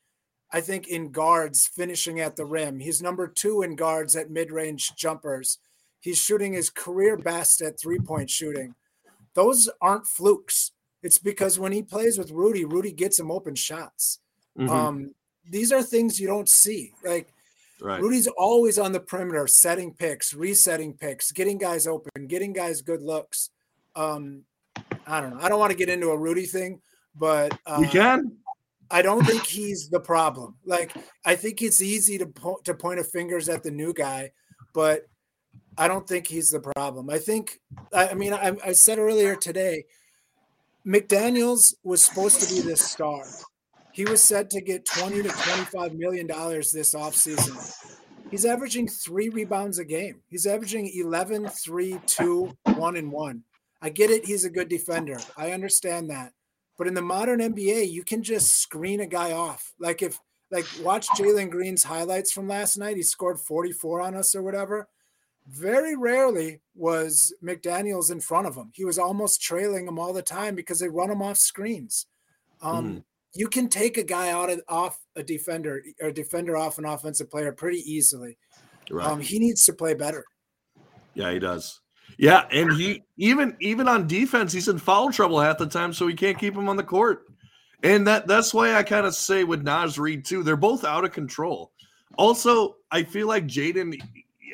I 0.54 0.62
think, 0.62 0.88
in 0.88 1.12
guards 1.12 1.66
finishing 1.66 2.20
at 2.20 2.36
the 2.36 2.46
rim. 2.46 2.80
He's 2.80 3.02
number 3.02 3.28
two 3.28 3.64
in 3.64 3.76
guards 3.76 4.16
at 4.16 4.30
mid-range 4.30 4.94
jumpers. 4.96 5.58
He's 6.00 6.20
shooting 6.20 6.54
his 6.54 6.70
career 6.70 7.18
best 7.18 7.62
at 7.64 7.80
three-point 7.80 8.30
shooting. 8.30 8.76
Those 9.34 9.70
aren't 9.82 10.06
flukes. 10.06 10.72
It's 11.04 11.18
because 11.18 11.60
when 11.60 11.72
he 11.72 11.82
plays 11.82 12.18
with 12.18 12.32
Rudy, 12.32 12.66
Rudy 12.66 12.92
gets 12.92 13.20
him 13.20 13.32
open 13.32 13.56
shots. 13.56 14.20
Mhm. 14.58 14.70
Um, 14.70 15.16
these 15.50 15.72
are 15.72 15.82
things 15.82 16.20
you 16.20 16.28
don't 16.28 16.50
see. 16.50 16.94
Like 17.04 17.34
right. 17.82 18.02
Rudy's 18.02 18.28
always 18.28 18.78
on 18.78 18.92
the 18.92 19.00
perimeter, 19.00 19.48
setting 19.48 19.94
picks, 19.94 20.34
resetting 20.34 20.94
picks, 20.94 21.32
getting 21.32 21.58
guys 21.58 21.88
open, 21.88 22.28
getting 22.28 22.54
guys 22.54 22.82
good 22.82 23.02
looks. 23.02 23.50
Um, 23.96 24.44
I 25.08 25.20
don't 25.20 25.32
know. 25.32 25.42
I 25.42 25.50
don't 25.50 25.60
want 25.60 25.72
to 25.72 25.78
get 25.78 25.90
into 25.90 26.10
a 26.10 26.18
Rudy 26.18 26.46
thing, 26.46 26.82
but 27.16 27.58
uh, 27.66 27.78
we 27.80 27.88
can. 27.88 28.38
I 28.92 29.02
don't 29.02 29.26
think 29.26 29.46
he's 29.46 29.90
the 29.90 30.00
problem. 30.00 30.56
Like 30.66 30.94
I 31.26 31.36
think 31.36 31.62
it's 31.62 31.82
easy 31.82 32.18
to 32.18 32.28
po- 32.28 32.60
to 32.66 32.74
point 32.74 33.00
a 33.00 33.04
fingers 33.04 33.50
at 33.50 33.64
the 33.64 33.72
new 33.72 33.94
guy, 33.94 34.32
but 34.74 35.08
I 35.78 35.88
don't 35.88 36.08
think 36.08 36.28
he's 36.28 36.50
the 36.50 36.60
problem. 36.60 37.10
I 37.10 37.18
think 37.18 37.60
I, 37.94 38.10
I 38.10 38.14
mean 38.14 38.34
I, 38.34 38.56
I 38.64 38.74
said 38.74 39.00
earlier 39.00 39.36
today, 39.36 39.86
McDaniel's 40.86 41.76
was 41.84 42.04
supposed 42.04 42.42
to 42.42 42.54
be 42.54 42.62
this 42.62 42.82
star. 42.82 43.24
He 43.94 44.06
was 44.06 44.24
said 44.24 44.50
to 44.52 44.62
get 44.62 44.86
20 44.86 45.24
to 45.24 45.30
25 45.30 45.94
million 45.94 46.28
dollars 46.28 46.72
this 46.72 46.96
offseason. 46.96 48.00
He's 48.30 48.46
averaging 48.46 48.88
three 48.88 49.30
rebounds 49.30 49.80
a 49.80 49.86
game. 49.86 50.22
He's 50.30 50.48
averaging 50.48 50.90
11, 50.94 51.50
3, 51.50 52.00
2, 52.06 52.58
1, 52.76 52.96
and 52.96 53.12
1. 53.12 53.44
I 53.82 53.90
get 53.90 54.10
it. 54.10 54.26
He's 54.26 54.46
a 54.46 54.50
good 54.50 54.70
defender. 54.70 55.18
I 55.36 55.52
understand 55.52 56.10
that. 56.10 56.32
But 56.78 56.88
in 56.88 56.94
the 56.94 57.02
modern 57.02 57.42
NBA, 57.42 57.92
you 57.92 58.04
can 58.04 58.24
just 58.24 58.56
screen 58.56 59.02
a 59.02 59.06
guy 59.06 59.34
off. 59.34 59.74
Like 59.80 60.02
if 60.02 60.18
like 60.52 60.66
watch 60.82 61.08
Jalen 61.10 61.50
Green's 61.50 61.84
highlights 61.84 62.32
from 62.32 62.48
last 62.48 62.78
night. 62.78 62.98
He 62.98 63.04
scored 63.04 63.40
44 63.40 64.02
on 64.02 64.16
us 64.16 64.36
or 64.36 64.44
whatever. 64.44 64.88
Very 65.48 65.96
rarely 65.96 66.62
was 66.76 67.34
McDaniels 67.44 68.12
in 68.12 68.20
front 68.22 68.48
of 68.48 68.56
him. 68.56 68.72
He 68.74 68.86
was 68.86 69.00
almost 69.00 69.42
trailing 69.42 69.88
him 69.88 70.00
all 70.00 70.14
the 70.14 70.22
time 70.22 70.56
because 70.56 70.80
they 70.80 70.88
run 70.88 71.10
him 71.10 71.22
off 71.22 71.38
screens. 71.38 72.06
Um, 72.62 72.86
Mhm. 72.86 73.04
You 73.34 73.48
can 73.48 73.70
take 73.70 73.98
a 73.98 74.04
guy 74.04 74.30
out 74.30 74.50
of 74.50 74.62
off 74.68 75.00
a 75.16 75.24
defender 75.24 75.82
or 76.02 76.10
a 76.10 76.14
defender 76.14 76.58
off 76.58 76.78
an 76.78 76.86
offensive 76.86 77.32
player 77.32 77.54
pretty 77.54 77.80
easily. 77.80 78.38
Right. 78.90 79.08
Um, 79.08 79.22
he 79.22 79.40
needs 79.40 79.66
to 79.66 79.74
play 79.74 79.94
better. 79.94 80.26
Yeah, 81.14 81.32
he 81.32 81.40
does. 81.40 81.80
Yeah, 82.18 82.46
and 82.52 82.74
he 82.74 83.04
even 83.18 83.56
even 83.62 83.88
on 83.88 84.06
defense, 84.06 84.52
he's 84.52 84.68
in 84.68 84.78
foul 84.78 85.12
trouble 85.12 85.40
half 85.40 85.58
the 85.58 85.66
time, 85.66 85.94
so 85.94 86.08
he 86.08 86.14
can't 86.14 86.38
keep 86.38 86.56
him 86.56 86.68
on 86.68 86.76
the 86.76 86.84
court. 86.84 87.26
And 87.84 88.06
that 88.06 88.28
that's 88.28 88.54
why 88.54 88.76
I 88.76 88.84
kind 88.84 89.06
of 89.06 89.16
say 89.16 89.44
with 89.44 89.64
Naz 89.64 89.98
Reid 89.98 90.26
too, 90.26 90.44
they're 90.44 90.58
both 90.58 90.84
out 90.84 91.06
of 91.06 91.14
control. 91.14 91.72
Also, 92.18 92.76
I 92.92 93.04
feel 93.04 93.28
like 93.28 93.46
Jaden 93.46 93.98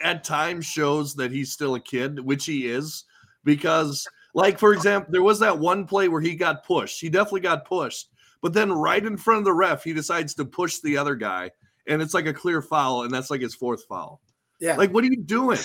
at 0.02 0.24
times 0.24 0.66
shows 0.66 1.16
that 1.16 1.32
he's 1.32 1.52
still 1.52 1.76
a 1.76 1.80
kid, 1.80 2.20
which 2.20 2.46
he 2.46 2.68
is, 2.68 3.06
because 3.44 4.08
like 4.34 4.60
for 4.60 4.74
example, 4.74 5.12
there 5.12 5.24
was 5.24 5.40
that 5.40 5.58
one 5.58 5.86
play 5.86 6.08
where 6.08 6.22
he 6.22 6.36
got 6.36 6.64
pushed. 6.64 7.02
He 7.02 7.10
definitely 7.10 7.42
got 7.42 7.66
pushed, 7.66 8.10
but 8.42 8.54
then 8.54 8.72
right 8.72 9.04
in 9.04 9.18
front 9.18 9.40
of 9.40 9.46
the 9.46 9.54
ref, 9.54 9.84
he 9.84 9.94
decides 9.94 10.34
to 10.36 10.46
push 10.46 10.80
the 10.80 10.98
other 10.98 11.16
guy, 11.16 11.52
and 11.88 12.02
it's 12.02 12.14
like 12.14 12.28
a 12.28 12.34
clear 12.34 12.62
foul, 12.62 13.04
and 13.04 13.14
that's 13.14 13.32
like 13.32 13.42
his 13.42 13.56
fourth 13.56 13.86
foul. 13.86 14.22
Yeah. 14.60 14.76
Like, 14.76 14.94
what 14.94 15.04
are 15.04 15.08
you 15.08 15.18
doing? 15.18 15.60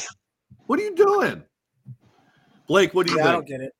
What 0.67 0.79
are 0.79 0.83
you 0.83 0.95
doing? 0.95 1.43
Blake, 2.67 2.95
what 2.95 3.07
do 3.07 3.13
you 3.13 3.19
yeah, 3.19 3.29
I 3.29 3.33
don't 3.33 3.47
get 3.47 3.61
it. 3.61 3.73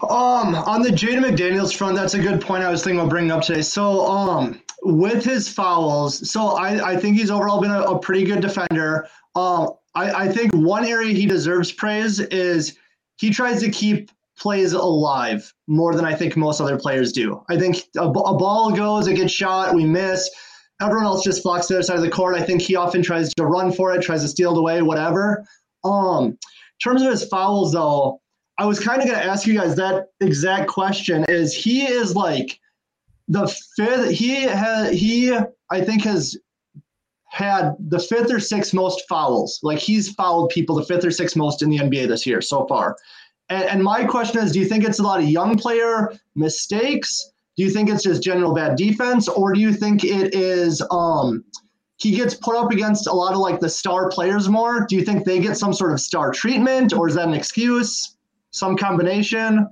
Um, 0.00 0.54
on 0.54 0.82
the 0.82 0.90
Jaden 0.90 1.24
McDaniels 1.24 1.74
front, 1.74 1.96
that's 1.96 2.14
a 2.14 2.18
good 2.18 2.40
point 2.40 2.64
I 2.64 2.70
was 2.70 2.82
thinking 2.82 3.00
about 3.00 3.10
bringing 3.10 3.30
up 3.30 3.42
today. 3.42 3.62
So, 3.62 4.06
um, 4.06 4.60
with 4.82 5.24
his 5.24 5.48
fouls, 5.48 6.30
so 6.30 6.48
I, 6.48 6.92
I 6.92 6.96
think 6.96 7.16
he's 7.16 7.30
overall 7.30 7.60
been 7.60 7.70
a, 7.70 7.82
a 7.82 7.98
pretty 7.98 8.24
good 8.24 8.40
defender. 8.40 9.08
Um, 9.34 9.74
I, 9.94 10.24
I 10.24 10.28
think 10.28 10.54
one 10.54 10.84
area 10.84 11.14
he 11.14 11.26
deserves 11.26 11.72
praise 11.72 12.20
is 12.20 12.76
he 13.16 13.30
tries 13.30 13.60
to 13.60 13.70
keep 13.70 14.10
plays 14.38 14.72
alive 14.72 15.52
more 15.66 15.94
than 15.94 16.04
I 16.04 16.14
think 16.14 16.36
most 16.36 16.60
other 16.60 16.78
players 16.78 17.12
do. 17.12 17.42
I 17.48 17.58
think 17.58 17.84
a, 17.96 18.04
a 18.04 18.36
ball 18.36 18.72
goes, 18.72 19.06
it 19.06 19.14
gets 19.14 19.32
shot, 19.32 19.74
we 19.74 19.84
miss. 19.84 20.28
Everyone 20.80 21.04
else 21.04 21.22
just 21.22 21.42
flocks 21.42 21.66
to 21.66 21.74
the 21.74 21.78
other 21.78 21.84
side 21.84 21.96
of 21.96 22.02
the 22.02 22.10
court. 22.10 22.34
I 22.34 22.42
think 22.42 22.60
he 22.60 22.74
often 22.74 23.02
tries 23.02 23.32
to 23.34 23.46
run 23.46 23.70
for 23.70 23.94
it, 23.94 24.02
tries 24.02 24.22
to 24.22 24.28
steal 24.28 24.52
it 24.52 24.58
away, 24.58 24.82
whatever. 24.82 25.44
Um, 25.84 26.24
in 26.24 26.38
terms 26.82 27.02
of 27.02 27.10
his 27.10 27.24
fouls, 27.28 27.72
though, 27.72 28.20
I 28.58 28.66
was 28.66 28.80
kind 28.80 29.00
of 29.00 29.06
going 29.06 29.18
to 29.18 29.24
ask 29.24 29.46
you 29.46 29.54
guys 29.54 29.76
that 29.76 30.08
exact 30.20 30.68
question. 30.68 31.24
Is 31.28 31.54
he 31.54 31.84
is 31.84 32.16
like 32.16 32.58
the 33.28 33.46
fifth? 33.76 34.10
He 34.10 34.42
has 34.42 34.90
he 34.90 35.36
I 35.70 35.80
think 35.80 36.02
has 36.04 36.36
had 37.32 37.74
the 37.88 37.98
fifth 37.98 38.30
or 38.30 38.38
sixth 38.38 38.74
most 38.74 39.08
fouls. 39.08 39.58
Like 39.62 39.78
he's 39.78 40.12
fouled 40.12 40.50
people 40.50 40.76
the 40.76 40.84
fifth 40.84 41.02
or 41.02 41.10
sixth 41.10 41.34
most 41.34 41.62
in 41.62 41.70
the 41.70 41.78
NBA 41.78 42.06
this 42.06 42.26
year 42.26 42.42
so 42.42 42.66
far. 42.66 42.94
And, 43.48 43.64
and 43.64 43.82
my 43.82 44.04
question 44.04 44.42
is, 44.42 44.52
do 44.52 44.60
you 44.60 44.66
think 44.66 44.84
it's 44.84 44.98
a 44.98 45.02
lot 45.02 45.18
of 45.18 45.26
young 45.26 45.56
player 45.56 46.12
mistakes? 46.34 47.32
Do 47.56 47.62
you 47.62 47.70
think 47.70 47.88
it's 47.88 48.02
just 48.02 48.22
general 48.22 48.52
bad 48.52 48.76
defense, 48.76 49.28
or 49.28 49.54
do 49.54 49.60
you 49.60 49.72
think 49.72 50.04
it 50.04 50.34
is 50.34 50.82
um 50.90 51.42
he 51.96 52.10
gets 52.10 52.34
put 52.34 52.54
up 52.54 52.70
against 52.70 53.06
a 53.06 53.12
lot 53.12 53.32
of 53.32 53.38
like 53.38 53.60
the 53.60 53.68
star 53.68 54.10
players 54.10 54.50
more? 54.50 54.84
Do 54.86 54.96
you 54.96 55.04
think 55.04 55.24
they 55.24 55.38
get 55.38 55.56
some 55.56 55.72
sort 55.72 55.92
of 55.92 56.00
star 56.00 56.32
treatment, 56.32 56.92
or 56.92 57.08
is 57.08 57.14
that 57.14 57.28
an 57.28 57.34
excuse? 57.34 58.16
Some 58.50 58.76
combination? 58.76 59.68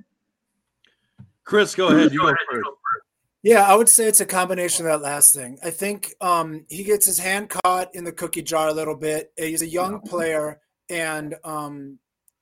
Chris, 1.45 1.75
go 1.75 1.89
ahead. 1.89 2.13
You 2.13 2.21
go 2.21 2.35
first. 2.51 2.69
Yeah, 3.43 3.63
I 3.63 3.75
would 3.75 3.89
say 3.89 4.07
it's 4.07 4.21
a 4.21 4.27
combination 4.27 4.85
of 4.85 4.93
that 4.93 5.05
last 5.05 5.35
thing. 5.35 5.59
I 5.65 5.71
think 5.71 6.15
um, 6.21 6.67
he 6.69 6.85
gets 6.85 7.07
his 7.07 7.19
hand 7.19 7.49
caught 7.49 7.95
in 7.95 8.05
the 8.05 8.13
cookie 8.13 8.43
jar 8.43 8.69
a 8.69 8.75
little 8.75 8.97
bit. 8.97 9.33
He's 9.37 9.63
a 9.63 9.67
young 9.67 10.01
player, 10.03 10.61
and 10.91 11.35
um, 11.43 11.99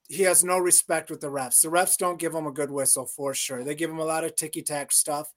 he 0.09 0.25
has 0.25 0.43
no 0.43 0.59
respect 0.59 1.09
with 1.09 1.21
the 1.21 1.29
refs. 1.29 1.61
The 1.61 1.69
refs 1.69 1.97
don't 1.97 2.19
give 2.19 2.35
him 2.35 2.47
a 2.47 2.53
good 2.53 2.71
whistle 2.71 3.07
for 3.07 3.33
sure. 3.33 3.63
They 3.63 3.77
give 3.77 3.91
him 3.91 4.01
a 4.01 4.05
lot 4.05 4.25
of 4.25 4.35
ticky 4.35 4.63
tack 4.63 4.91
stuff. 4.91 5.33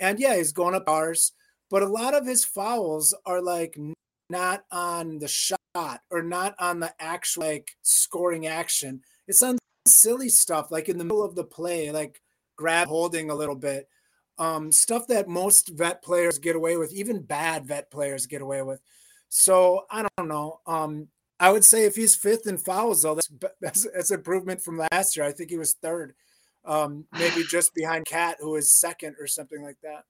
And 0.00 0.18
yeah, 0.18 0.36
he's 0.36 0.52
going 0.52 0.74
up 0.74 0.86
bars, 0.86 1.32
but 1.68 1.82
a 1.82 1.88
lot 1.88 2.14
of 2.14 2.26
his 2.26 2.44
fouls 2.44 3.14
are 3.26 3.42
like 3.42 3.76
not 4.30 4.64
on 4.70 5.18
the 5.18 5.28
shot 5.28 5.58
or 6.10 6.22
not 6.22 6.54
on 6.58 6.80
the 6.80 6.94
actual 6.98 7.42
like 7.42 7.72
scoring 7.82 8.46
action. 8.46 9.02
It's 9.26 9.42
on 9.42 9.58
silly 9.86 10.30
stuff 10.30 10.70
like 10.70 10.88
in 10.88 10.96
the 10.96 11.04
middle 11.04 11.24
of 11.24 11.34
the 11.34 11.44
play, 11.44 11.90
like 11.90 12.22
grab 12.56 12.88
holding 12.88 13.28
a 13.28 13.34
little 13.34 13.56
bit 13.56 13.88
um, 14.38 14.70
stuff 14.70 15.06
that 15.08 15.28
most 15.28 15.70
vet 15.70 16.02
players 16.02 16.38
get 16.38 16.56
away 16.56 16.76
with, 16.76 16.92
even 16.92 17.22
bad 17.22 17.66
vet 17.66 17.90
players 17.90 18.26
get 18.26 18.42
away 18.42 18.62
with. 18.62 18.80
So 19.28 19.84
I 19.90 20.06
don't 20.16 20.28
know. 20.28 20.60
Um, 20.66 21.08
I 21.40 21.50
would 21.50 21.64
say 21.64 21.84
if 21.84 21.94
he's 21.94 22.16
fifth 22.16 22.46
in 22.46 22.58
fouls, 22.58 23.02
though, 23.02 23.14
that's 23.14 23.30
that's, 23.60 23.86
that's 23.94 24.10
improvement 24.10 24.62
from 24.62 24.82
last 24.92 25.16
year. 25.16 25.26
I 25.26 25.32
think 25.32 25.50
he 25.50 25.58
was 25.58 25.74
third, 25.74 26.14
um, 26.64 27.04
maybe 27.12 27.42
just 27.50 27.74
behind 27.74 28.06
Cat, 28.06 28.36
who 28.40 28.56
is 28.56 28.72
second 28.72 29.16
or 29.20 29.26
something 29.26 29.62
like 29.62 29.78
that. 29.82 30.04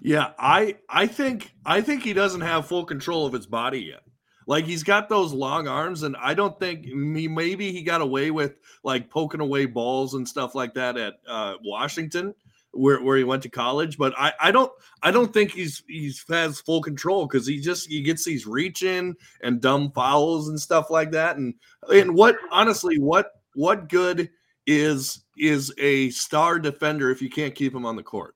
Yeah, 0.00 0.32
I 0.38 0.76
I 0.88 1.06
think 1.06 1.52
I 1.64 1.80
think 1.80 2.02
he 2.02 2.12
doesn't 2.12 2.40
have 2.40 2.66
full 2.66 2.84
control 2.84 3.26
of 3.26 3.32
his 3.32 3.46
body 3.46 3.80
yet. 3.80 4.02
Like 4.48 4.64
he's 4.64 4.82
got 4.82 5.10
those 5.10 5.34
long 5.34 5.68
arms, 5.68 6.04
and 6.04 6.16
I 6.16 6.32
don't 6.32 6.58
think 6.58 6.86
he 6.86 7.28
maybe 7.28 7.70
he 7.70 7.82
got 7.82 8.00
away 8.00 8.30
with 8.30 8.56
like 8.82 9.10
poking 9.10 9.42
away 9.42 9.66
balls 9.66 10.14
and 10.14 10.26
stuff 10.26 10.54
like 10.54 10.72
that 10.72 10.96
at 10.96 11.16
uh, 11.28 11.56
Washington, 11.62 12.34
where, 12.70 13.02
where 13.02 13.18
he 13.18 13.24
went 13.24 13.42
to 13.42 13.50
college. 13.50 13.98
But 13.98 14.14
I, 14.16 14.32
I 14.40 14.50
don't 14.50 14.72
I 15.02 15.10
don't 15.10 15.34
think 15.34 15.50
he's 15.50 15.82
he's 15.86 16.24
has 16.30 16.62
full 16.62 16.80
control 16.80 17.26
because 17.26 17.46
he 17.46 17.60
just 17.60 17.88
he 17.88 18.00
gets 18.00 18.24
these 18.24 18.46
reach 18.46 18.82
in 18.82 19.14
and 19.42 19.60
dumb 19.60 19.92
fouls 19.92 20.48
and 20.48 20.58
stuff 20.58 20.88
like 20.88 21.10
that. 21.10 21.36
And 21.36 21.52
and 21.90 22.14
what 22.14 22.38
honestly 22.50 22.98
what 22.98 23.32
what 23.54 23.90
good 23.90 24.30
is 24.66 25.24
is 25.36 25.74
a 25.76 26.08
star 26.08 26.58
defender 26.58 27.10
if 27.10 27.20
you 27.20 27.28
can't 27.28 27.54
keep 27.54 27.74
him 27.74 27.84
on 27.84 27.96
the 27.96 28.02
court? 28.02 28.34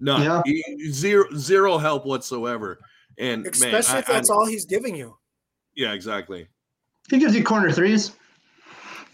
No, 0.00 0.16
Yeah. 0.18 0.42
Zero 0.90 1.26
zero 1.36 1.78
help 1.78 2.04
whatsoever. 2.04 2.80
And 3.18 3.46
Especially 3.46 3.94
man, 3.94 4.02
if 4.02 4.10
I- 4.10 4.12
that's 4.14 4.30
I- 4.30 4.34
all 4.34 4.46
he's 4.46 4.64
giving 4.66 4.94
you. 4.96 5.16
yeah, 5.74 5.92
exactly. 5.92 6.48
He 7.10 7.18
gives 7.18 7.34
you 7.34 7.42
corner 7.44 7.70
threes. 7.72 8.12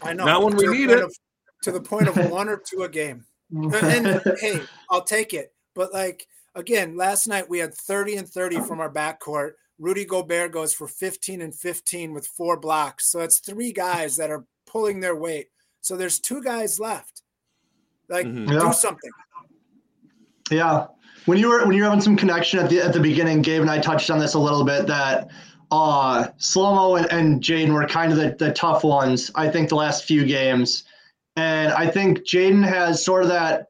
I 0.01 0.13
know. 0.13 0.25
Not 0.25 0.43
when 0.43 0.55
we 0.55 0.65
to 0.65 0.71
the 0.71 0.77
need 0.77 0.87
point 0.87 0.99
it. 0.99 1.03
Of, 1.05 1.15
to 1.63 1.71
the 1.71 1.81
point 1.81 2.07
of 2.07 2.31
one 2.31 2.47
or 2.47 2.57
two 2.65 2.83
a 2.83 2.89
game. 2.89 3.25
and 3.51 4.21
hey, 4.39 4.61
I'll 4.89 5.03
take 5.03 5.33
it. 5.33 5.53
But 5.75 5.91
like 5.93 6.25
again, 6.55 6.95
last 6.95 7.27
night 7.27 7.49
we 7.49 7.59
had 7.59 7.73
30 7.73 8.15
and 8.17 8.27
30 8.29 8.61
from 8.61 8.79
our 8.79 8.91
backcourt. 8.91 9.51
Rudy 9.79 10.05
Gobert 10.05 10.51
goes 10.51 10.73
for 10.73 10.87
15 10.87 11.41
and 11.41 11.55
15 11.55 12.13
with 12.13 12.27
four 12.27 12.59
blocks. 12.59 13.09
So 13.11 13.19
it's 13.21 13.39
three 13.39 13.71
guys 13.71 14.15
that 14.17 14.29
are 14.29 14.45
pulling 14.67 14.99
their 14.99 15.15
weight. 15.15 15.47
So 15.81 15.95
there's 15.97 16.19
two 16.19 16.41
guys 16.43 16.79
left. 16.79 17.21
Like 18.09 18.25
Mhm. 18.25 18.47
do 18.47 18.53
Yeah. 18.55 18.71
something. 18.71 19.11
Yeah. 20.51 20.87
When 21.25 21.37
you 21.37 21.49
were 21.49 21.65
when 21.65 21.75
you 21.75 21.83
were 21.83 21.89
having 21.89 22.01
some 22.01 22.15
connection 22.15 22.59
at 22.59 22.69
the 22.69 22.81
at 22.81 22.93
the 22.93 22.99
beginning, 22.99 23.41
Gabe 23.41 23.61
and 23.61 23.69
I 23.69 23.79
touched 23.79 24.09
on 24.09 24.19
this 24.19 24.33
a 24.33 24.39
little 24.39 24.63
bit 24.63 24.87
that 24.87 25.29
uh 25.71 26.27
Slomo 26.39 26.97
and, 26.97 27.11
and 27.11 27.41
Jaden 27.41 27.73
were 27.73 27.85
kind 27.87 28.11
of 28.11 28.17
the, 28.17 28.35
the 28.37 28.53
tough 28.53 28.83
ones, 28.83 29.31
I 29.35 29.49
think, 29.49 29.69
the 29.69 29.75
last 29.75 30.05
few 30.05 30.25
games. 30.25 30.83
And 31.35 31.71
I 31.73 31.87
think 31.87 32.19
Jaden 32.19 32.65
has 32.65 33.03
sort 33.03 33.23
of 33.23 33.29
that 33.29 33.67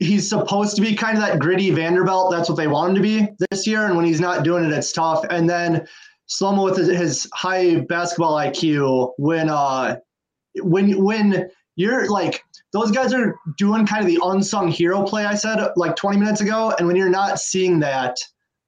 he's 0.00 0.28
supposed 0.28 0.76
to 0.76 0.82
be 0.82 0.94
kind 0.94 1.16
of 1.16 1.22
that 1.24 1.38
gritty 1.38 1.70
Vanderbilt. 1.70 2.30
That's 2.30 2.48
what 2.48 2.56
they 2.56 2.66
want 2.66 2.90
him 2.90 2.96
to 2.96 3.02
be 3.02 3.28
this 3.50 3.66
year. 3.66 3.86
And 3.86 3.96
when 3.96 4.04
he's 4.04 4.20
not 4.20 4.42
doing 4.44 4.64
it, 4.64 4.72
it's 4.72 4.92
tough. 4.92 5.24
And 5.30 5.48
then 5.48 5.86
Slomo 6.28 6.64
with 6.64 6.76
his, 6.76 6.88
his 6.88 7.30
high 7.32 7.80
basketball 7.80 8.36
IQ, 8.36 9.12
when 9.18 9.48
uh 9.48 9.96
when 10.62 11.02
when 11.02 11.50
you're 11.76 12.08
like 12.08 12.42
those 12.72 12.90
guys 12.90 13.12
are 13.12 13.36
doing 13.58 13.86
kind 13.86 14.00
of 14.02 14.06
the 14.06 14.20
unsung 14.24 14.68
hero 14.68 15.02
play 15.04 15.24
I 15.26 15.34
said 15.34 15.58
like 15.76 15.96
20 15.96 16.18
minutes 16.18 16.40
ago. 16.40 16.74
And 16.78 16.86
when 16.86 16.96
you're 16.96 17.08
not 17.08 17.38
seeing 17.38 17.78
that, 17.80 18.16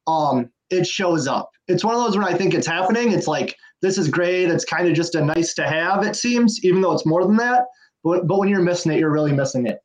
um, 0.07 0.51
it 0.71 0.87
shows 0.87 1.27
up. 1.27 1.51
It's 1.69 1.85
one 1.85 1.95
of 1.95 2.01
those 2.01 2.17
when 2.17 2.27
I 2.27 2.35
think 2.37 2.55
it's 2.55 2.67
happening, 2.67 3.13
it's 3.13 3.27
like 3.27 3.57
this 3.83 3.99
is 3.99 4.09
great. 4.09 4.49
It's 4.51 4.65
kind 4.65 4.89
of 4.89 4.95
just 4.95 5.15
a 5.17 5.25
nice 5.25 5.55
to 5.55 5.67
have, 5.69 6.05
it 6.05 6.17
seems, 6.17 6.65
even 6.65 6.81
though 6.81 6.93
it's 6.93 7.07
more 7.07 7.25
than 7.25 7.37
that. 7.37 7.65
But 8.05 8.27
but 8.27 8.39
when 8.39 8.49
you're 8.49 8.63
missing 8.63 8.93
it, 8.93 8.99
you're 9.01 9.13
really 9.13 9.33
missing 9.33 9.67
it. 9.67 9.81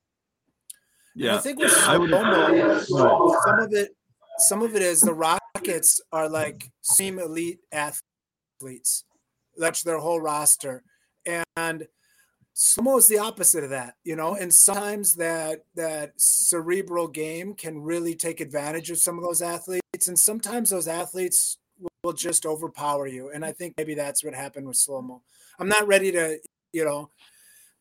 Yeah, 1.15 1.35
I 1.35 1.39
think 1.39 1.59
with 1.59 1.75
I 1.87 1.97
would- 1.97 2.09
some 2.09 3.59
of 3.59 3.73
it, 3.73 3.95
some 4.37 4.61
of 4.61 4.75
it 4.75 4.81
is 4.81 5.01
the 5.01 5.13
Rockets 5.13 5.99
are 6.11 6.29
like 6.29 6.71
seem 6.81 7.19
elite 7.19 7.59
athletes. 7.71 9.03
That's 9.57 9.83
their 9.83 9.97
whole 9.97 10.21
roster, 10.21 10.83
and 11.25 11.87
Is 12.55 13.07
the 13.07 13.17
opposite 13.17 13.63
of 13.63 13.69
that, 13.71 13.95
you 14.03 14.15
know. 14.15 14.35
And 14.35 14.53
sometimes 14.53 15.15
that 15.15 15.65
that 15.75 16.13
cerebral 16.17 17.07
game 17.07 17.53
can 17.53 17.81
really 17.81 18.13
take 18.13 18.39
advantage 18.41 18.91
of 18.91 18.97
some 18.97 19.17
of 19.17 19.23
those 19.23 19.41
athletes, 19.41 20.07
and 20.07 20.19
sometimes 20.19 20.69
those 20.69 20.87
athletes 20.87 21.57
will, 22.03 22.13
just 22.13 22.45
overpower 22.45 23.07
you. 23.07 23.29
And 23.29 23.45
I 23.45 23.51
think 23.51 23.75
maybe 23.77 23.93
that's 23.95 24.23
what 24.23 24.33
happened 24.33 24.67
with 24.67 24.75
Slomo. 24.77 25.21
I'm 25.59 25.69
not 25.69 25.87
ready 25.87 26.11
to, 26.11 26.39
you 26.73 26.83
know, 26.83 27.09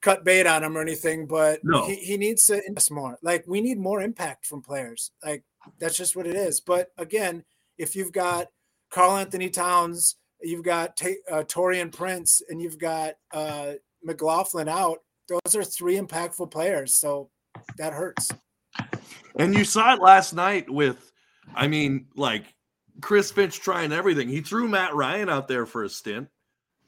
cut 0.03 0.25
bait 0.25 0.47
on 0.47 0.63
him 0.63 0.77
or 0.77 0.81
anything, 0.81 1.27
but 1.27 1.61
No. 1.65 1.87
he, 1.87 1.97
he 1.97 2.17
needs 2.17 2.47
to 2.47 2.63
invest 2.67 2.91
more. 2.91 3.19
Like 3.23 3.45
we 3.47 3.61
need 3.61 3.79
more 3.79 4.01
impact 4.03 4.47
from 4.47 4.63
players. 4.63 5.11
Like 5.25 5.45
that's 5.79 5.97
just 5.97 6.17
what 6.17 6.27
it 6.27 6.37
is. 6.37 6.61
But 6.61 6.93
again, 6.97 7.45
if 7.79 7.97
you've 7.97 8.13
got 8.13 8.49
Karl 8.91 9.17
Anthony 9.17 9.51
Towns, 9.51 10.17
you've 10.43 10.65
got 10.65 10.97
Ta- 10.97 11.23
uh, 11.31 11.43
Taurean 11.43 11.93
Prince, 11.93 12.43
and 12.49 12.61
you've 12.61 12.79
got 12.79 13.15
uh, 13.33 13.73
McLaughlin 14.03 14.69
out, 14.69 14.99
those 15.29 15.55
are 15.55 15.65
three 15.65 15.97
impactful 15.97 16.51
players. 16.51 16.95
So 16.97 17.31
that 17.79 17.93
hurts. 17.93 18.31
And 19.37 19.55
you 19.55 19.65
saw 19.65 19.95
it 19.95 20.01
last 20.01 20.35
night 20.35 20.69
with, 20.69 21.13
I 21.55 21.67
mean, 21.69 22.07
like 22.17 22.45
Chris 23.01 23.31
Finch 23.31 23.61
trying 23.61 23.93
everything. 23.93 24.29
He 24.29 24.41
threw 24.41 24.69
Matt 24.69 24.95
Ryan 24.95 25.29
out 25.29 25.49
there 25.49 25.67
for 25.67 25.85
a 25.85 25.89
stint, 25.89 26.29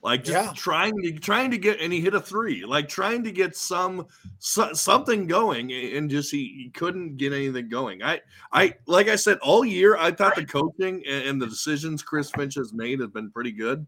like 0.03 0.25
just 0.25 0.47
Yeah. 0.47 0.53
trying 0.55 1.01
to 1.03 1.13
trying 1.21 1.51
to 1.53 1.59
get, 1.59 1.81
and 1.81 1.93
he 1.93 2.01
hit 2.01 2.15
a 2.15 2.21
three, 2.21 2.65
like 2.65 2.89
trying 2.89 3.23
to 3.25 3.33
get 3.33 3.57
some 3.57 4.07
so, 4.39 4.73
something 4.73 5.27
going, 5.27 5.73
and 5.73 6.11
just 6.11 6.31
he, 6.31 6.65
he 6.65 6.71
couldn't 6.75 7.17
get 7.17 7.33
anything 7.33 7.69
going. 7.69 8.03
I 8.03 8.21
I 8.53 8.75
like 8.87 9.09
I 9.09 9.17
said 9.17 9.39
all 9.39 9.65
year, 9.65 9.97
I 9.97 10.11
thought 10.11 10.35
the 10.35 10.45
coaching 10.45 11.03
and, 11.07 11.29
and 11.29 11.43
the 11.43 11.47
decisions 11.47 12.03
Chris 12.03 12.31
Finch 12.31 12.57
has 12.57 12.73
made 12.73 13.01
have 13.01 13.15
been 13.15 13.31
pretty 13.31 13.53
good, 13.53 13.87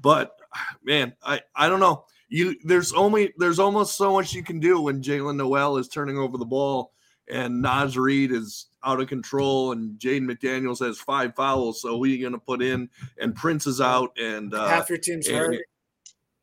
but 0.00 0.36
man, 0.82 1.14
I 1.22 1.40
I 1.54 1.68
don't 1.68 1.80
know. 1.80 2.04
You 2.28 2.56
there's 2.64 2.92
only 2.92 3.32
there's 3.38 3.58
almost 3.58 3.96
so 3.96 4.12
much 4.12 4.32
you 4.34 4.42
can 4.42 4.58
do 4.60 4.80
when 4.80 5.02
Jaylen 5.02 5.36
Nowell 5.36 5.76
is 5.78 5.88
turning 5.88 6.16
over 6.18 6.38
the 6.38 6.44
ball 6.46 6.92
and 7.30 7.62
Naz 7.62 7.96
Reid 7.96 8.32
is 8.32 8.66
out 8.82 9.00
of 9.00 9.08
control, 9.08 9.72
and 9.72 9.98
Jaden 9.98 10.30
McDaniels 10.30 10.84
has 10.84 10.98
five 10.98 11.34
fouls. 11.34 11.80
So 11.80 11.96
who 11.96 12.04
are 12.04 12.06
you 12.06 12.20
going 12.20 12.32
to 12.34 12.38
put 12.38 12.60
in? 12.60 12.90
And 13.18 13.34
Prince 13.34 13.66
is 13.66 13.80
out, 13.80 14.10
and 14.20 14.52
uh, 14.52 14.66
Half 14.68 14.90
your 14.90 14.98
team's 14.98 15.26
and- 15.28 15.36
hurt. 15.36 15.58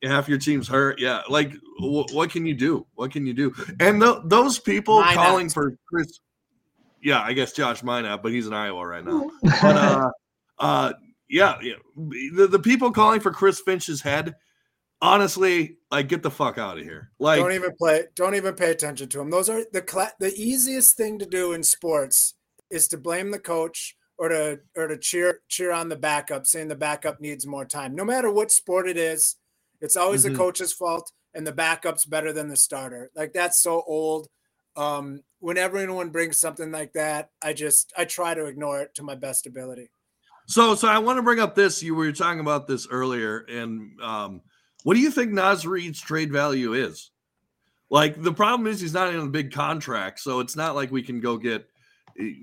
half 0.03 0.27
your 0.27 0.39
team's 0.39 0.67
hurt. 0.67 0.99
Yeah, 0.99 1.21
like 1.29 1.53
wh- 1.79 2.11
what 2.13 2.31
can 2.31 2.45
you 2.47 2.55
do? 2.55 2.87
What 2.95 3.11
can 3.11 3.27
you 3.27 3.33
do? 3.33 3.53
And 3.79 4.01
th- 4.01 4.17
those 4.25 4.57
people 4.57 5.01
Minott. 5.03 5.13
calling 5.13 5.49
for 5.49 5.75
Chris, 5.87 6.19
yeah, 7.03 7.21
I 7.21 7.33
guess 7.33 7.51
Josh 7.51 7.81
Minott, 7.83 8.23
but 8.23 8.31
he's 8.31 8.47
in 8.47 8.53
Iowa 8.53 8.85
right 8.85 9.05
now. 9.05 9.29
But 9.61 9.77
uh, 9.77 10.09
uh, 10.57 10.93
yeah, 11.29 11.57
yeah, 11.61 11.73
the, 11.95 12.47
the 12.47 12.59
people 12.59 12.91
calling 12.91 13.19
for 13.19 13.29
Chris 13.31 13.61
Finch's 13.61 14.01
head, 14.01 14.33
honestly, 15.01 15.77
like 15.89 16.07
get 16.07 16.23
the 16.23 16.31
fuck 16.31 16.57
out 16.57 16.77
of 16.77 16.83
here. 16.83 17.11
Like 17.19 17.39
don't 17.39 17.53
even 17.53 17.75
play. 17.77 18.03
Don't 18.15 18.35
even 18.35 18.53
pay 18.55 18.71
attention 18.71 19.09
to 19.09 19.17
them. 19.17 19.29
Those 19.29 19.49
are 19.49 19.63
the 19.73 19.81
cla- 19.81 20.13
the 20.19 20.33
easiest 20.35 20.95
thing 20.97 21.19
to 21.19 21.25
do 21.25 21.53
in 21.53 21.63
sports 21.63 22.35
is 22.69 22.87
to 22.89 22.97
blame 22.97 23.31
the 23.31 23.39
coach 23.39 23.95
or 24.17 24.29
to 24.29 24.59
or 24.75 24.87
to 24.87 24.97
cheer 24.97 25.39
cheer 25.47 25.71
on 25.71 25.89
the 25.89 25.95
backup, 25.95 26.45
saying 26.45 26.67
the 26.67 26.75
backup 26.75 27.19
needs 27.19 27.45
more 27.47 27.65
time. 27.65 27.95
No 27.95 28.05
matter 28.05 28.31
what 28.31 28.51
sport 28.51 28.87
it 28.87 28.97
is, 28.97 29.35
it's 29.81 29.97
always 29.97 30.23
Mhm. 30.23 30.31
the 30.31 30.37
coach's 30.37 30.73
fault, 30.73 31.11
and 31.33 31.45
the 31.45 31.51
backup's 31.51 32.05
better 32.05 32.31
than 32.31 32.47
the 32.47 32.55
starter. 32.55 33.09
Like 33.15 33.33
that's 33.33 33.61
so 33.61 33.83
old. 33.87 34.27
Um, 34.77 35.21
whenever 35.39 35.77
anyone 35.77 36.11
brings 36.11 36.37
something 36.37 36.71
like 36.71 36.93
that, 36.93 37.29
I 37.41 37.53
just 37.53 37.91
I 37.97 38.05
try 38.05 38.33
to 38.33 38.45
ignore 38.45 38.81
it 38.81 38.95
to 38.95 39.03
my 39.03 39.15
best 39.15 39.45
ability. 39.47 39.89
So, 40.47 40.75
so 40.75 40.87
I 40.87 40.97
want 40.97 41.17
to 41.17 41.23
bring 41.23 41.39
up 41.39 41.55
this. 41.55 41.81
You 41.83 41.95
were 41.95 42.11
talking 42.11 42.39
about 42.39 42.67
this 42.67 42.87
earlier, 42.89 43.39
and 43.49 43.99
um, 44.01 44.41
what 44.83 44.95
do 44.95 44.99
you 44.99 45.11
think 45.11 45.31
Naz 45.31 45.65
Reid's 45.65 46.01
trade 46.01 46.31
value 46.31 46.73
is? 46.73 47.11
Like 47.89 48.21
the 48.21 48.33
problem 48.33 48.67
is 48.67 48.79
he's 48.79 48.93
not 48.93 49.13
in 49.13 49.19
a 49.19 49.27
big 49.27 49.51
contract, 49.51 50.19
so 50.19 50.39
it's 50.39 50.55
not 50.55 50.75
like 50.75 50.91
we 50.91 51.03
can 51.03 51.19
go 51.19 51.37
get 51.37 51.67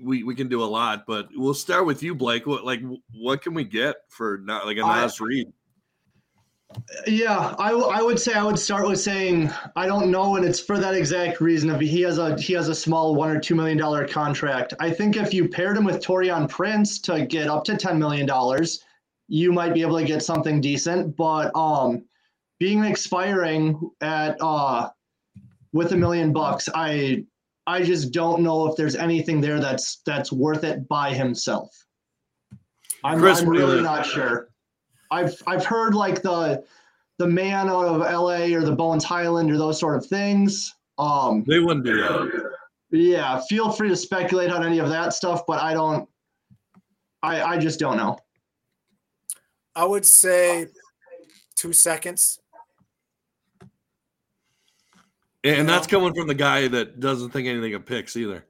we 0.03 0.23
we 0.23 0.35
can 0.35 0.47
do 0.47 0.63
a 0.63 0.65
lot. 0.65 1.05
But 1.07 1.29
we'll 1.33 1.53
start 1.53 1.85
with 1.85 2.03
you, 2.03 2.13
Blake. 2.13 2.45
What 2.45 2.65
like 2.65 2.81
what 3.13 3.41
can 3.41 3.53
we 3.53 3.63
get 3.63 3.95
for 4.09 4.39
not 4.43 4.65
like 4.65 4.77
a 4.77 4.81
I- 4.81 5.01
Naz 5.01 5.19
Reid? 5.19 5.47
Yeah, 7.07 7.55
I, 7.57 7.71
I 7.71 8.03
would 8.03 8.19
say 8.19 8.33
I 8.33 8.43
would 8.43 8.59
start 8.59 8.87
with 8.87 8.99
saying 8.99 9.49
I 9.75 9.87
don't 9.87 10.11
know, 10.11 10.35
and 10.35 10.45
it's 10.45 10.59
for 10.59 10.77
that 10.77 10.93
exact 10.93 11.41
reason. 11.41 11.71
If 11.71 11.81
he 11.81 12.01
has 12.01 12.19
a 12.19 12.39
he 12.39 12.53
has 12.53 12.69
a 12.69 12.75
small 12.75 13.15
one 13.15 13.31
or 13.31 13.39
two 13.39 13.55
million 13.55 13.77
dollar 13.77 14.07
contract, 14.07 14.75
I 14.79 14.91
think 14.91 15.17
if 15.17 15.33
you 15.33 15.49
paired 15.49 15.77
him 15.77 15.83
with 15.83 15.99
Taurean 15.99 16.47
Prince 16.47 16.99
to 17.01 17.25
get 17.25 17.47
up 17.47 17.63
to 17.65 17.75
ten 17.75 17.97
million 17.97 18.27
dollars, 18.27 18.83
you 19.27 19.51
might 19.51 19.73
be 19.73 19.81
able 19.81 19.97
to 19.97 20.05
get 20.05 20.21
something 20.21 20.61
decent. 20.61 21.15
But 21.15 21.51
um, 21.55 22.05
being 22.59 22.83
expiring 22.83 23.89
at 24.01 24.37
uh 24.41 24.89
with 25.71 25.91
a 25.93 25.97
million 25.97 26.33
bucks, 26.33 26.67
I 26.73 27.25
I 27.67 27.83
just 27.83 28.11
don't 28.11 28.41
know 28.41 28.67
if 28.67 28.75
there's 28.75 28.95
anything 28.95 29.41
there 29.41 29.59
that's 29.59 30.01
that's 30.05 30.31
worth 30.31 30.63
it 30.63 30.87
by 30.87 31.13
himself. 31.13 31.69
I'm, 33.03 33.19
Chris, 33.19 33.41
I'm 33.41 33.47
what 33.47 33.53
do 33.53 33.59
you 33.59 33.67
really 33.67 33.81
not 33.81 34.05
sure. 34.05 34.49
I've 35.11 35.41
I've 35.47 35.65
heard 35.65 35.93
like 35.93 36.21
the 36.21 36.63
the 37.17 37.27
man 37.27 37.69
out 37.69 37.85
of 37.85 37.99
LA 37.99 38.55
or 38.55 38.61
the 38.61 38.75
Bones 38.75 39.03
Hyland 39.03 39.51
or 39.51 39.57
those 39.57 39.79
sort 39.79 39.97
of 39.97 40.05
things. 40.05 40.73
Um, 40.97 41.43
They 41.47 41.59
wouldn't 41.59 41.85
do 41.85 41.97
that. 41.97 42.51
yeah, 42.91 43.41
feel 43.49 43.71
free 43.71 43.89
to 43.89 43.95
speculate 43.95 44.51
on 44.51 44.65
any 44.65 44.79
of 44.79 44.89
that 44.89 45.13
stuff, 45.13 45.43
but 45.47 45.61
I 45.61 45.73
don't. 45.73 46.07
I 47.21 47.41
I 47.43 47.57
just 47.57 47.79
don't 47.79 47.97
know. 47.97 48.17
I 49.75 49.85
would 49.85 50.05
say 50.05 50.67
two 51.55 51.73
seconds. 51.73 52.39
And 55.43 55.69
that's 55.69 55.87
coming 55.87 56.13
from 56.13 56.27
the 56.27 56.35
guy 56.35 56.67
that 56.67 56.99
doesn't 56.99 57.31
think 57.31 57.47
anything 57.47 57.73
of 57.73 57.85
picks 57.85 58.17
either. 58.17 58.45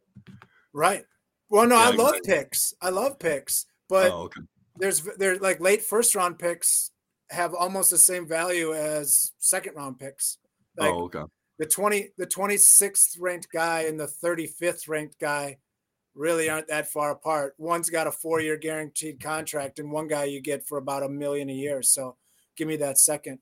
Right. 0.73 1.04
Well, 1.49 1.67
no, 1.67 1.75
I 1.75 1.91
love 1.91 2.15
exactly. 2.15 2.36
picks. 2.36 2.73
I 2.82 2.89
love 2.89 3.19
picks, 3.19 3.65
but 3.88 4.12
oh, 4.12 4.23
okay. 4.23 4.41
there's 4.78 5.02
there's 5.17 5.41
like 5.41 5.60
late 5.60 5.84
first 5.84 6.15
round 6.15 6.38
picks 6.38 6.91
have 7.32 7.54
almost 7.54 7.91
the 7.91 7.97
same 7.97 8.28
value 8.28 8.73
as 8.73 9.32
second 9.39 9.75
round 9.75 9.99
picks. 9.99 10.38
Oh, 10.80 10.84
like 10.84 10.93
oh, 10.93 11.04
okay. 11.04 11.32
the 11.58 11.65
20 11.65 12.10
the 12.17 12.28
26th 12.28 13.17
ranked 13.19 13.52
guy 13.52 13.82
and 13.84 13.99
the 13.99 14.12
35th 14.23 14.88
ranked 14.88 15.19
guy 15.19 15.58
really 16.15 16.49
aren't 16.49 16.67
that 16.67 16.91
far 16.91 17.12
apart. 17.12 17.56
One's 17.58 17.89
got 17.89 18.08
a 18.08 18.12
4-year 18.12 18.58
guaranteed 18.58 19.21
contract 19.21 19.80
and 19.80 19.91
one 19.91 20.08
guy 20.08 20.25
you 20.25 20.41
get 20.41 20.67
for 20.67 20.78
about 20.78 21.04
a 21.04 21.10
million 21.10 21.49
a 21.49 21.54
year. 21.54 21.82
So 21.82 22.17
give 22.58 22.67
me 22.67 22.75
that 22.78 22.97
second. 22.97 23.39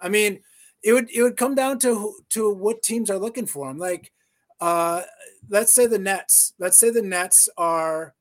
I 0.00 0.08
mean, 0.08 0.40
it 0.86 0.92
would 0.92 1.10
it 1.10 1.20
would 1.20 1.36
come 1.36 1.56
down 1.56 1.80
to 1.80 2.14
to 2.30 2.54
what 2.54 2.80
teams 2.80 3.10
are 3.10 3.18
looking 3.18 3.44
for 3.44 3.68
him. 3.68 3.76
Like 3.76 4.12
uh 4.60 5.02
let's 5.50 5.74
say 5.74 5.86
the 5.86 5.98
Nets. 5.98 6.54
Let's 6.60 6.78
say 6.78 6.90
the 6.90 7.02
Nets 7.02 7.48
are 7.58 8.14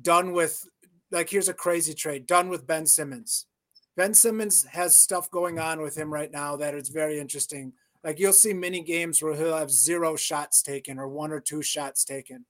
done 0.00 0.32
with 0.32 0.66
like 1.10 1.28
here's 1.28 1.50
a 1.50 1.54
crazy 1.54 1.92
trade, 1.92 2.26
done 2.26 2.48
with 2.48 2.66
Ben 2.66 2.86
Simmons. 2.86 3.44
Ben 3.94 4.14
Simmons 4.14 4.64
has 4.72 4.96
stuff 4.96 5.30
going 5.30 5.58
on 5.58 5.82
with 5.82 5.94
him 5.94 6.10
right 6.10 6.32
now 6.32 6.56
that 6.56 6.74
is 6.74 6.88
very 6.88 7.20
interesting. 7.20 7.74
Like 8.02 8.18
you'll 8.18 8.32
see 8.32 8.54
many 8.54 8.80
games 8.80 9.22
where 9.22 9.34
he'll 9.34 9.58
have 9.58 9.70
zero 9.70 10.16
shots 10.16 10.62
taken 10.62 10.98
or 10.98 11.08
one 11.08 11.30
or 11.30 11.40
two 11.40 11.60
shots 11.60 12.06
taken. 12.06 12.46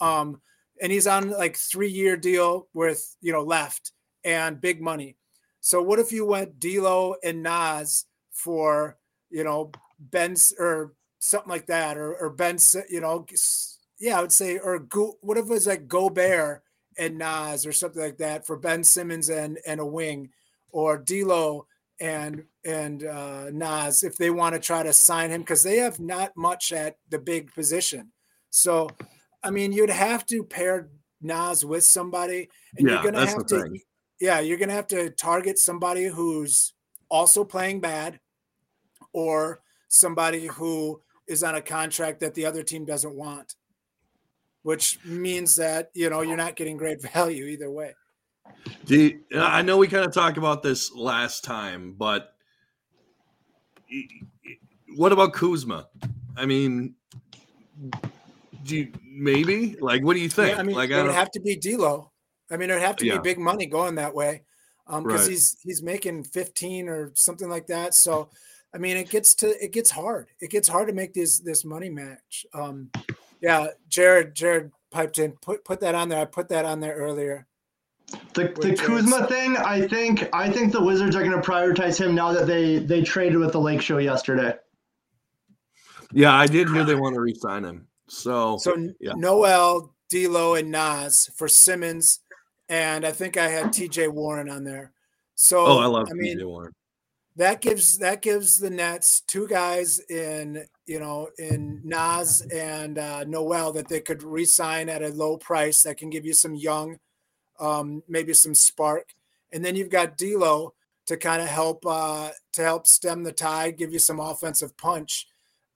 Um, 0.00 0.40
and 0.80 0.90
he's 0.90 1.06
on 1.06 1.32
like 1.32 1.58
three 1.58 1.90
year 1.90 2.16
deal 2.16 2.66
with 2.72 3.14
you 3.20 3.34
know 3.34 3.42
left 3.42 3.92
and 4.24 4.58
big 4.58 4.80
money. 4.80 5.16
So 5.60 5.82
what 5.82 5.98
if 5.98 6.12
you 6.12 6.24
went 6.24 6.58
D'Lo 6.58 7.16
and 7.22 7.42
Naz 7.42 8.06
for 8.40 8.96
you 9.30 9.44
know 9.44 9.70
Ben's 9.98 10.52
or 10.58 10.94
something 11.18 11.50
like 11.50 11.66
that, 11.66 11.96
or 11.96 12.14
or 12.14 12.30
Ben, 12.30 12.58
Si- 12.58 12.88
you 12.88 13.00
know, 13.00 13.26
yeah, 13.98 14.18
I 14.18 14.22
would 14.22 14.32
say, 14.32 14.58
or 14.58 14.78
go, 14.78 15.16
what 15.20 15.38
if 15.38 15.44
it 15.44 15.50
was 15.50 15.66
like 15.66 15.86
Gobert 15.88 16.62
and 16.98 17.18
Naz 17.18 17.66
or 17.66 17.72
something 17.72 18.02
like 18.02 18.18
that 18.18 18.46
for 18.46 18.56
Ben 18.56 18.82
Simmons 18.82 19.28
and 19.28 19.58
and 19.66 19.80
a 19.80 19.86
wing, 19.86 20.30
or 20.70 20.98
D'Lo 20.98 21.66
and 22.00 22.44
and 22.64 23.04
uh, 23.04 23.50
Naz 23.50 24.02
if 24.02 24.16
they 24.16 24.30
want 24.30 24.54
to 24.54 24.60
try 24.60 24.82
to 24.82 24.92
sign 24.92 25.30
him 25.30 25.42
because 25.42 25.62
they 25.62 25.76
have 25.76 26.00
not 26.00 26.32
much 26.36 26.72
at 26.72 26.96
the 27.10 27.18
big 27.18 27.52
position. 27.54 28.12
So, 28.50 28.88
I 29.44 29.50
mean, 29.50 29.72
you'd 29.72 29.90
have 29.90 30.24
to 30.26 30.42
pair 30.42 30.88
Naz 31.20 31.64
with 31.64 31.84
somebody, 31.84 32.48
and 32.76 32.88
Yeah, 32.88 32.94
you're 32.94 33.12
gonna 33.12 33.26
have 33.26 33.46
to, 33.46 33.62
thing. 33.62 33.80
yeah, 34.20 34.40
you're 34.40 34.58
gonna 34.58 34.72
have 34.72 34.88
to 34.88 35.10
target 35.10 35.58
somebody 35.58 36.04
who's 36.04 36.72
also 37.10 37.44
playing 37.44 37.80
bad, 37.80 38.18
or 39.12 39.60
somebody 39.88 40.46
who 40.46 41.00
is 41.26 41.42
on 41.42 41.54
a 41.54 41.62
contract 41.62 42.20
that 42.20 42.34
the 42.34 42.44
other 42.46 42.62
team 42.62 42.84
doesn't 42.84 43.14
want, 43.14 43.54
which 44.62 44.98
means 45.04 45.56
that 45.56 45.90
you 45.94 46.10
know 46.10 46.22
you're 46.22 46.36
not 46.36 46.56
getting 46.56 46.76
great 46.76 47.00
value 47.12 47.44
either 47.44 47.70
way. 47.70 47.94
Do 48.84 49.20
I 49.34 49.62
know 49.62 49.78
we 49.78 49.88
kind 49.88 50.04
of 50.04 50.12
talked 50.12 50.38
about 50.38 50.62
this 50.62 50.92
last 50.92 51.44
time, 51.44 51.94
but 51.96 52.34
what 54.96 55.12
about 55.12 55.32
Kuzma? 55.32 55.88
I 56.36 56.46
mean, 56.46 56.94
do 58.64 58.76
you, 58.76 58.92
maybe 59.02 59.76
like 59.80 60.02
what 60.04 60.14
do 60.14 60.20
you 60.20 60.28
think? 60.28 60.56
Yeah, 60.56 60.60
I 60.60 60.62
mean, 60.62 60.76
like 60.76 60.90
it 60.90 60.96
I 60.96 61.02
would 61.02 61.12
have 61.12 61.30
to 61.32 61.40
be 61.40 61.56
D'Lo. 61.56 62.10
I 62.50 62.56
mean, 62.56 62.70
it 62.70 62.74
would 62.74 62.82
have 62.82 62.96
to 62.96 63.06
Yeah. 63.06 63.18
be 63.18 63.22
big 63.22 63.38
money 63.38 63.66
going 63.66 63.94
that 63.96 64.14
way, 64.14 64.42
um, 64.86 65.04
because 65.04 65.22
Right. 65.22 65.30
he's 65.30 65.56
he's 65.62 65.82
making 65.82 66.24
fifteen 66.24 66.88
or 66.88 67.12
something 67.14 67.48
like 67.48 67.66
that. 67.68 67.94
So, 67.94 68.30
I 68.74 68.78
mean, 68.78 68.96
it 68.96 69.10
gets 69.10 69.34
to 69.36 69.62
it 69.62 69.72
gets 69.72 69.90
hard. 69.90 70.28
It 70.40 70.50
gets 70.50 70.68
hard 70.68 70.88
to 70.88 70.94
make 70.94 71.12
this 71.12 71.40
this 71.40 71.64
money 71.64 71.88
match. 71.90 72.46
Um, 72.54 72.90
yeah, 73.40 73.68
Jared 73.88 74.34
Jared 74.34 74.70
piped 74.90 75.18
in. 75.18 75.32
Put 75.42 75.64
put 75.64 75.80
that 75.80 75.94
on 75.94 76.08
there. 76.08 76.20
I 76.20 76.24
put 76.24 76.48
that 76.50 76.64
on 76.64 76.80
there 76.80 76.94
earlier. 76.94 77.46
The, 78.34 78.52
the 78.60 78.74
Kuzma 78.76 79.18
is- 79.18 79.26
thing, 79.28 79.56
I 79.56 79.86
think 79.86 80.28
I 80.32 80.50
think 80.50 80.72
the 80.72 80.82
Wizards 80.82 81.14
are 81.14 81.22
going 81.22 81.40
to 81.40 81.48
prioritize 81.48 82.00
him 82.00 82.14
now 82.14 82.32
that 82.32 82.46
they 82.46 82.78
they 82.78 83.02
traded 83.02 83.38
with 83.38 83.52
the 83.52 83.60
Lake 83.60 83.80
Show 83.80 83.98
yesterday. 83.98 84.54
yeah, 86.12 86.34
I 86.34 86.46
did 86.46 86.68
hear 86.68 86.84
they 86.84 86.96
want 86.96 87.14
to 87.14 87.20
re-sign 87.20 87.64
him. 87.64 87.86
So, 88.08 88.58
So 88.58 88.76
yeah. 89.00 89.12
Nowell, 89.14 89.94
D'Lo, 90.08 90.56
and 90.56 90.70
Naz 90.72 91.30
for 91.36 91.46
Simmons, 91.46 92.20
and 92.68 93.04
I 93.04 93.12
think 93.12 93.36
I 93.36 93.46
had 93.46 93.72
T.J. 93.72 94.08
Warren 94.08 94.50
on 94.50 94.64
there. 94.64 94.92
So 95.36 95.64
oh, 95.64 95.78
I 95.78 95.86
love 95.86 96.08
I 96.10 96.14
mean, 96.14 96.38
PJ 96.38 96.44
Warren. 96.44 96.72
That 97.40 97.62
gives 97.62 97.96
that 98.00 98.20
gives 98.20 98.58
the 98.58 98.68
Nets 98.68 99.22
two 99.22 99.48
guys 99.48 99.98
in 100.10 100.66
you 100.84 101.00
know 101.00 101.30
in 101.38 101.80
Naz 101.82 102.46
and 102.52 102.98
uh, 102.98 103.24
Nowell 103.24 103.72
that 103.72 103.88
they 103.88 104.00
could 104.00 104.22
re-sign 104.22 104.90
at 104.90 105.02
a 105.02 105.08
low 105.08 105.38
price 105.38 105.82
that 105.84 105.96
can 105.96 106.10
give 106.10 106.26
you 106.26 106.34
some 106.34 106.54
young, 106.54 106.98
um, 107.58 108.02
maybe 108.06 108.34
some 108.34 108.54
spark, 108.54 109.14
and 109.50 109.64
then 109.64 109.74
you've 109.74 109.88
got 109.88 110.18
D'Lo 110.18 110.74
to 111.06 111.16
kind 111.16 111.40
of 111.40 111.48
help 111.48 111.86
uh, 111.86 112.32
to 112.52 112.62
help 112.62 112.86
stem 112.86 113.22
the 113.22 113.32
tide, 113.32 113.78
give 113.78 113.90
you 113.90 114.00
some 114.00 114.20
offensive 114.20 114.76
punch, 114.76 115.26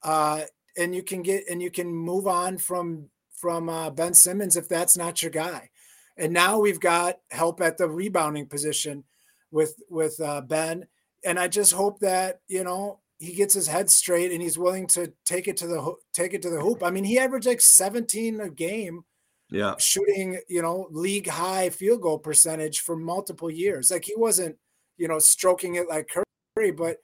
uh, 0.02 0.42
and 0.76 0.94
you 0.94 1.02
can 1.02 1.22
get 1.22 1.44
and 1.48 1.62
you 1.62 1.70
can 1.70 1.88
move 1.88 2.26
on 2.26 2.58
from 2.58 3.08
from 3.32 3.70
uh, 3.70 3.88
Ben 3.88 4.12
Simmons 4.12 4.58
if 4.58 4.68
that's 4.68 4.98
not 4.98 5.22
your 5.22 5.30
guy, 5.30 5.70
and 6.18 6.30
now 6.30 6.58
we've 6.58 6.80
got 6.80 7.20
help 7.30 7.62
at 7.62 7.78
the 7.78 7.88
rebounding 7.88 8.48
position 8.48 9.04
with 9.50 9.80
with 9.88 10.20
uh, 10.20 10.42
Ben 10.42 10.88
and 11.24 11.38
I 11.38 11.48
just 11.48 11.72
hope 11.72 12.00
that 12.00 12.40
you 12.48 12.64
know 12.64 13.00
he 13.18 13.32
gets 13.32 13.54
his 13.54 13.66
head 13.66 13.90
straight 13.90 14.32
and 14.32 14.42
he's 14.42 14.58
willing 14.58 14.86
to 14.88 15.12
take 15.24 15.48
it 15.48 15.56
to 15.58 15.66
the 15.66 15.94
take 16.12 16.34
it 16.34 16.42
to 16.42 16.50
the 16.50 16.60
hoop. 16.60 16.82
I 16.82 16.90
mean, 16.90 17.04
he 17.04 17.18
averaged 17.18 17.46
like 17.46 17.60
17 17.60 18.40
a 18.40 18.50
game, 18.50 19.04
Yeah, 19.50 19.74
shooting 19.78 20.40
you 20.48 20.62
know 20.62 20.88
league 20.90 21.28
high 21.28 21.70
field 21.70 22.02
goal 22.02 22.18
percentage 22.18 22.80
for 22.80 22.96
multiple 22.96 23.50
years. 23.50 23.90
Like 23.90 24.04
he 24.04 24.14
wasn't 24.16 24.56
you 24.96 25.08
know 25.08 25.18
stroking 25.18 25.76
it 25.76 25.88
like 25.88 26.10
Curry, 26.56 26.70
but 26.70 26.98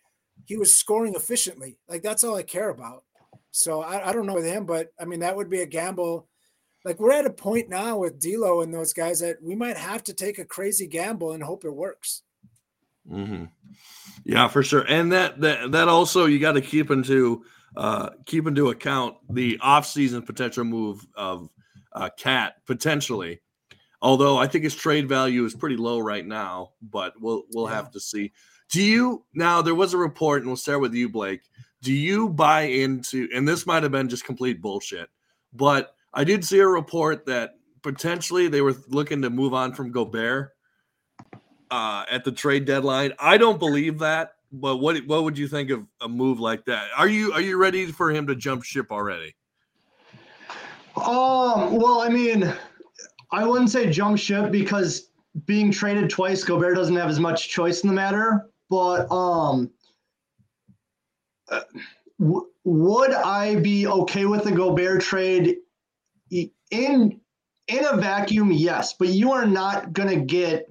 he 0.46 0.56
was 0.56 0.74
scoring 0.74 1.14
efficiently. 1.14 1.78
Like 1.88 2.02
that's 2.02 2.24
all 2.24 2.36
I 2.36 2.42
care 2.42 2.70
about. 2.70 3.04
So 3.52 3.82
I, 3.82 4.10
I 4.10 4.12
don't 4.12 4.26
know 4.26 4.34
with 4.34 4.44
him, 4.44 4.64
but 4.64 4.88
I 5.00 5.04
mean 5.04 5.20
that 5.20 5.36
would 5.36 5.50
be 5.50 5.60
a 5.60 5.66
gamble. 5.66 6.28
Like 6.84 6.98
we're 6.98 7.12
at 7.12 7.26
a 7.26 7.30
point 7.30 7.68
now 7.68 7.98
with 7.98 8.18
D'Lo 8.18 8.62
and 8.62 8.72
those 8.72 8.94
guys 8.94 9.20
that 9.20 9.42
we 9.42 9.54
might 9.54 9.76
have 9.76 10.02
to 10.04 10.14
take 10.14 10.38
a 10.38 10.44
crazy 10.44 10.86
gamble 10.86 11.32
and 11.32 11.42
hope 11.42 11.64
it 11.64 11.74
works. 11.74 12.22
Hmm 13.08 13.44
yeah, 14.24 14.48
for 14.48 14.62
sure. 14.62 14.84
And 14.88 15.12
that 15.12 15.40
that 15.40 15.72
that 15.72 15.88
also 15.88 16.26
you 16.26 16.38
got 16.38 16.52
to 16.52 16.60
keep 16.60 16.90
into 16.90 17.44
uh, 17.76 18.10
keep 18.26 18.46
into 18.46 18.70
account 18.70 19.16
the 19.30 19.58
off-season 19.60 20.22
potential 20.22 20.64
move 20.64 21.06
of 21.14 21.48
uh, 21.92 22.10
KAT 22.18 22.54
potentially. 22.66 23.40
Although 24.02 24.38
I 24.38 24.46
think 24.46 24.64
his 24.64 24.74
trade 24.74 25.08
value 25.08 25.44
is 25.44 25.54
pretty 25.54 25.76
low 25.76 25.98
right 25.98 26.26
now, 26.26 26.70
but 26.82 27.14
we'll 27.20 27.44
we'll 27.54 27.68
Yeah. 27.68 27.74
have 27.76 27.90
to 27.92 28.00
see. 28.00 28.32
Do 28.70 28.82
you 28.82 29.24
now? 29.34 29.62
There 29.62 29.74
was 29.74 29.94
a 29.94 29.98
report, 29.98 30.40
and 30.42 30.48
we'll 30.48 30.56
start 30.56 30.80
with 30.80 30.94
you, 30.94 31.08
Blake. 31.08 31.42
Do 31.82 31.92
you 31.92 32.28
buy 32.28 32.62
into? 32.62 33.28
And 33.34 33.46
this 33.46 33.66
might 33.66 33.82
have 33.82 33.92
been 33.92 34.08
just 34.08 34.24
complete 34.24 34.62
bullshit, 34.62 35.08
but 35.52 35.94
I 36.14 36.24
did 36.24 36.44
see 36.44 36.58
a 36.58 36.66
report 36.66 37.26
that 37.26 37.54
potentially 37.82 38.48
they 38.48 38.60
were 38.60 38.76
looking 38.88 39.22
to 39.22 39.30
move 39.30 39.54
on 39.54 39.72
from 39.72 39.90
Gobert 39.90 40.50
uh, 41.70 42.04
at 42.10 42.24
the 42.24 42.32
trade 42.32 42.64
deadline. 42.64 43.12
I 43.18 43.38
don't 43.38 43.58
believe 43.58 43.98
that, 44.00 44.34
but 44.52 44.78
what 44.78 45.04
what 45.06 45.24
would 45.24 45.38
you 45.38 45.48
think 45.48 45.70
of 45.70 45.86
a 46.00 46.08
move 46.08 46.40
like 46.40 46.64
that? 46.66 46.88
Are 46.96 47.08
you 47.08 47.32
are 47.32 47.40
you 47.40 47.56
ready 47.56 47.86
for 47.86 48.10
him 48.10 48.26
to 48.26 48.34
jump 48.34 48.64
ship 48.64 48.90
already? 48.90 49.34
Um, 50.96 51.76
well, 51.76 52.00
I 52.00 52.08
mean, 52.08 52.52
I 53.30 53.46
wouldn't 53.46 53.70
say 53.70 53.90
jump 53.90 54.18
ship 54.18 54.50
because 54.50 55.10
being 55.46 55.70
traded 55.70 56.10
twice, 56.10 56.42
Gobert 56.42 56.74
doesn't 56.74 56.96
have 56.96 57.08
as 57.08 57.20
much 57.20 57.48
choice 57.48 57.82
in 57.82 57.88
the 57.88 57.94
matter. 57.94 58.50
But 58.68 59.10
um, 59.10 59.70
uh, 61.48 61.62
would 62.64 63.12
I 63.12 63.56
be 63.56 63.86
okay 63.86 64.26
with 64.26 64.44
the 64.44 64.52
Gobert 64.52 65.00
trade 65.00 65.56
in 66.30 66.50
in 66.70 67.84
a 67.84 67.96
vacuum? 67.96 68.52
Yes, 68.52 68.92
but 68.92 69.08
you 69.08 69.32
are 69.32 69.46
not 69.46 69.92
gonna 69.92 70.16
get. 70.16 70.69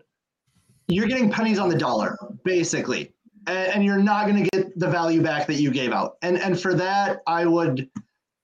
You're 0.90 1.08
getting 1.08 1.32
pennies 1.32 1.60
on 1.60 1.70
the 1.70 1.78
dollar, 1.78 2.18
basically, 2.44 3.14
and, 3.48 3.74
and 3.74 3.86
you're 3.86 4.02
not 4.02 4.28
gonna 4.28 4.48
get 4.52 4.78
the 4.78 4.90
value 4.90 5.22
back 5.22 5.48
that 5.48 5.56
you 5.56 5.72
gave 5.72 5.92
out. 5.92 6.18
And 6.22 6.38
and 6.38 6.60
for 6.60 6.74
that, 6.74 7.22
I 7.28 7.46
would. 7.46 7.90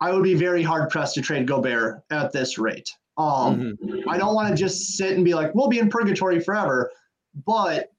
I 0.02 0.12
would 0.12 0.24
be 0.24 0.34
very 0.36 0.62
hard 0.62 0.90
pressed 0.90 1.16
to 1.16 1.22
trade 1.22 1.48
Gobert 1.48 2.04
at 2.12 2.34
this 2.34 2.58
rate. 2.58 2.90
Um, 3.18 3.78
Mhm. 3.82 4.04
I 4.10 4.18
don't 4.18 4.36
want 4.36 4.50
to 4.50 4.56
just 4.56 4.98
sit 4.98 5.14
and 5.16 5.24
be 5.24 5.34
like, 5.34 5.56
we'll 5.56 5.70
be 5.70 5.80
in 5.80 5.88
purgatory 5.90 6.42
forever, 6.42 6.92
but 7.46 7.92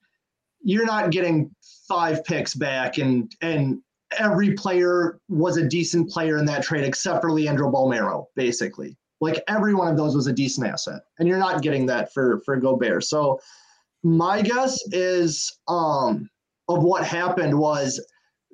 you're 0.63 0.85
not 0.85 1.11
getting 1.11 1.51
five 1.89 2.23
picks 2.25 2.55
back, 2.55 2.99
and 2.99 3.35
and 3.41 3.81
every 4.19 4.53
player 4.53 5.19
was 5.29 5.57
a 5.57 5.67
decent 5.67 6.11
player 6.11 6.37
in 6.37 6.45
that 6.45 6.63
trade 6.63 6.85
except 6.85 7.23
for 7.23 7.33
Leandro 7.33 7.73
Bolmaro, 7.73 8.27
basically. 8.37 8.97
Like 9.23 9.43
every 9.49 9.75
one 9.75 9.89
of 9.89 9.97
those 9.97 10.15
was 10.15 10.27
a 10.27 10.33
decent 10.33 10.67
asset, 10.67 11.01
and 11.19 11.27
you're 11.27 11.39
not 11.39 11.63
getting 11.63 11.87
that 11.87 12.13
for 12.13 12.41
for 12.45 12.57
Gobert. 12.57 13.05
So 13.05 13.41
my 14.03 14.43
guess 14.43 14.79
is 14.93 15.53
um, 15.69 16.29
of 16.69 16.83
what 16.83 17.05
happened 17.05 17.59
was 17.59 18.05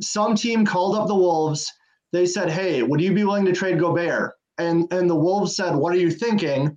some 0.01 0.35
team 0.35 0.65
called 0.65 0.97
up 0.97 1.07
the 1.07 1.15
Wolves. 1.15 1.71
They 2.13 2.27
said, 2.27 2.51
"Hey, 2.51 2.83
would 2.83 3.01
you 3.01 3.13
be 3.13 3.25
willing 3.25 3.45
to 3.47 3.53
trade 3.53 3.79
Gobert?" 3.79 4.35
And 4.59 4.91
and 4.93 5.09
the 5.09 5.17
Wolves 5.17 5.57
said, 5.57 5.75
"What 5.75 5.93
are 5.93 5.99
you 5.99 6.11
thinking?" 6.11 6.77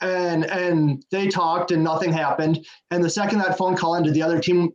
And 0.00 0.44
and 0.46 1.04
they 1.10 1.28
talked, 1.28 1.70
and 1.70 1.84
nothing 1.84 2.12
happened. 2.12 2.64
And 2.90 3.02
the 3.02 3.10
second 3.10 3.38
that 3.38 3.58
phone 3.58 3.76
call 3.76 3.96
ended, 3.96 4.14
the 4.14 4.22
other 4.22 4.40
team 4.40 4.70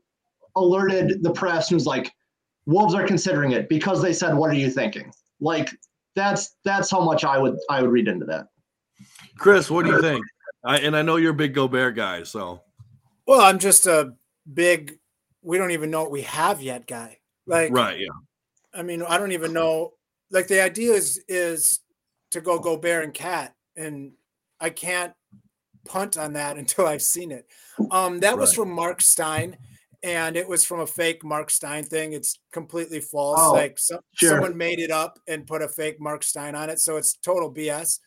alerted 0.55 1.23
the 1.23 1.31
press 1.31 1.69
and 1.69 1.75
was 1.75 1.85
like, 1.85 2.11
"Wolves 2.65 2.93
are 2.93 3.05
considering 3.05 3.51
it 3.51 3.69
because 3.69 4.01
they 4.01 4.13
said, 4.13 4.35
"What 4.35 4.49
are 4.49 4.55
you 4.55 4.71
thinking?" 4.71 5.11
Like 5.41 5.69
that's 6.15 6.55
that's 6.63 6.89
how 6.91 7.01
much 7.01 7.23
I 7.23 7.37
would 7.37 7.57
I 7.69 7.81
would 7.81 7.91
read 7.91 8.07
into 8.07 8.25
that. 8.25 8.47
Chris, 9.37 9.69
what 9.69 9.85
do 9.85 9.91
you 9.91 10.01
think? 10.01 10.25
I, 10.65 10.79
and 10.79 10.95
I 10.95 11.01
know 11.01 11.15
you're 11.15 11.31
a 11.31 11.33
big 11.33 11.53
Gobert 11.53 11.95
guy, 11.95 12.23
so 12.23 12.61
Well, 13.29 13.41
I'm 13.41 13.59
just 13.59 13.85
a 13.85 14.13
big. 14.51 14.97
We 15.43 15.59
don't 15.59 15.69
even 15.69 15.91
know 15.91 16.01
what 16.01 16.09
we 16.09 16.23
have 16.23 16.63
yet, 16.63 16.87
guy. 16.87 17.19
Like, 17.45 17.71
right, 17.71 17.99
yeah, 17.99 18.07
I 18.73 18.81
mean, 18.81 19.03
I 19.03 19.19
don't 19.19 19.33
even 19.33 19.53
know. 19.53 19.91
Like, 20.31 20.47
the 20.47 20.63
idea 20.63 20.93
is 20.93 21.23
is 21.27 21.81
to 22.31 22.41
go 22.41 22.57
Gobert 22.57 23.03
and 23.03 23.13
KAT, 23.13 23.53
and 23.77 24.13
I 24.59 24.71
can't 24.71 25.13
punt 25.85 26.17
on 26.17 26.33
that 26.33 26.57
until 26.61 26.87
I've 26.87 27.03
seen 27.03 27.31
it. 27.31 27.45
Um, 27.91 28.19
that 28.21 28.35
was 28.35 28.51
from 28.51 28.71
Mark 28.71 28.99
Stein, 28.99 29.57
and 30.01 30.35
it 30.35 30.49
was 30.49 30.65
from 30.65 30.79
a 30.79 30.87
fake 30.87 31.23
Mark 31.23 31.51
Stein 31.51 31.83
thing. 31.83 32.13
It's 32.13 32.39
completely 32.51 32.99
false. 32.99 33.39
Oh, 33.39 33.53
like, 33.53 33.77
sure. 34.15 34.31
someone 34.31 34.57
made 34.57 34.79
it 34.79 34.89
up 34.89 35.19
and 35.27 35.45
put 35.45 35.61
a 35.61 35.67
fake 35.67 36.01
Mark 36.01 36.23
Stein 36.23 36.55
on 36.55 36.71
it, 36.71 36.79
so 36.79 36.97
it's 36.97 37.13
total 37.13 37.53
BS. 37.53 37.99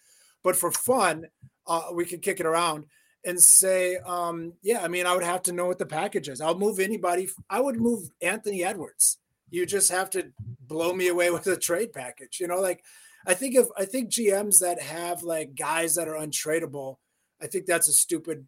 But 0.43 0.57
for 0.57 0.73
fun, 0.73 1.27
uh, 1.69 1.91
we 1.95 2.07
could 2.07 2.23
kick 2.23 2.41
it 2.41 2.47
around 2.47 2.87
and 3.25 3.41
say, 3.41 3.97
um, 3.99 4.53
yeah, 4.63 4.83
I 4.83 4.89
mean, 4.89 5.07
I 5.07 5.15
would 5.15 5.23
have 5.25 5.43
to 5.45 5.53
know 5.53 5.67
what 5.67 5.79
the 5.79 5.87
package 5.87 6.29
is. 6.29 6.41
I'll 6.41 6.59
move 6.59 6.81
anybody. 6.81 7.29
I 7.49 7.61
would 7.61 7.81
move 7.81 8.11
Anthony 8.21 8.65
Edwards. 8.65 9.19
You 9.51 9.65
just 9.67 9.91
have 9.91 10.11
to 10.11 10.33
blow 10.67 10.93
me 10.93 11.09
away 11.09 11.31
with 11.37 11.47
a 11.47 11.57
trade 11.57 11.93
package. 11.93 12.41
You 12.41 12.49
know, 12.49 12.61
like 12.61 12.83
I 13.27 13.35
think 13.35 13.55
if 13.55 13.67
I 13.77 13.85
think 13.85 14.11
GMs 14.11 14.59
that 14.61 14.81
have 14.81 15.23
like 15.23 15.55
guys 15.55 15.95
that 15.95 16.09
are 16.09 16.17
untradeable, 16.17 16.97
I 17.41 17.47
think 17.47 17.67
that's 17.67 17.89
a 17.89 17.93
stupid. 17.93 18.47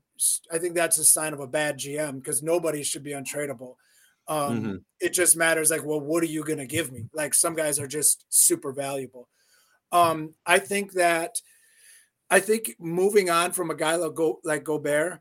I 0.50 0.58
think 0.58 0.74
that's 0.74 0.98
a 0.98 1.04
sign 1.04 1.32
of 1.32 1.40
a 1.40 1.46
bad 1.46 1.78
GM 1.78 2.16
because 2.16 2.42
nobody 2.42 2.82
should 2.84 3.02
be 3.02 3.12
untradeable. 3.12 3.74
Um, 4.28 4.62
Mhm. 4.62 4.84
It 5.00 5.10
just 5.12 5.36
matters 5.36 5.70
like, 5.70 5.84
well, 5.84 6.00
what 6.00 6.22
are 6.22 6.26
you 6.26 6.44
going 6.44 6.58
to 6.58 6.66
give 6.66 6.90
me? 6.92 7.04
Like 7.12 7.34
some 7.34 7.54
guys 7.54 7.78
are 7.78 7.86
just 7.88 8.24
super 8.28 8.72
valuable. 8.72 9.28
Um, 9.92 10.34
I 10.46 10.58
think 10.60 10.92
that 10.94 11.40
I 12.30 12.40
think 12.40 12.74
moving 12.78 13.30
on 13.30 13.52
from 13.52 13.70
a 13.70 13.74
guy 13.74 13.96
like, 13.96 14.14
Go, 14.14 14.40
like 14.44 14.64
Gobert, 14.64 15.20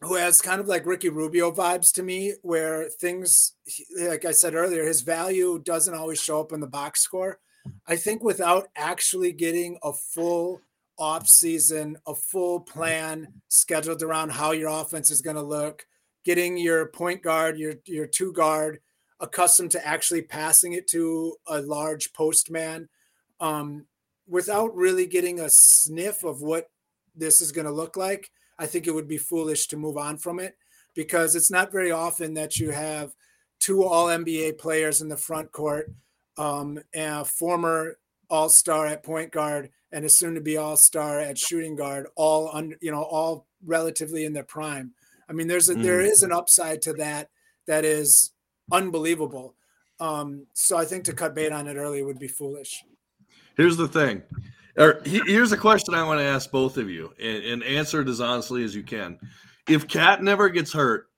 who 0.00 0.14
has 0.14 0.40
kind 0.40 0.60
of 0.60 0.66
like 0.66 0.86
Ricky 0.86 1.08
Rubio 1.08 1.52
vibes 1.52 1.92
to 1.94 2.02
me, 2.02 2.34
where 2.42 2.88
things, 2.88 3.52
like 4.00 4.24
I 4.24 4.32
said 4.32 4.54
earlier, 4.54 4.84
his 4.84 5.02
value 5.02 5.60
doesn't 5.64 5.94
always 5.94 6.20
show 6.20 6.40
up 6.40 6.52
in 6.52 6.60
the 6.60 6.66
box 6.66 7.00
score. 7.00 7.38
I 7.86 7.96
think 7.96 8.22
without 8.22 8.68
actually 8.76 9.32
getting 9.32 9.78
a 9.82 9.92
full 9.92 10.60
off 10.98 11.28
season, 11.28 11.96
a 12.06 12.14
full 12.14 12.60
plan 12.60 13.28
scheduled 13.48 14.02
around 14.02 14.30
how 14.30 14.52
your 14.52 14.68
offense 14.68 15.10
is 15.10 15.22
going 15.22 15.36
to 15.36 15.42
look, 15.42 15.86
getting 16.24 16.56
your 16.56 16.86
point 16.86 17.22
guard, 17.22 17.58
your 17.58 17.74
your 17.86 18.06
two 18.06 18.32
guard 18.32 18.80
accustomed 19.20 19.70
to 19.70 19.86
actually 19.86 20.22
passing 20.22 20.72
it 20.72 20.88
to 20.88 21.36
a 21.46 21.60
large 21.62 22.12
post 22.12 22.50
man, 22.50 22.88
um, 23.40 23.86
without 24.26 24.74
really 24.76 25.06
getting 25.06 25.40
a 25.40 25.50
sniff 25.50 26.24
of 26.24 26.42
what 26.42 26.70
this 27.14 27.40
is 27.40 27.52
going 27.52 27.66
to 27.66 27.72
look 27.72 27.96
like. 27.96 28.30
I 28.58 28.66
think 28.66 28.86
it 28.86 28.94
would 28.94 29.08
be 29.08 29.18
foolish 29.18 29.66
to 29.68 29.76
move 29.76 29.96
on 29.96 30.18
from 30.18 30.38
it 30.38 30.56
because 30.94 31.34
it's 31.34 31.50
not 31.50 31.72
very 31.72 31.90
often 31.90 32.34
that 32.34 32.58
you 32.58 32.70
have 32.70 33.14
two 33.60 33.84
All 33.84 34.06
NBA 34.06 34.58
players 34.58 35.00
in 35.00 35.08
the 35.08 35.16
front 35.16 35.52
court, 35.52 35.92
um, 36.36 36.78
a 36.94 37.24
former 37.24 37.98
All 38.30 38.48
Star 38.48 38.86
at 38.86 39.02
point 39.02 39.32
guard, 39.32 39.70
and 39.90 40.04
a 40.04 40.08
soon 40.08 40.34
to 40.34 40.40
be 40.40 40.56
All 40.56 40.76
Star 40.76 41.18
at 41.18 41.38
shooting 41.38 41.76
guard, 41.76 42.06
all 42.16 42.50
under 42.52 42.76
you 42.80 42.90
know 42.92 43.02
all 43.02 43.46
relatively 43.64 44.24
in 44.24 44.32
their 44.32 44.44
prime. 44.44 44.92
I 45.28 45.32
mean, 45.32 45.48
there's 45.48 45.68
a, 45.68 45.74
Mm. 45.74 46.10
is 46.10 46.22
an 46.22 46.32
upside 46.32 46.82
to 46.82 46.92
that 46.94 47.30
that 47.66 47.84
is 47.84 48.32
unbelievable. 48.70 49.54
Um, 50.00 50.46
so 50.52 50.76
I 50.76 50.84
think 50.84 51.04
to 51.04 51.12
cut 51.12 51.34
bait 51.34 51.52
on 51.52 51.68
it 51.68 51.76
early 51.76 52.02
would 52.02 52.18
be 52.18 52.28
foolish. 52.28 52.84
Here's 53.56 53.76
the 53.76 53.88
thing. 53.88 54.22
Or 54.78 55.02
here's 55.04 55.52
a 55.52 55.56
question 55.56 55.94
I 55.94 56.02
want 56.04 56.20
to 56.20 56.24
ask 56.24 56.50
both 56.50 56.78
of 56.78 56.88
you, 56.88 57.12
and, 57.20 57.44
and 57.44 57.62
answer 57.62 58.00
it 58.00 58.08
as 58.08 58.20
honestly 58.20 58.64
as 58.64 58.74
you 58.74 58.82
can. 58.82 59.18
If 59.68 59.86
KAT 59.86 60.22
never 60.22 60.48
gets 60.48 60.72
hurt, 60.72 61.08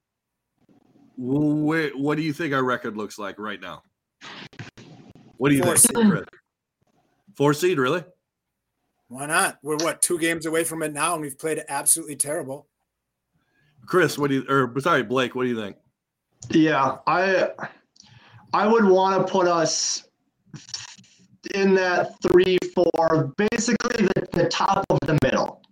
wh- 1.17 1.95
what 1.95 2.17
do 2.17 2.23
you 2.23 2.33
think 2.33 2.53
our 2.53 2.65
record 2.65 2.97
looks 2.97 3.19
like 3.19 3.39
right 3.39 3.61
now? 3.61 3.83
What 5.37 5.51
do 5.51 5.55
you 5.55 5.63
Four 5.63 5.77
think, 5.77 5.97
seed. 5.97 6.11
Chris? 6.11 6.25
Four 7.37 7.55
seed, 7.55 7.79
really? 7.79 8.05
Why 9.09 9.27
not? 9.27 9.59
We're 9.63 9.77
what 9.77 10.03
two 10.03 10.19
games 10.19 10.47
away 10.47 10.65
from 10.65 10.83
it 10.83 10.93
now, 10.93 11.13
and 11.13 11.23
we've 11.23 11.39
played 11.39 11.63
absolutely 11.69 12.17
terrible. 12.17 12.67
Chris, 13.87 14.19
what 14.19 14.31
do 14.31 14.37
you? 14.37 14.47
Or 14.49 14.81
sorry, 14.81 15.03
Blake, 15.05 15.35
what 15.35 15.45
do 15.45 15.51
you 15.51 15.61
think? 15.61 15.77
Yeah, 16.51 16.97
I 17.07 17.51
I 18.53 18.67
would 18.67 18.85
want 18.85 19.25
to 19.25 19.31
put 19.31 19.47
us 19.47 20.09
in 21.55 21.75
that 21.75 22.15
three, 22.23 22.59
four, 22.75 23.33
basically 23.37 24.07
the, 24.07 24.27
the 24.33 24.49
top 24.49 24.85
of 24.91 24.99
the 25.01 25.19
middle. 25.23 25.63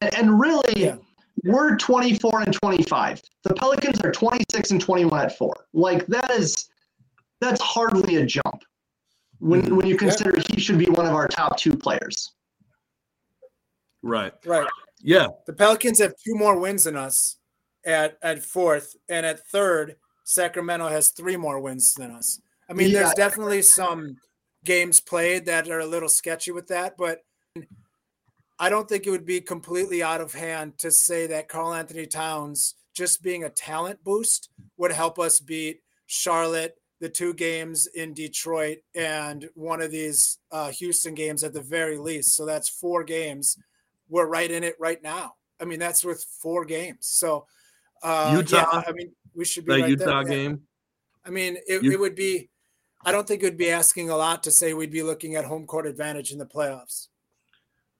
And, 0.00 0.14
and 0.14 0.40
really, 0.40 0.72
Yeah. 0.76 0.96
we're 1.44 1.76
24 1.76 2.42
and 2.42 2.52
25. 2.52 3.22
The 3.44 3.54
Pelicans 3.54 4.00
are 4.00 4.12
26 4.12 4.70
and 4.70 4.80
21 4.80 5.20
at 5.26 5.36
four. 5.38 5.54
Like 5.72 6.06
that 6.06 6.30
is 6.30 6.68
that's 7.40 7.60
hardly 7.60 8.16
a 8.16 8.24
jump 8.26 8.62
when 9.38 9.62
Mhm. 9.62 9.76
when 9.76 9.86
you 9.86 9.96
consider 9.96 10.40
he 10.48 10.60
should 10.60 10.78
be 10.78 10.86
one 10.86 11.06
of 11.06 11.14
our 11.14 11.26
top 11.26 11.56
two 11.56 11.76
players. 11.76 12.32
Right. 14.02 14.32
Right. 14.46 14.68
Yeah. 15.00 15.28
The 15.46 15.52
Pelicans 15.52 15.98
have 16.00 16.12
two 16.24 16.34
more 16.34 16.58
wins 16.58 16.84
than 16.84 16.96
us 16.96 17.36
at 17.84 18.16
at 18.22 18.42
fourth, 18.44 18.94
and 19.08 19.26
at 19.26 19.46
third, 19.48 19.96
Sacramento 20.24 20.88
has 20.88 21.10
three 21.10 21.36
more 21.36 21.60
wins 21.60 21.94
than 21.94 22.10
us. 22.12 22.40
I 22.70 22.74
mean, 22.74 22.92
there's 22.92 23.12
definitely 23.14 23.62
some 23.62 24.16
games 24.64 25.00
played 25.00 25.46
that 25.46 25.68
are 25.68 25.80
a 25.80 25.86
little 25.86 26.08
sketchy 26.08 26.52
with 26.52 26.68
that, 26.68 26.96
but 26.96 27.24
I 28.58 28.68
don't 28.68 28.88
think 28.88 29.06
it 29.06 29.10
would 29.10 29.26
be 29.26 29.40
completely 29.40 30.02
out 30.02 30.20
of 30.20 30.32
hand 30.32 30.78
to 30.78 30.90
say 30.90 31.26
that 31.28 31.48
Karl 31.48 31.74
Anthony 31.74 32.06
Towns 32.06 32.74
just 32.94 33.22
being 33.22 33.44
a 33.44 33.50
talent 33.50 34.02
boost 34.04 34.50
would 34.76 34.92
help 34.92 35.18
us 35.18 35.40
beat 35.40 35.80
Charlotte, 36.06 36.76
the 37.00 37.08
two 37.08 37.34
games 37.34 37.86
in 37.88 38.14
Detroit, 38.14 38.78
and 38.94 39.48
one 39.54 39.80
of 39.82 39.90
these 39.90 40.38
uh, 40.52 40.70
Houston 40.70 41.14
games 41.14 41.42
at 41.42 41.52
the 41.52 41.60
very 41.62 41.98
least. 41.98 42.36
So 42.36 42.46
that's 42.46 42.68
four 42.68 43.02
games. 43.02 43.56
We're 44.08 44.26
right 44.26 44.50
in 44.50 44.62
it 44.62 44.76
right 44.78 45.02
now. 45.02 45.34
I 45.60 45.64
mean, 45.64 45.78
that's 45.80 46.04
with 46.04 46.22
four 46.40 46.64
games. 46.64 47.08
So 47.08 47.46
uh, 48.02 48.34
Utah, 48.36 48.66
yeah, 48.72 48.82
I 48.86 48.92
mean, 48.92 49.12
we 49.34 49.44
should 49.44 49.64
be 49.64 49.72
That 49.74 49.80
right 49.80 49.90
Utah 49.90 50.22
there. 50.22 50.32
Yeah. 50.32 50.42
game. 50.44 50.60
I 51.24 51.30
mean, 51.30 51.56
it, 51.66 51.82
You- 51.82 51.92
it 51.92 51.98
would 52.00 52.14
be. 52.14 52.48
I 53.04 53.12
don't 53.12 53.26
think 53.26 53.42
it 53.42 53.46
would 53.46 53.56
be 53.56 53.70
asking 53.70 54.10
a 54.10 54.16
lot 54.16 54.42
to 54.44 54.50
say 54.50 54.74
we'd 54.74 54.90
be 54.90 55.02
looking 55.02 55.34
at 55.36 55.44
home 55.44 55.66
court 55.66 55.86
advantage 55.86 56.32
in 56.32 56.38
the 56.38 56.46
playoffs. 56.46 57.08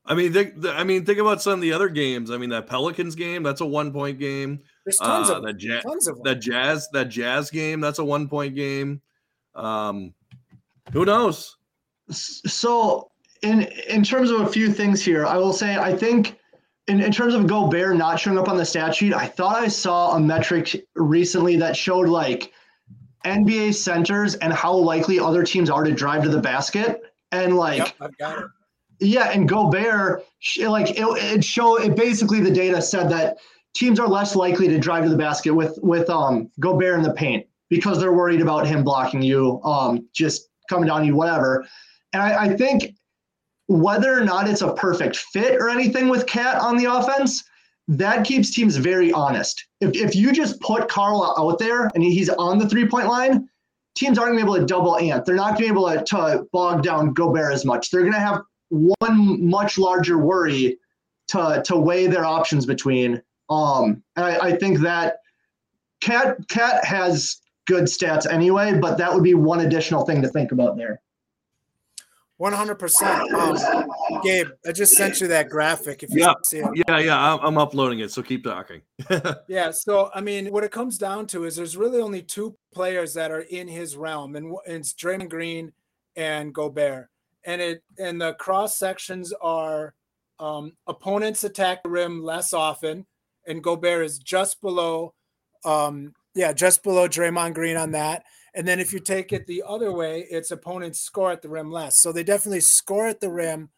I 0.05 0.15
mean, 0.15 0.33
think, 0.33 0.55
I 0.67 0.83
mean, 0.83 1.05
think 1.05 1.19
about 1.21 1.41
some 1.43 1.55
of 1.55 1.61
the 1.61 1.73
other 1.73 1.89
games. 1.89 2.31
I 2.33 2.37
mean, 2.37 2.51
that 2.51 2.67
Pelicans 2.67 3.15
game, 3.15 3.43
that's 3.45 3.61
a 3.61 3.67
one 3.67 3.93
point 3.93 4.19
game. 4.19 4.61
There's 4.85 4.97
tons 4.97 5.31
Uh, 5.31 5.37
of 5.37 5.43
that 5.45 5.61
them. 5.61 5.71
ja- 5.71 5.81
tons 5.81 6.09
of 6.09 6.23
that 6.25 6.37
jazz 6.41 6.89
that 6.93 7.09
jazz 7.09 7.51
game 7.51 7.81
that's 7.81 8.01
a 8.01 8.05
one 8.05 8.29
point 8.29 8.57
game 8.57 9.01
um 9.55 10.13
who 10.93 11.05
knows 11.05 11.57
So 12.11 13.11
in 13.43 13.63
in 13.89 14.03
terms 14.03 14.31
of 14.31 14.41
a 14.41 14.47
few 14.49 14.73
things 14.73 15.05
here, 15.05 15.25
I 15.27 15.37
will 15.37 15.53
say 15.53 15.77
I 15.77 15.95
think 15.97 16.39
in, 16.89 17.01
in 17.01 17.13
terms 17.13 17.35
of 17.35 17.47
Gobert 17.47 17.97
not 17.97 18.19
showing 18.19 18.39
up 18.39 18.49
on 18.49 18.57
the 18.57 18.65
stat 18.65 18.95
sheet, 18.97 19.15
I 19.15 19.27
thought 19.27 19.55
I 19.57 19.69
saw 19.69 20.17
a 20.17 20.21
metric 20.21 20.85
recently 20.97 21.57
that 21.59 21.77
showed 21.77 22.09
like 22.09 22.53
NBA 23.25 23.75
centers 23.75 24.35
and 24.37 24.53
how 24.53 24.75
likely 24.75 25.19
other 25.19 25.43
teams 25.43 25.71
are 25.71 25.85
to 25.85 25.93
drive 25.93 26.23
to 26.25 26.29
the 26.29 26.41
basket. 26.41 27.03
And 27.31 27.57
like 27.57 27.79
yep, 27.79 27.93
I've 28.01 28.17
got 28.19 28.39
it. 28.39 28.47
yeah, 29.01 29.31
and 29.31 29.49
Gobert, 29.49 30.25
like 30.61 30.91
it, 30.91 30.99
it 30.99 31.45
show 31.45 31.77
it 31.77 31.97
basically 31.97 32.41
the 32.41 32.51
data 32.51 32.83
said 32.83 33.11
that 33.11 33.39
teams 33.75 33.99
are 33.99 34.09
less 34.09 34.37
likely 34.37 34.69
to 34.69 34.79
drive 34.79 35.05
to 35.05 35.11
the 35.11 35.17
basket 35.17 35.55
with 35.55 35.79
with 35.83 36.11
um 36.11 36.51
Gobert 36.61 36.97
in 36.97 37.03
the 37.03 37.15
paint 37.15 37.47
because 37.71 37.99
they're 37.99 38.13
worried 38.13 38.43
about 38.43 38.67
him 38.67 38.85
blocking 38.85 39.23
you, 39.23 39.63
um, 39.65 40.07
just 40.13 40.51
coming 40.69 40.87
down 40.87 41.07
you, 41.07 41.17
whatever. 41.17 41.67
And 42.13 42.23
I, 42.23 42.45
I 42.45 42.57
think 42.57 42.95
whether 43.67 44.13
or 44.13 44.25
not 44.25 44.47
it's 44.47 44.61
a 44.61 44.75
perfect 44.75 45.17
fit 45.17 45.55
or 45.55 45.71
anything 45.71 46.09
with 46.09 46.27
KAT 46.27 46.57
on 46.57 46.77
the 46.77 46.85
offense, 46.85 47.43
that 47.89 48.25
keeps 48.25 48.51
teams 48.51 48.77
very 48.77 49.13
honest. 49.13 49.67
If 49.81 49.95
if 49.95 50.15
you 50.15 50.33
just 50.33 50.61
put 50.61 50.89
Karl 50.89 51.35
out 51.39 51.59
there 51.59 51.91
and 51.95 52.03
he's 52.03 52.29
on 52.29 52.59
the 52.59 52.69
three 52.69 52.87
point 52.87 53.09
line, 53.09 53.49
teams 53.95 54.19
aren't 54.19 54.33
gonna 54.33 54.45
be 54.45 54.51
able 54.51 54.61
to 54.61 54.67
double 54.67 54.97
Ant. 54.99 55.25
They're 55.25 55.35
not 55.35 55.55
gonna 55.55 55.61
be 55.61 55.67
able 55.67 55.91
to, 55.91 56.05
to 56.05 56.47
bog 56.53 56.83
down 56.83 57.13
Gobert 57.13 57.53
as 57.53 57.65
much. 57.65 57.91
They're 57.91 58.05
gonna 58.05 58.19
have 58.19 58.43
one 58.69 59.49
much 59.49 59.79
larger 59.79 60.19
worry 60.19 60.79
to 61.29 61.63
to 61.67 61.77
weigh 61.77 62.07
their 62.07 62.25
options 62.25 62.67
between. 62.67 63.23
Um, 63.51 64.03
and 64.17 64.25
I, 64.25 64.39
I 64.39 64.57
think 64.57 64.79
that 64.81 65.19
KAT 66.01 66.49
KAT 66.49 66.85
has 66.85 67.39
good 67.67 67.85
stats 67.85 68.31
anyway, 68.31 68.79
but 68.79 68.99
that 68.99 69.13
would 69.13 69.23
be 69.23 69.35
one 69.35 69.61
additional 69.61 70.05
thing 70.05 70.23
to 70.23 70.29
think 70.29 70.53
about 70.53 70.77
there. 70.77 71.01
One 72.43 72.53
hundred 72.53 72.81
percent. 72.81 73.33
Um, 73.35 73.57
Gabe, 74.25 74.49
I 74.67 74.73
just 74.73 74.97
sent 74.97 75.21
you 75.21 75.29
that 75.29 75.49
graphic. 75.49 76.03
If 76.03 76.11
you 76.11 76.23
Yeah. 76.23 76.35
see 76.43 76.59
it. 76.59 76.67
yeah 76.89 76.99
yeah 76.99 77.17
I'm, 77.35 77.39
I'm 77.39 77.57
uploading 77.57 78.01
it 78.01 78.11
so 78.11 78.21
keep 78.21 78.43
talking 78.43 78.83
Yeah. 79.49 79.71
So, 79.71 80.11
I 80.13 80.21
mean, 80.23 80.49
what 80.51 80.65
it 80.65 80.73
comes 80.73 80.99
down 80.99 81.29
to 81.29 81.45
is 81.45 81.55
there's 81.55 81.77
really 81.77 82.01
only 82.01 82.21
two 82.21 82.57
players 82.75 83.15
that 83.15 83.31
are 83.31 83.43
in 83.43 83.69
his 83.69 83.97
realm, 83.97 84.35
and 84.35 84.57
it's 84.67 84.93
Draymond 84.93 85.29
Green 85.31 85.73
and 86.17 86.53
Gobert. 86.53 87.11
And 87.45 87.63
it 87.63 87.85
and 87.97 88.21
the 88.21 88.33
cross 88.35 88.77
sections 88.77 89.33
are 89.41 89.95
um, 90.41 90.73
opponents 90.89 91.45
attack 91.45 91.85
the 91.85 91.91
rim 91.91 92.25
less 92.25 92.53
often, 92.53 93.07
and 93.47 93.63
Gobert 93.63 94.05
is 94.05 94.19
just 94.19 94.61
below, 94.61 95.15
um, 95.65 96.13
yeah, 96.35 96.53
just 96.53 96.83
below 96.83 97.07
Draymond 97.07 97.55
Green 97.55 97.77
on 97.77 97.93
that. 97.93 98.25
And 98.55 98.69
then 98.69 98.81
if 98.81 98.93
you 98.93 99.01
take 99.01 99.33
it 99.33 99.47
the 99.47 99.63
other 99.67 99.93
way, 99.93 100.27
it's 100.31 100.51
opponents 100.51 101.01
score 101.01 101.33
at 101.33 101.41
the 101.43 101.49
rim 101.49 101.71
less. 101.71 101.99
So 101.99 102.13
they 102.13 102.23
definitely 102.23 102.61
score 102.61 103.07
at 103.07 103.21
the 103.21 103.31
rim 103.31 103.71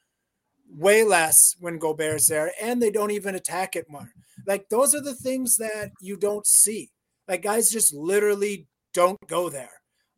way 0.69 1.05
less 1.05 1.55
when 1.61 1.79
Gobert's 1.79 2.27
there, 2.27 2.53
and 2.61 2.83
they 2.83 2.91
don't 2.91 3.13
even 3.13 3.35
attack 3.35 3.77
it 3.77 3.89
more. 3.89 4.11
Like 4.47 4.69
those 4.69 4.95
are 4.95 5.01
the 5.01 5.15
things 5.15 5.57
that 5.59 5.93
you 6.01 6.17
don't 6.17 6.47
see. 6.47 6.91
Like 7.29 7.43
guys 7.43 7.71
just 7.71 7.95
literally 7.95 8.67
don't 8.93 9.19
go 9.29 9.49
there. 9.49 9.71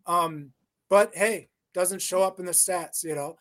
Um, 0.07 0.53
but 0.89 1.13
hey, 1.15 1.49
doesn't 1.75 2.03
show 2.03 2.23
up 2.23 2.41
in 2.41 2.47
the 2.47 2.53
stats, 2.53 3.05
you 3.05 3.15
know. 3.15 3.37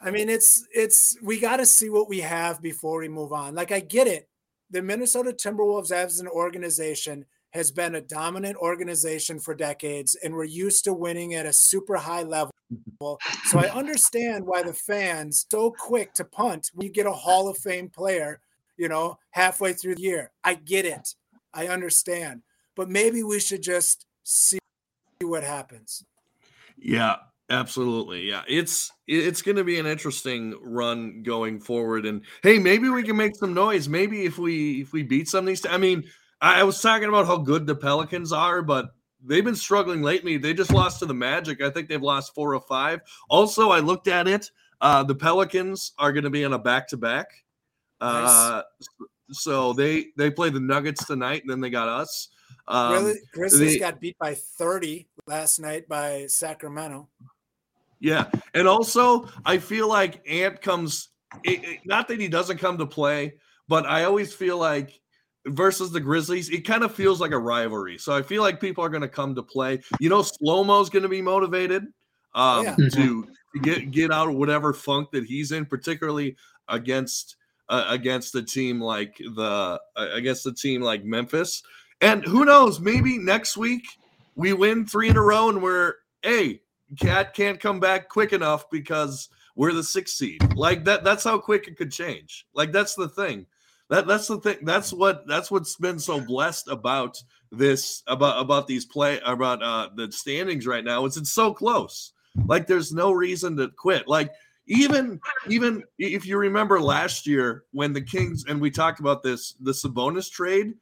I 0.00 0.10
mean, 0.10 0.28
it's 0.28 0.64
it's 0.72 1.16
we 1.22 1.40
got 1.40 1.56
to 1.58 1.66
see 1.66 1.90
what 1.90 2.08
we 2.08 2.20
have 2.20 2.62
before 2.62 3.00
we 3.00 3.08
move 3.08 3.32
on. 3.32 3.54
Like 3.54 3.72
I 3.72 3.80
get 3.80 4.06
it. 4.06 4.28
The 4.70 4.82
Minnesota 4.82 5.32
Timberwolves 5.32 5.90
as 5.90 6.20
an 6.20 6.28
organization 6.28 7.26
has 7.50 7.70
been 7.70 7.96
a 7.96 8.00
dominant 8.00 8.56
organization 8.56 9.40
for 9.40 9.54
decades, 9.54 10.16
and 10.22 10.34
we're 10.34 10.44
used 10.44 10.84
to 10.84 10.92
winning 10.92 11.34
at 11.34 11.46
a 11.46 11.52
super 11.52 11.96
high 11.96 12.22
level. 12.22 12.52
So 13.00 13.58
I 13.58 13.68
understand 13.74 14.46
why 14.46 14.62
the 14.62 14.72
fans 14.72 15.46
so 15.50 15.72
quick 15.72 16.14
to 16.14 16.24
punt 16.24 16.70
when 16.74 16.86
you 16.86 16.92
get 16.92 17.06
a 17.06 17.12
Hall 17.12 17.48
of 17.48 17.58
Fame 17.58 17.88
player, 17.88 18.40
you 18.76 18.88
know, 18.88 19.18
halfway 19.30 19.72
through 19.72 19.96
the 19.96 20.02
year. 20.02 20.30
I 20.44 20.54
get 20.54 20.84
it. 20.84 21.14
I 21.52 21.68
understand. 21.68 22.42
But 22.76 22.88
maybe 22.88 23.22
we 23.22 23.40
should 23.40 23.62
just 23.62 24.06
see 24.22 24.58
what 25.20 25.42
happens. 25.42 26.04
Yeah, 26.78 27.16
absolutely. 27.50 28.28
Yeah. 28.28 28.42
It's 28.48 28.92
it's 29.06 29.42
going 29.42 29.56
to 29.56 29.64
be 29.64 29.78
an 29.78 29.86
interesting 29.86 30.54
run 30.62 31.22
going 31.22 31.60
forward 31.60 32.06
and 32.06 32.22
hey, 32.42 32.58
maybe 32.58 32.88
we 32.88 33.02
can 33.02 33.16
make 33.16 33.34
some 33.36 33.52
noise. 33.52 33.88
Maybe 33.88 34.24
if 34.24 34.38
we 34.38 34.80
if 34.80 34.92
we 34.92 35.02
beat 35.02 35.28
some 35.28 35.40
of 35.40 35.46
these 35.46 35.66
I 35.66 35.76
mean, 35.76 36.04
I 36.40 36.64
was 36.64 36.80
talking 36.80 37.08
about 37.08 37.26
how 37.26 37.36
good 37.36 37.66
the 37.66 37.74
Pelicans 37.74 38.32
are, 38.32 38.62
but 38.62 38.94
they've 39.24 39.44
been 39.44 39.56
struggling 39.56 40.02
lately. 40.02 40.38
They 40.38 40.54
just 40.54 40.72
lost 40.72 41.00
to 41.00 41.06
the 41.06 41.14
Magic. 41.14 41.60
I 41.62 41.70
think 41.70 41.88
they've 41.88 42.02
lost 42.02 42.34
four 42.34 42.54
or 42.54 42.60
five. 42.60 43.00
Also, 43.28 43.70
I 43.70 43.80
looked 43.80 44.08
at 44.08 44.26
it. 44.26 44.50
Uh, 44.80 45.02
the 45.02 45.14
Pelicans 45.14 45.92
are 45.98 46.12
going 46.12 46.24
to 46.24 46.30
be 46.30 46.42
in 46.42 46.54
a 46.54 46.58
back 46.58 46.88
to 46.88 46.96
back. 46.96 47.28
So 49.32 49.72
they 49.72 50.06
they 50.16 50.30
play 50.30 50.50
the 50.50 50.60
Nuggets 50.60 51.06
tonight, 51.06 51.42
and 51.42 51.50
then 51.50 51.60
they 51.60 51.70
got 51.70 51.88
us. 51.88 52.28
Um, 52.66 53.14
Grizzlies 53.32 53.74
they, 53.74 53.78
got 53.78 54.00
beat 54.00 54.18
by 54.18 54.34
30 54.34 55.08
last 55.26 55.58
night 55.58 55.88
by 55.88 56.26
Sacramento. 56.26 57.08
Yeah, 58.00 58.26
and 58.54 58.66
also 58.66 59.28
I 59.44 59.58
feel 59.58 59.88
like 59.88 60.26
Ant 60.28 60.60
comes. 60.62 61.10
It, 61.44 61.64
it, 61.64 61.80
not 61.84 62.08
that 62.08 62.18
he 62.18 62.28
doesn't 62.28 62.58
come 62.58 62.78
to 62.78 62.86
play, 62.86 63.34
but 63.68 63.86
I 63.86 64.04
always 64.04 64.34
feel 64.34 64.58
like 64.58 64.99
versus 65.46 65.90
the 65.90 66.00
Grizzlies, 66.00 66.50
it 66.50 66.66
kind 66.66 66.84
of 66.84 66.94
feels 66.94 67.20
like 67.20 67.32
a 67.32 67.38
rivalry. 67.38 67.98
So 67.98 68.14
I 68.14 68.22
feel 68.22 68.42
like 68.42 68.60
people 68.60 68.84
are 68.84 68.88
going 68.88 69.02
to 69.02 69.08
come 69.08 69.34
to 69.34 69.42
play. 69.42 69.80
You 69.98 70.08
know, 70.08 70.22
Slow 70.22 70.64
Mo's 70.64 70.90
going 70.90 71.02
to 71.02 71.08
be 71.08 71.22
motivated 71.22 71.86
um, 72.34 72.64
yeah. 72.64 72.76
to 72.94 73.28
get 73.62 73.90
get 73.90 74.12
out 74.12 74.28
of 74.28 74.34
whatever 74.34 74.72
funk 74.72 75.10
that 75.12 75.24
he's 75.24 75.52
in, 75.52 75.66
particularly 75.66 76.36
against 76.68 77.36
uh, 77.68 77.84
against 77.88 78.34
a 78.34 78.42
team 78.42 78.80
like 78.80 79.16
the 79.18 79.80
uh, 79.96 80.08
against 80.12 80.46
a 80.46 80.52
team 80.52 80.82
like 80.82 81.04
Memphis. 81.04 81.62
And 82.00 82.24
who 82.24 82.44
knows? 82.44 82.80
Maybe 82.80 83.18
next 83.18 83.56
week 83.56 83.84
we 84.34 84.52
win 84.52 84.86
three 84.86 85.08
in 85.08 85.16
a 85.16 85.22
row, 85.22 85.48
and 85.48 85.62
we're 85.62 85.94
hey, 86.22 86.60
KAT 87.00 87.34
can't 87.34 87.60
come 87.60 87.80
back 87.80 88.08
quick 88.08 88.32
enough 88.32 88.68
because 88.70 89.28
we're 89.56 89.72
the 89.72 89.84
sixth 89.84 90.16
seed. 90.16 90.54
Like 90.54 90.84
that. 90.84 91.04
That's 91.04 91.24
how 91.24 91.38
quick 91.38 91.68
it 91.68 91.76
could 91.76 91.92
change. 91.92 92.46
Like 92.54 92.72
that's 92.72 92.94
the 92.94 93.08
thing. 93.08 93.46
That 93.90 94.06
that's 94.06 94.28
the 94.28 94.38
thing. 94.38 94.58
That's 94.62 94.92
what 94.92 95.26
that's 95.26 95.50
what's 95.50 95.76
been 95.76 95.98
so 95.98 96.20
blessed 96.20 96.68
about 96.68 97.18
this 97.50 98.04
about 98.06 98.40
about 98.40 98.68
these 98.68 98.86
play 98.86 99.20
about 99.26 99.62
uh 99.62 99.90
the 99.96 100.10
standings 100.12 100.66
right 100.66 100.84
now. 100.84 101.04
Is 101.04 101.16
it's 101.16 101.32
so 101.32 101.52
close. 101.52 102.12
Like 102.46 102.68
there's 102.68 102.92
no 102.92 103.10
reason 103.10 103.56
to 103.56 103.68
quit. 103.68 104.06
Like 104.06 104.30
even 104.68 105.20
even 105.48 105.82
if 105.98 106.24
you 106.24 106.38
remember 106.38 106.80
last 106.80 107.26
year 107.26 107.64
when 107.72 107.92
the 107.92 108.00
Kings 108.00 108.44
and 108.48 108.60
we 108.60 108.70
talked 108.70 109.00
about 109.00 109.24
this 109.24 109.54
the 109.60 109.72
Sabonis 109.72 110.30
trade, 110.30 110.74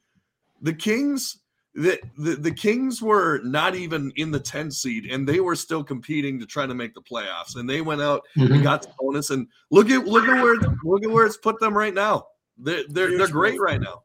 the 0.60 0.74
Kings 0.74 1.38
the, 1.74 2.00
the, 2.18 2.34
the 2.34 2.50
Kings 2.50 3.00
were 3.00 3.40
not 3.44 3.76
even 3.76 4.10
in 4.16 4.32
the 4.32 4.40
10 4.40 4.70
seed 4.70 5.06
and 5.06 5.26
they 5.26 5.38
were 5.38 5.54
still 5.54 5.84
competing 5.84 6.40
to 6.40 6.46
try 6.46 6.66
to 6.66 6.74
make 6.74 6.92
the 6.92 7.00
playoffs. 7.00 7.54
And 7.54 7.70
they 7.70 7.82
went 7.82 8.02
out 8.02 8.22
mm-hmm. 8.36 8.52
and 8.52 8.62
got 8.64 8.84
Sabonis. 8.84 9.30
And 9.30 9.46
look 9.70 9.88
at 9.88 10.04
look 10.04 10.26
at 10.26 10.42
where 10.42 10.56
look 10.82 11.04
at 11.04 11.10
where 11.10 11.24
it's 11.24 11.36
put 11.36 11.60
them 11.60 11.76
right 11.76 11.94
now. 11.94 12.26
They're 12.58 12.84
they're, 12.88 13.16
they're 13.18 13.28
great 13.28 13.60
right 13.60 13.80
now. 13.80 14.02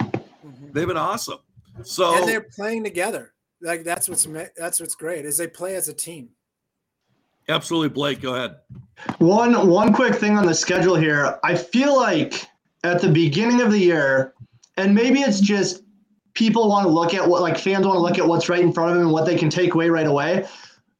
Mm-hmm. 0.00 0.72
They've 0.72 0.88
been 0.88 0.96
awesome. 0.96 1.38
So 1.82 2.16
and 2.16 2.28
they're 2.28 2.46
playing 2.56 2.84
together. 2.84 3.32
Like 3.62 3.84
that's 3.84 4.08
what's 4.08 4.26
that's 4.56 4.80
what's 4.80 4.94
great 4.94 5.24
is 5.24 5.36
they 5.36 5.46
play 5.46 5.76
as 5.76 5.88
a 5.88 5.94
team. 5.94 6.30
Absolutely, 7.48 7.88
Blake. 7.88 8.20
Go 8.20 8.34
ahead. 8.34 8.56
One 9.18 9.68
one 9.68 9.92
quick 9.92 10.14
thing 10.14 10.38
on 10.38 10.46
the 10.46 10.54
schedule 10.54 10.94
here. 10.94 11.38
I 11.42 11.56
feel 11.56 11.96
like 11.96 12.46
at 12.84 13.00
the 13.00 13.08
beginning 13.08 13.60
of 13.60 13.70
the 13.70 13.78
year, 13.78 14.34
and 14.76 14.94
maybe 14.94 15.20
it's 15.20 15.40
just 15.40 15.82
people 16.34 16.68
want 16.68 16.86
to 16.86 16.92
look 16.92 17.12
at 17.12 17.28
what 17.28 17.42
like 17.42 17.58
fans 17.58 17.86
want 17.86 17.96
to 17.96 18.00
look 18.00 18.18
at 18.18 18.26
what's 18.26 18.48
right 18.48 18.60
in 18.60 18.72
front 18.72 18.90
of 18.90 18.96
them 18.96 19.06
and 19.06 19.12
what 19.12 19.26
they 19.26 19.36
can 19.36 19.50
take 19.50 19.74
away 19.74 19.90
right 19.90 20.06
away. 20.06 20.46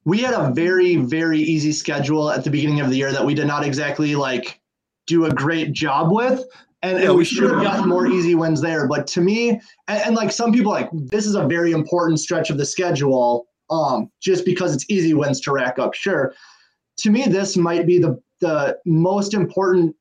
We 0.05 0.19
had 0.19 0.35
a 0.35 0.51
very 0.53 0.97
very 0.97 1.39
easy 1.39 1.73
schedule 1.73 2.31
at 2.31 2.45
the 2.45 2.51
beginning 2.51 2.81
of 2.81 2.91
the 2.91 2.97
year 2.97 3.13
that 3.13 3.25
we 3.25 3.35
did 3.35 3.47
not 3.47 3.65
exactly 3.65 4.17
like 4.17 4.61
do 5.07 5.27
a 5.27 5.31
great 5.31 5.73
job 5.73 6.13
with. 6.13 6.45
And, 6.83 6.99
yeah, 6.99 7.07
and 7.07 7.18
we 7.18 7.24
should 7.24 7.51
have 7.51 7.62
gotten 7.62 7.89
more 7.89 8.07
easy 8.07 8.35
wins 8.35 8.61
there. 8.61 8.89
But 8.89 9.07
to 9.09 9.20
me, 9.20 9.51
and, 9.51 9.61
and, 9.89 10.14
like 10.14 10.33
some 10.33 10.53
people, 10.53 10.72
like 10.72 10.89
this 10.93 11.26
is 11.26 11.35
a 11.35 11.47
very 11.47 11.72
important 11.72 12.20
stretch 12.20 12.49
of 12.49 12.57
the 12.57 12.64
schedule, 12.64 13.47
um, 13.68 14.11
just 14.20 14.45
because 14.45 14.74
it's 14.74 14.87
easy 14.89 15.12
wins 15.12 15.41
to 15.43 15.53
rack 15.53 15.78
up. 15.78 15.95
Sure, 15.95 16.33
to 16.99 17.11
me, 17.11 17.24
this 17.24 17.57
might 17.57 17.87
be 17.87 17.99
the 17.99 18.20
the 18.41 18.78
most 18.87 19.35
important 19.35 19.95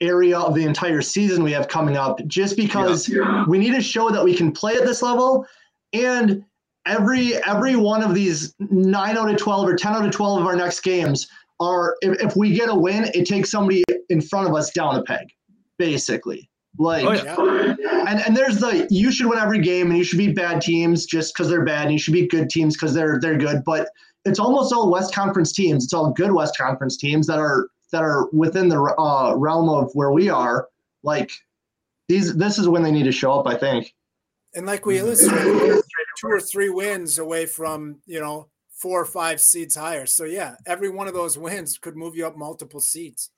area 0.00 0.38
of 0.38 0.54
the 0.54 0.64
entire 0.64 1.02
season 1.02 1.42
we 1.42 1.52
have 1.52 1.68
coming 1.68 1.98
up, 1.98 2.24
just 2.26 2.56
because 2.56 3.08
yeah. 3.08 3.44
we 3.46 3.58
need 3.58 3.74
to 3.74 3.82
show 3.82 4.08
that 4.10 4.24
we 4.24 4.34
can 4.34 4.50
play 4.50 4.76
at 4.76 4.86
this 4.86 5.02
level, 5.02 5.44
and 5.92 6.42
every 6.86 7.34
every 7.44 7.76
one 7.76 8.02
of 8.02 8.14
these 8.14 8.54
nine 8.58 9.18
out 9.18 9.30
of 9.30 9.36
twelve 9.36 9.68
or 9.68 9.76
ten 9.76 9.92
out 9.92 10.06
of 10.06 10.10
twelve 10.10 10.40
of 10.40 10.46
our 10.46 10.56
next 10.56 10.80
games 10.80 11.28
are 11.60 11.96
if, 12.00 12.18
if 12.22 12.36
we 12.36 12.54
get 12.54 12.70
a 12.70 12.74
win, 12.74 13.10
it 13.14 13.26
takes 13.26 13.50
somebody 13.50 13.84
in 14.08 14.22
front 14.22 14.48
of 14.48 14.54
us 14.54 14.70
down 14.70 14.94
a 14.94 15.02
peg 15.02 15.28
basically. 15.78 16.50
Like, 16.78 17.04
oh, 17.04 17.12
yeah. 17.12 18.04
and 18.06 18.20
and 18.20 18.36
there's 18.36 18.58
the 18.58 18.86
you 18.90 19.10
should 19.10 19.26
win 19.26 19.38
every 19.38 19.58
game, 19.58 19.88
and 19.88 19.98
you 19.98 20.04
should 20.04 20.18
be 20.18 20.32
bad 20.32 20.60
teams 20.60 21.06
just 21.06 21.34
because 21.34 21.48
they're 21.48 21.64
bad, 21.64 21.84
and 21.84 21.92
you 21.92 21.98
should 21.98 22.14
be 22.14 22.28
good 22.28 22.50
teams 22.50 22.76
because 22.76 22.94
they're 22.94 23.18
they're 23.20 23.38
good. 23.38 23.62
But 23.64 23.88
it's 24.24 24.38
almost 24.38 24.72
all 24.72 24.90
West 24.90 25.14
Conference 25.14 25.52
teams. 25.52 25.84
It's 25.84 25.94
all 25.94 26.12
good 26.12 26.32
West 26.32 26.56
Conference 26.56 26.96
teams 26.96 27.26
that 27.26 27.38
are 27.38 27.68
that 27.90 28.02
are 28.02 28.28
within 28.32 28.68
the 28.68 28.80
uh, 28.80 29.34
realm 29.36 29.68
of 29.68 29.90
where 29.94 30.12
we 30.12 30.28
are. 30.28 30.68
Like 31.02 31.32
these, 32.08 32.34
this 32.36 32.58
is 32.58 32.68
when 32.68 32.82
they 32.82 32.92
need 32.92 33.04
to 33.04 33.12
show 33.12 33.32
up. 33.32 33.46
I 33.46 33.56
think. 33.56 33.94
And 34.54 34.66
like 34.66 34.86
we 34.86 34.98
illustrated, 34.98 35.82
two 36.18 36.28
or 36.28 36.40
three 36.40 36.70
wins 36.70 37.18
away 37.18 37.46
from 37.46 38.00
you 38.06 38.20
know 38.20 38.48
four 38.70 39.00
or 39.00 39.06
five 39.06 39.40
seeds 39.40 39.74
higher. 39.74 40.06
So 40.06 40.24
yeah, 40.24 40.56
every 40.66 40.88
one 40.88 41.08
of 41.08 41.14
those 41.14 41.36
wins 41.36 41.78
could 41.78 41.96
move 41.96 42.14
you 42.14 42.26
up 42.26 42.36
multiple 42.36 42.80
seats. 42.80 43.30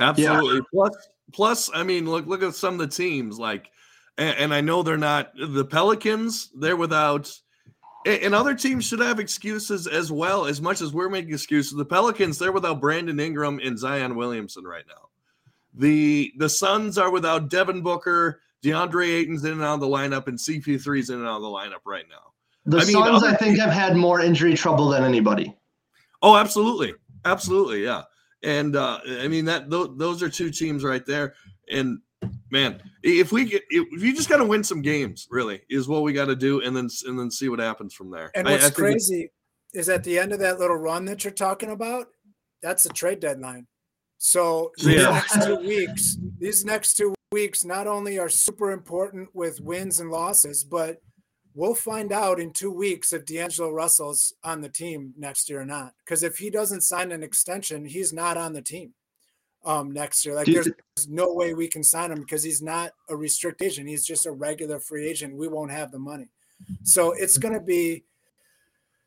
Absolutely. 0.00 0.56
Yeah. 0.56 0.60
Plus, 0.72 1.08
plus, 1.32 1.70
I 1.74 1.82
mean, 1.82 2.08
look, 2.08 2.26
look 2.26 2.42
at 2.42 2.54
some 2.54 2.74
of 2.74 2.80
the 2.80 2.88
teams 2.88 3.38
like, 3.38 3.70
and, 4.18 4.36
and 4.38 4.54
I 4.54 4.60
know 4.60 4.82
they're 4.82 4.96
not 4.96 5.32
the 5.36 5.64
Pelicans. 5.64 6.50
They're 6.54 6.76
without, 6.76 7.32
and 8.06 8.34
other 8.34 8.54
teams 8.54 8.86
should 8.86 9.00
have 9.00 9.20
excuses 9.20 9.86
as 9.86 10.10
well. 10.10 10.46
As 10.46 10.60
much 10.60 10.80
as 10.80 10.92
we're 10.92 11.08
making 11.08 11.34
excuses, 11.34 11.76
the 11.76 11.84
Pelicans 11.84 12.38
they're 12.38 12.52
without 12.52 12.80
Brandon 12.80 13.20
Ingram 13.20 13.60
and 13.62 13.78
Zion 13.78 14.16
Williamson 14.16 14.64
right 14.64 14.84
now. 14.88 15.08
The 15.74 16.32
the 16.38 16.48
Suns 16.48 16.98
are 16.98 17.10
without 17.10 17.48
Devin 17.48 17.82
Booker, 17.82 18.40
DeAndre 18.64 19.20
Ayton's 19.20 19.44
in 19.44 19.52
and 19.52 19.62
out 19.62 19.74
of 19.74 19.80
the 19.80 19.86
lineup, 19.86 20.26
and 20.26 20.38
CP3's 20.38 21.10
in 21.10 21.18
and 21.18 21.26
out 21.26 21.36
of 21.36 21.42
the 21.42 21.48
lineup 21.48 21.84
right 21.84 22.06
now. 22.08 22.32
The 22.66 22.78
I 22.78 22.84
Suns, 22.84 23.22
I 23.22 23.34
think, 23.36 23.58
have 23.58 23.70
had 23.70 23.96
more 23.96 24.20
injury 24.20 24.54
trouble 24.54 24.88
than 24.88 25.04
anybody. 25.04 25.56
Oh, 26.22 26.36
absolutely, 26.36 26.94
absolutely, 27.24 27.84
yeah. 27.84 28.02
And 28.42 28.76
uh, 28.76 29.00
I 29.06 29.28
mean 29.28 29.44
that 29.46 29.70
th- 29.70 29.90
those 29.96 30.22
are 30.22 30.28
two 30.28 30.50
teams 30.50 30.84
right 30.84 31.04
there. 31.04 31.34
And 31.70 31.98
man, 32.50 32.82
if 33.02 33.32
we 33.32 33.44
get 33.44 33.62
if 33.70 34.02
you 34.02 34.14
just 34.14 34.28
got 34.28 34.38
to 34.38 34.44
win 34.44 34.64
some 34.64 34.82
games, 34.82 35.26
really 35.30 35.62
is 35.68 35.88
what 35.88 36.02
we 36.02 36.12
got 36.12 36.26
to 36.26 36.36
do, 36.36 36.62
and 36.62 36.74
then 36.76 36.88
and 37.06 37.18
then 37.18 37.30
see 37.30 37.48
what 37.48 37.58
happens 37.58 37.94
from 37.94 38.10
there. 38.10 38.30
And 38.34 38.48
what's 38.48 38.64
I, 38.64 38.68
I 38.68 38.70
crazy 38.70 39.30
is 39.72 39.88
at 39.88 40.04
the 40.04 40.18
end 40.18 40.32
of 40.32 40.40
that 40.40 40.58
little 40.58 40.76
run 40.76 41.04
that 41.04 41.22
you're 41.24 41.32
talking 41.32 41.70
about, 41.70 42.08
that's 42.62 42.82
the 42.82 42.88
trade 42.90 43.20
deadline. 43.20 43.66
So 44.18 44.72
these 44.78 45.02
yeah. 45.02 45.10
next 45.10 45.44
two 45.44 45.56
weeks, 45.56 46.18
these 46.38 46.64
next 46.64 46.94
two 46.96 47.14
weeks 47.32 47.64
not 47.64 47.86
only 47.86 48.18
are 48.18 48.28
super 48.28 48.72
important 48.72 49.28
with 49.34 49.60
wins 49.60 50.00
and 50.00 50.10
losses, 50.10 50.64
but 50.64 51.00
we'll 51.54 51.74
find 51.74 52.12
out 52.12 52.40
in 52.40 52.52
two 52.52 52.70
weeks 52.72 53.12
if 53.12 53.24
D'Angelo 53.24 53.70
Russell's 53.70 54.34
on 54.44 54.60
the 54.60 54.68
team 54.68 55.14
next 55.16 55.48
year 55.48 55.60
or 55.60 55.64
not. 55.64 55.94
Because 56.04 56.22
if 56.22 56.38
he 56.38 56.50
doesn't 56.50 56.82
sign 56.82 57.12
an 57.12 57.22
extension, 57.22 57.84
he's 57.84 58.12
not 58.12 58.36
on 58.36 58.52
the 58.52 58.62
team 58.62 58.94
um, 59.64 59.92
next 59.92 60.24
year. 60.24 60.34
Like 60.34 60.46
there's, 60.46 60.66
there's 60.66 61.08
no 61.08 61.32
way 61.32 61.54
we 61.54 61.68
can 61.68 61.82
sign 61.82 62.12
him 62.12 62.20
because 62.20 62.42
he's 62.42 62.62
not 62.62 62.92
a 63.08 63.16
restricted 63.16 63.66
agent. 63.68 63.88
He's 63.88 64.04
just 64.04 64.26
a 64.26 64.32
regular 64.32 64.78
free 64.78 65.08
agent. 65.08 65.36
We 65.36 65.48
won't 65.48 65.70
have 65.70 65.90
the 65.90 65.98
money. 65.98 66.28
So 66.82 67.12
it's 67.12 67.38
gonna 67.38 67.60
be 67.60 68.04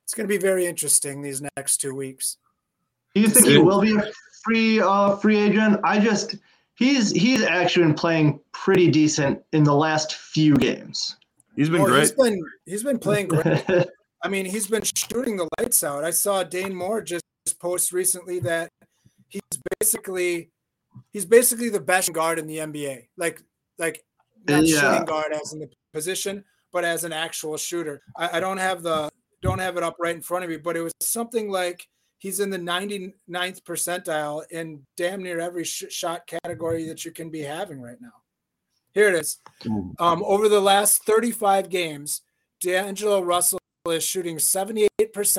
it's 0.03 0.13
gonna 0.13 0.27
be 0.27 0.37
very 0.37 0.65
interesting 0.65 1.21
these 1.21 1.41
next 1.55 1.77
two 1.77 1.93
weeks. 1.95 2.37
Do 3.13 3.21
you 3.21 3.27
think 3.27 3.47
he 3.47 3.57
will 3.59 3.81
be 3.81 3.95
a 3.95 4.11
free 4.43 4.81
uh, 4.81 5.15
free 5.17 5.37
agent? 5.37 5.79
I 5.83 5.99
just 5.99 6.35
he's 6.75 7.11
he's 7.11 7.43
actually 7.43 7.85
been 7.85 7.93
playing 7.93 8.39
pretty 8.51 8.89
decent 8.89 9.43
in 9.53 9.63
the 9.63 9.73
last 9.73 10.15
few 10.15 10.55
games. 10.55 11.15
He's 11.55 11.69
been 11.69 11.81
oh, 11.81 11.85
great. 11.85 11.99
He's 11.99 12.11
been 12.11 12.41
he's 12.65 12.83
been 12.83 12.99
playing 12.99 13.27
great. 13.27 13.63
I 14.23 14.29
mean, 14.29 14.45
he's 14.45 14.67
been 14.67 14.83
shooting 14.83 15.37
the 15.37 15.49
lights 15.59 15.83
out. 15.83 16.03
I 16.03 16.11
saw 16.11 16.43
Dane 16.43 16.73
Moore 16.73 17.01
just 17.01 17.23
post 17.59 17.91
recently 17.91 18.39
that 18.39 18.69
he's 19.29 19.41
basically 19.79 20.51
he's 21.11 21.25
basically 21.25 21.69
the 21.69 21.79
best 21.79 22.13
guard 22.13 22.39
in 22.39 22.47
the 22.47 22.57
NBA. 22.57 23.07
Like 23.17 23.41
like 23.77 24.03
not 24.47 24.65
yeah. 24.65 24.79
shooting 24.79 25.05
guard 25.05 25.33
as 25.33 25.53
in 25.53 25.59
the 25.59 25.69
position, 25.93 26.43
but 26.71 26.83
as 26.83 27.03
an 27.03 27.13
actual 27.13 27.57
shooter. 27.57 28.01
I, 28.17 28.37
I 28.37 28.39
don't 28.39 28.57
have 28.57 28.81
the 28.81 29.09
don't 29.41 29.59
have 29.59 29.77
it 29.77 29.83
up 29.83 29.97
right 29.99 30.15
in 30.15 30.21
front 30.21 30.43
of 30.43 30.49
me, 30.49 30.57
but 30.57 30.77
it 30.77 30.81
was 30.81 30.93
something 31.01 31.49
like 31.49 31.87
he's 32.17 32.39
in 32.39 32.49
the 32.49 32.57
99th 32.57 33.61
percentile 33.63 34.43
in 34.49 34.81
damn 34.95 35.21
near 35.21 35.39
every 35.39 35.65
sh- 35.65 35.83
shot 35.89 36.25
category 36.25 36.87
that 36.87 37.03
you 37.03 37.11
can 37.11 37.29
be 37.29 37.41
having 37.41 37.81
right 37.81 37.97
now. 37.99 38.22
Here 38.93 39.09
it 39.09 39.15
is. 39.15 39.37
Um, 39.99 40.23
over 40.25 40.47
the 40.47 40.61
last 40.61 41.03
35 41.05 41.69
games, 41.69 42.21
D'Angelo 42.61 43.21
Russell 43.21 43.59
is 43.89 44.03
shooting 44.03 44.37
78% 44.37 44.89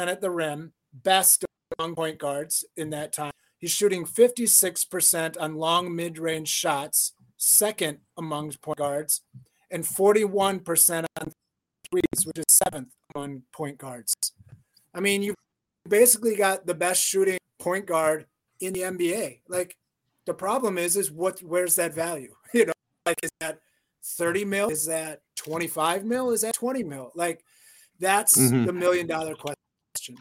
at 0.09 0.21
the 0.21 0.31
rim, 0.31 0.73
best 0.93 1.45
among 1.79 1.95
point 1.95 2.19
guards 2.19 2.65
in 2.77 2.91
that 2.91 3.13
time. 3.13 3.33
He's 3.59 3.71
shooting 3.71 4.05
56% 4.05 5.37
on 5.41 5.55
long 5.55 5.95
mid 5.95 6.19
range 6.19 6.49
shots, 6.49 7.13
second 7.37 7.99
among 8.19 8.53
point 8.61 8.79
guards, 8.79 9.23
and 9.71 9.85
41% 9.85 11.07
on 11.19 11.33
threes, 11.91 12.27
which 12.27 12.39
is 12.39 12.45
seventh 12.49 12.93
among 13.15 13.43
point 13.53 13.79
guards. 13.79 14.15
I 14.93 15.01
mean, 15.01 15.23
you 15.23 15.35
basically 15.89 16.37
got 16.37 16.67
the 16.67 16.75
best 16.75 17.03
shooting 17.03 17.39
point 17.59 17.87
guard 17.87 18.27
in 18.61 18.73
the 18.73 18.81
NBA. 18.81 19.41
Like 19.49 19.77
the 20.27 20.35
problem 20.35 20.77
is, 20.77 20.97
is 20.97 21.11
what 21.11 21.41
where's 21.41 21.77
that 21.77 21.95
value? 21.95 22.35
You 22.55 22.67
know, 22.67 22.74
like 23.07 23.19
is 23.23 23.31
that 23.41 23.61
30 24.03 24.45
mil? 24.45 24.69
Is 24.71 24.87
that 24.87 25.23
25 25.37 26.05
mil? 26.05 26.31
Is 26.31 26.43
that 26.43 26.55
20 26.55 26.83
mil? 26.85 27.13
Like 27.15 27.45
that's 28.01 28.37
Mhm. 28.39 28.67
the 28.67 28.73
million 28.73 29.07
dollar 29.07 29.35
question. 29.35 30.17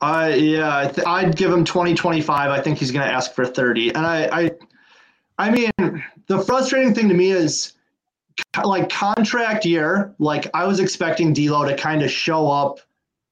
I 0.00 0.34
yeah, 0.34 0.76
I 0.78 0.88
th- 0.88 1.06
I'd 1.06 1.36
give 1.36 1.50
him 1.50 1.64
20, 1.64 1.94
25. 1.94 2.50
I 2.50 2.60
think 2.60 2.78
he's 2.78 2.90
going 2.90 3.06
to 3.06 3.12
ask 3.12 3.32
for 3.32 3.46
30. 3.46 3.94
And 3.94 4.06
I, 4.06 4.28
I, 4.30 4.50
I 5.38 5.50
mean, 5.50 5.70
the 6.26 6.40
frustrating 6.40 6.94
thing 6.94 7.08
to 7.08 7.14
me 7.14 7.30
is 7.30 7.72
like 8.62 8.90
contract 8.90 9.64
year. 9.64 10.14
Like 10.18 10.48
I 10.52 10.66
was 10.66 10.80
expecting 10.80 11.32
D'Lo 11.32 11.64
to 11.66 11.74
kind 11.74 12.02
of 12.02 12.10
show 12.10 12.50
up 12.50 12.80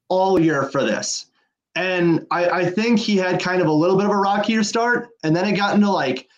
all 0.08 0.40
year 0.40 0.64
for 0.64 0.82
this, 0.84 1.26
and 1.74 2.26
I, 2.30 2.48
I 2.48 2.70
think 2.70 2.98
he 2.98 3.16
had 3.16 3.40
kind 3.42 3.60
of 3.60 3.68
a 3.68 3.72
little 3.72 3.96
bit 3.96 4.06
of 4.06 4.12
a 4.12 4.16
rockier 4.16 4.62
start, 4.62 5.10
and 5.22 5.36
then 5.36 5.46
it 5.46 5.56
got 5.56 5.74
into 5.74 5.90
like, 5.90 6.28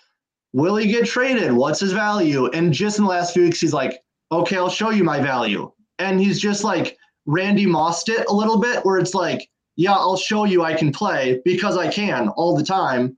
will 0.57 0.77
he 0.77 0.89
get 0.91 1.05
traded? 1.05 1.53
What's 1.53 1.81
his 1.81 1.93
value? 1.93 2.47
And 2.49 2.73
just 2.73 2.99
in 2.99 3.05
the 3.05 3.11
last 3.11 3.35
few 3.35 3.43
weeks, 3.43 3.61
he's 3.61 3.75
like, 3.75 4.01
okay, 4.33 4.57
I'll 4.57 4.71
show 4.71 4.91
you 4.91 5.05
my 5.05 5.21
value, 5.21 5.71
and 5.99 6.19
he's 6.19 6.41
just 6.41 6.65
like 6.65 6.97
Randy 7.27 7.67
Mossed 7.67 8.09
it 8.09 8.27
a 8.29 8.33
little 8.33 8.59
bit, 8.59 8.85
where 8.85 8.99
it's 8.99 9.15
like 9.15 9.49
yeah, 9.77 9.93
I'll 9.93 10.17
show 10.17 10.45
you 10.45 10.65
I 10.65 10.75
can 10.75 10.91
play 10.91 11.41
because 11.45 11.77
I 11.77 11.89
can 11.89 12.29
all 12.31 12.57
the 12.57 12.65
time. 12.65 13.17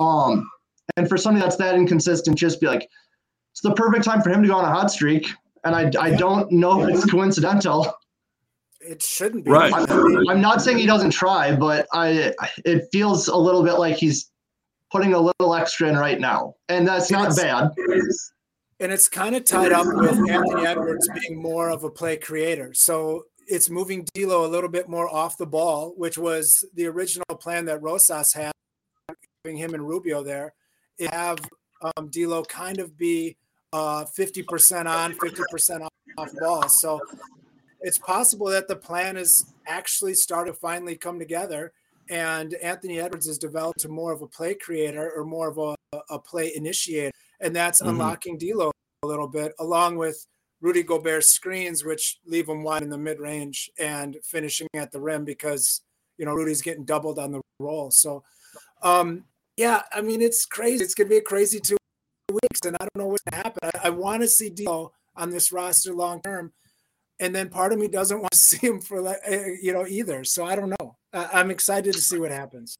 Um, 0.00 0.46
and 0.98 1.08
for 1.08 1.16
somebody 1.16 1.42
that's 1.42 1.56
that 1.56 1.76
inconsistent, 1.76 2.36
just 2.36 2.60
be 2.60 2.66
like, 2.66 2.86
it's 3.52 3.62
the 3.62 3.72
perfect 3.72 4.04
time 4.04 4.20
for 4.20 4.28
him 4.28 4.42
to 4.42 4.48
go 4.48 4.54
on 4.54 4.66
a 4.66 4.68
hot 4.68 4.90
streak. 4.90 5.30
And 5.64 5.74
I, 5.74 5.90
I 5.98 6.08
Yeah. 6.08 6.16
don't 6.18 6.52
know 6.52 6.82
if 6.82 6.90
it's 6.90 7.10
coincidental. 7.10 7.90
It 8.82 9.00
shouldn't 9.00 9.46
be. 9.46 9.50
Right. 9.50 9.72
I'm, 9.72 10.28
I'm 10.28 10.40
not 10.42 10.60
saying 10.60 10.76
he 10.76 10.84
doesn't 10.84 11.12
try, 11.12 11.56
but 11.56 11.86
I 11.94 12.34
it 12.66 12.86
feels 12.92 13.28
a 13.28 13.36
little 13.36 13.62
bit 13.62 13.74
like 13.78 13.96
he's 13.96 14.30
putting 14.94 15.12
a 15.12 15.18
little 15.18 15.56
extra 15.56 15.88
in 15.88 15.96
right 15.96 16.20
now, 16.20 16.54
and 16.68 16.86
that's 16.86 17.10
not 17.10 17.24
Yes. 17.36 17.42
bad. 17.42 17.70
and 18.78 18.92
it's 18.92 19.08
kind 19.08 19.34
of 19.34 19.44
tied 19.44 19.72
up 19.72 19.86
with 19.86 20.30
Anthony 20.30 20.64
Edwards 20.64 21.08
being 21.20 21.36
more 21.36 21.68
of 21.68 21.82
a 21.82 21.90
play 21.90 22.16
creator. 22.16 22.72
So 22.74 23.26
it's 23.48 23.68
moving 23.68 24.06
D'Lo 24.14 24.46
a 24.46 24.46
little 24.46 24.70
bit 24.70 24.88
more 24.88 25.08
off 25.12 25.36
the 25.36 25.46
ball, 25.46 25.94
which 25.96 26.16
was 26.16 26.64
the 26.74 26.86
original 26.86 27.36
plan 27.40 27.64
that 27.64 27.82
Rosas 27.82 28.32
had, 28.32 28.52
having 29.44 29.56
him 29.56 29.74
and 29.74 29.86
Rubio 29.86 30.22
there. 30.22 30.54
Have 31.10 31.38
um, 31.96 32.08
D'Lo 32.08 32.44
kind 32.44 32.78
of 32.78 32.96
be 32.96 33.36
uh, 33.72 34.04
50% 34.04 34.86
on, 34.86 35.14
50% 35.14 35.88
off, 36.16 36.30
ball. 36.38 36.68
So 36.68 37.00
it's 37.80 37.98
possible 37.98 38.46
that 38.46 38.68
the 38.68 38.76
plan 38.76 39.16
is 39.16 39.44
actually 39.66 40.14
started 40.14 40.52
to 40.52 40.58
finally 40.58 40.96
come 40.96 41.18
together. 41.18 41.72
And 42.10 42.54
Anthony 42.54 43.00
Edwards 43.00 43.26
has 43.26 43.38
developed 43.38 43.80
to 43.80 43.88
more 43.88 44.12
of 44.12 44.22
a 44.22 44.26
play 44.26 44.54
creator 44.54 45.10
or 45.16 45.24
more 45.24 45.48
of 45.48 45.58
a, 45.58 45.74
a 46.10 46.18
play 46.18 46.54
initiator. 46.54 47.10
And 47.40 47.54
that's 47.54 47.80
Mhm. 47.80 47.90
unlocking 47.90 48.38
D'Lo 48.38 48.70
a 49.02 49.06
little 49.06 49.28
bit, 49.28 49.52
along 49.58 49.96
with 49.96 50.26
Rudy 50.60 50.82
Gobert's 50.82 51.30
screens, 51.30 51.84
which 51.84 52.20
leave 52.24 52.48
him 52.48 52.62
wide 52.62 52.82
in 52.82 52.90
the 52.90 52.98
mid 52.98 53.20
range 53.20 53.70
and 53.78 54.16
finishing 54.24 54.68
at 54.74 54.92
the 54.92 55.00
rim 55.00 55.24
because 55.24 55.82
you 56.16 56.24
know 56.24 56.34
Rudy's 56.34 56.62
getting 56.62 56.84
doubled 56.84 57.18
on 57.18 57.32
the 57.32 57.40
roll. 57.58 57.90
So, 57.90 58.22
um, 58.82 59.24
yeah, 59.56 59.82
I 59.92 60.00
mean 60.00 60.20
it's 60.22 60.44
crazy. 60.46 60.82
It's 60.84 60.94
gonna 60.94 61.08
be 61.08 61.16
a 61.18 61.22
crazy 61.22 61.60
two 61.60 61.76
weeks, 62.30 62.60
and 62.64 62.76
I 62.76 62.84
don't 62.84 62.96
know 62.96 63.08
what's 63.08 63.22
gonna 63.30 63.42
happen. 63.42 63.70
I, 63.74 63.88
I 63.88 63.90
want 63.90 64.22
to 64.22 64.28
see 64.28 64.50
D'Lo 64.50 64.92
on 65.16 65.30
this 65.30 65.52
roster 65.52 65.94
long 65.94 66.20
term, 66.22 66.52
and 67.20 67.34
then 67.34 67.48
part 67.48 67.72
of 67.72 67.78
me 67.78 67.88
doesn't 67.88 68.20
want 68.20 68.32
to 68.32 68.38
see 68.50 68.66
him 68.66 68.80
for 68.80 69.00
like 69.00 69.18
uh, 69.30 69.46
you 69.60 69.72
know 69.72 69.86
either. 69.86 70.24
So 70.24 70.44
I 70.44 70.56
don't 70.56 70.70
know. 70.70 70.83
I, 71.14 71.28
I'm 71.32 71.50
excited 71.50 71.94
to 71.94 72.00
see 72.00 72.18
what 72.18 72.30
happens. 72.30 72.76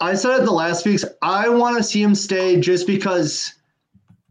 I 0.00 0.14
said 0.14 0.40
it 0.40 0.44
the 0.44 0.50
last 0.52 0.84
weeks. 0.86 1.04
I 1.22 1.48
want 1.48 1.76
to 1.76 1.82
see 1.82 2.02
him 2.02 2.14
stay 2.14 2.58
just 2.60 2.86
because 2.86 3.54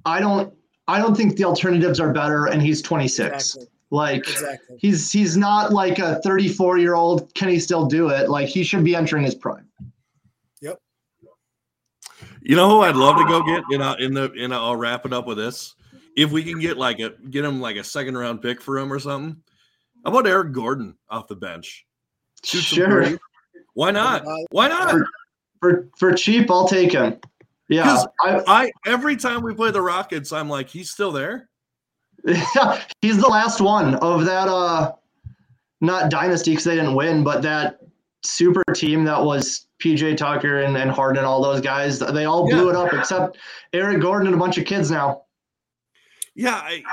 I 0.05 0.19
don't 0.19 0.53
I 0.87 0.99
don't 0.99 1.15
think 1.15 1.37
the 1.37 1.45
alternatives 1.45 1.99
are 1.99 2.11
better, 2.11 2.47
and 2.47 2.61
he's 2.61 2.81
26. 2.81 3.33
Exactly. 3.33 3.67
Like 3.91 4.27
Exactly. 4.27 4.77
he's 4.79 5.11
he's 5.11 5.37
not 5.37 5.71
like 5.73 5.99
a 5.99 6.21
34 6.21 6.77
year 6.77 6.95
old. 6.95 7.33
Can 7.35 7.49
he 7.49 7.59
still 7.59 7.85
do 7.85 8.09
it? 8.09 8.29
Like 8.29 8.47
he 8.47 8.63
should 8.63 8.83
be 8.83 8.95
entering 8.95 9.23
his 9.23 9.35
prime. 9.35 9.67
Yep. 10.61 10.79
You 12.41 12.55
know 12.55 12.69
who 12.69 12.81
I'd 12.81 12.95
love 12.95 13.17
to 13.17 13.25
go 13.25 13.43
get? 13.43 13.63
You 13.69 13.77
know, 13.77 13.93
in 13.93 14.13
the 14.13 14.31
in 14.33 14.51
a, 14.51 14.57
I'll 14.57 14.75
wrap 14.75 15.05
it 15.05 15.13
up 15.13 15.27
with 15.27 15.37
this. 15.37 15.75
If 16.17 16.31
we 16.31 16.43
can 16.43 16.59
get 16.59 16.77
like 16.77 16.99
a 16.99 17.11
get 17.29 17.45
him 17.45 17.61
like 17.61 17.75
a 17.77 17.83
second 17.83 18.17
round 18.17 18.41
pick 18.41 18.61
for 18.61 18.77
him 18.77 18.91
or 18.91 18.99
something. 18.99 19.41
How 20.03 20.11
about 20.11 20.27
Eric 20.27 20.51
Gordon 20.51 20.97
off 21.09 21.27
the 21.27 21.35
bench? 21.35 21.85
Shoot 22.43 22.61
some 22.63 22.75
Sure. 22.77 23.19
Threes. 23.73 23.83
Why 23.85 23.91
not? 23.91 24.23
Why 24.51 24.67
not? 24.67 24.95
For 25.59 25.87
for 25.97 26.13
cheap, 26.13 26.49
I'll 26.49 26.67
take 26.67 26.91
him. 26.91 27.17
Yeah, 27.69 27.83
'Cause- 27.83 28.07
I, 28.21 28.41
I 28.47 28.71
every 28.85 29.15
time 29.15 29.41
we 29.43 29.53
play 29.53 29.71
the 29.71 29.81
Rockets, 29.81 30.33
I'm 30.33 30.49
like, 30.49 30.69
he's 30.69 30.89
still 30.89 31.11
there. 31.11 31.47
he's 33.01 33.17
the 33.17 33.27
last 33.29 33.61
one 33.61 33.95
of 33.95 34.25
that. 34.25 34.47
Uh, 34.47 34.93
not 35.79 36.11
dynasty 36.11 36.51
because 36.51 36.65
they 36.65 36.75
didn't 36.75 36.93
win, 36.95 37.23
but 37.23 37.41
that 37.41 37.79
super 38.23 38.63
team 38.75 39.03
that 39.05 39.23
was 39.23 39.67
PJ 39.81 40.17
Tucker 40.17 40.61
and, 40.61 40.77
and 40.77 40.91
Harden 40.91 41.17
and 41.17 41.25
all 41.25 41.41
those 41.41 41.61
guys. 41.61 41.97
They 41.99 42.25
all 42.25 42.47
blew 42.47 42.69
it 42.69 42.75
up 42.75 42.93
except 42.93 43.37
Eric 43.73 44.01
Gordon 44.01 44.27
and 44.27 44.35
a 44.35 44.39
bunch 44.39 44.57
of 44.59 44.65
kids 44.65 44.91
now. 44.91 45.23
Yeah, 46.35 46.55
I, 46.55 46.83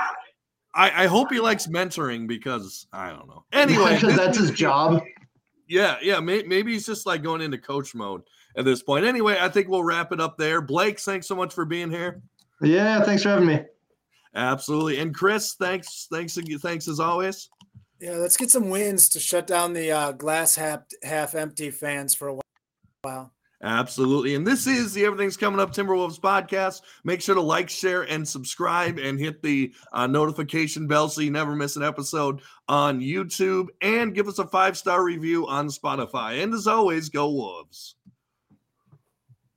I 0.73 1.03
I 1.03 1.07
hope 1.07 1.31
he 1.31 1.39
likes 1.39 1.67
mentoring 1.67 2.27
because 2.27 2.87
I 2.93 3.09
don't 3.09 3.27
know. 3.27 3.43
Anyway, 3.53 3.93
because 3.99 4.15
that's 4.15 4.37
his 4.37 4.51
job. 4.65 5.03
Yeah, 5.69 5.97
yeah. 6.01 6.19
May, 6.19 6.43
maybe 6.43 6.73
he's 6.73 6.85
just 6.85 7.05
like 7.05 7.23
going 7.23 7.41
into 7.41 7.57
coach 7.57 7.95
mode 7.95 8.23
at 8.57 8.65
this 8.65 8.81
point. 8.81 9.05
Anyway, 9.05 9.37
I 9.39 9.47
think 9.47 9.69
we'll 9.69 9.83
wrap 9.83 10.11
it 10.11 10.19
up 10.19 10.37
there. 10.37 10.61
Blake, 10.61 10.99
thanks 10.99 11.27
so 11.27 11.35
much 11.35 11.53
for 11.53 11.63
being 11.63 11.91
here. 11.91 12.21
Yeah, 12.61 13.01
thanks 13.03 13.23
for 13.23 13.29
having 13.29 13.47
me. 13.47 13.61
Absolutely. 14.35 14.99
And 14.99 15.13
Chris, 15.13 15.53
thanks, 15.53 16.07
thanks, 16.11 16.37
thanks 16.61 16.87
as 16.87 16.99
always. 16.99 17.49
Yeah, 17.99 18.13
let's 18.13 18.37
get 18.37 18.49
some 18.49 18.69
wins 18.69 19.09
to 19.09 19.19
shut 19.19 19.45
down 19.45 19.73
the 19.73 19.91
uh, 19.91 20.11
glass 20.13 20.55
half 20.55 20.81
half 21.03 21.35
empty 21.35 21.69
fans 21.69 22.15
for 22.15 22.29
a 22.29 22.39
while. 23.03 23.31
Absolutely. 23.61 24.35
And 24.35 24.47
this 24.47 24.67
is 24.67 24.93
the 24.93 25.03
Everything's 25.03 25.35
Coming 25.35 25.59
Up 25.59 25.73
Timberwolves 25.73 26.19
podcast. 26.19 26.81
Make 27.03 27.21
sure 27.21 27.35
to 27.35 27.41
like, 27.41 27.69
share, 27.69 28.03
and 28.03 28.25
subscribe 28.25 28.97
and 28.97 29.19
hit 29.19 29.43
the 29.43 29.73
uh, 29.91 30.07
notification 30.07 30.87
bell 30.87 31.09
so 31.09 31.21
you 31.21 31.31
never 31.31 31.55
miss 31.55 31.75
an 31.75 31.83
episode 31.83 32.41
on 32.69 33.01
YouTube 33.01 33.67
and 33.81 34.15
give 34.15 34.29
us 34.29 34.39
a 34.39 34.47
five 34.47 34.77
star 34.77 35.03
review 35.03 35.45
on 35.47 35.67
Spotify. 35.67 36.41
And 36.41 36.53
as 36.53 36.67
always, 36.67 37.09
go 37.09 37.29
Wolves. 37.29 37.95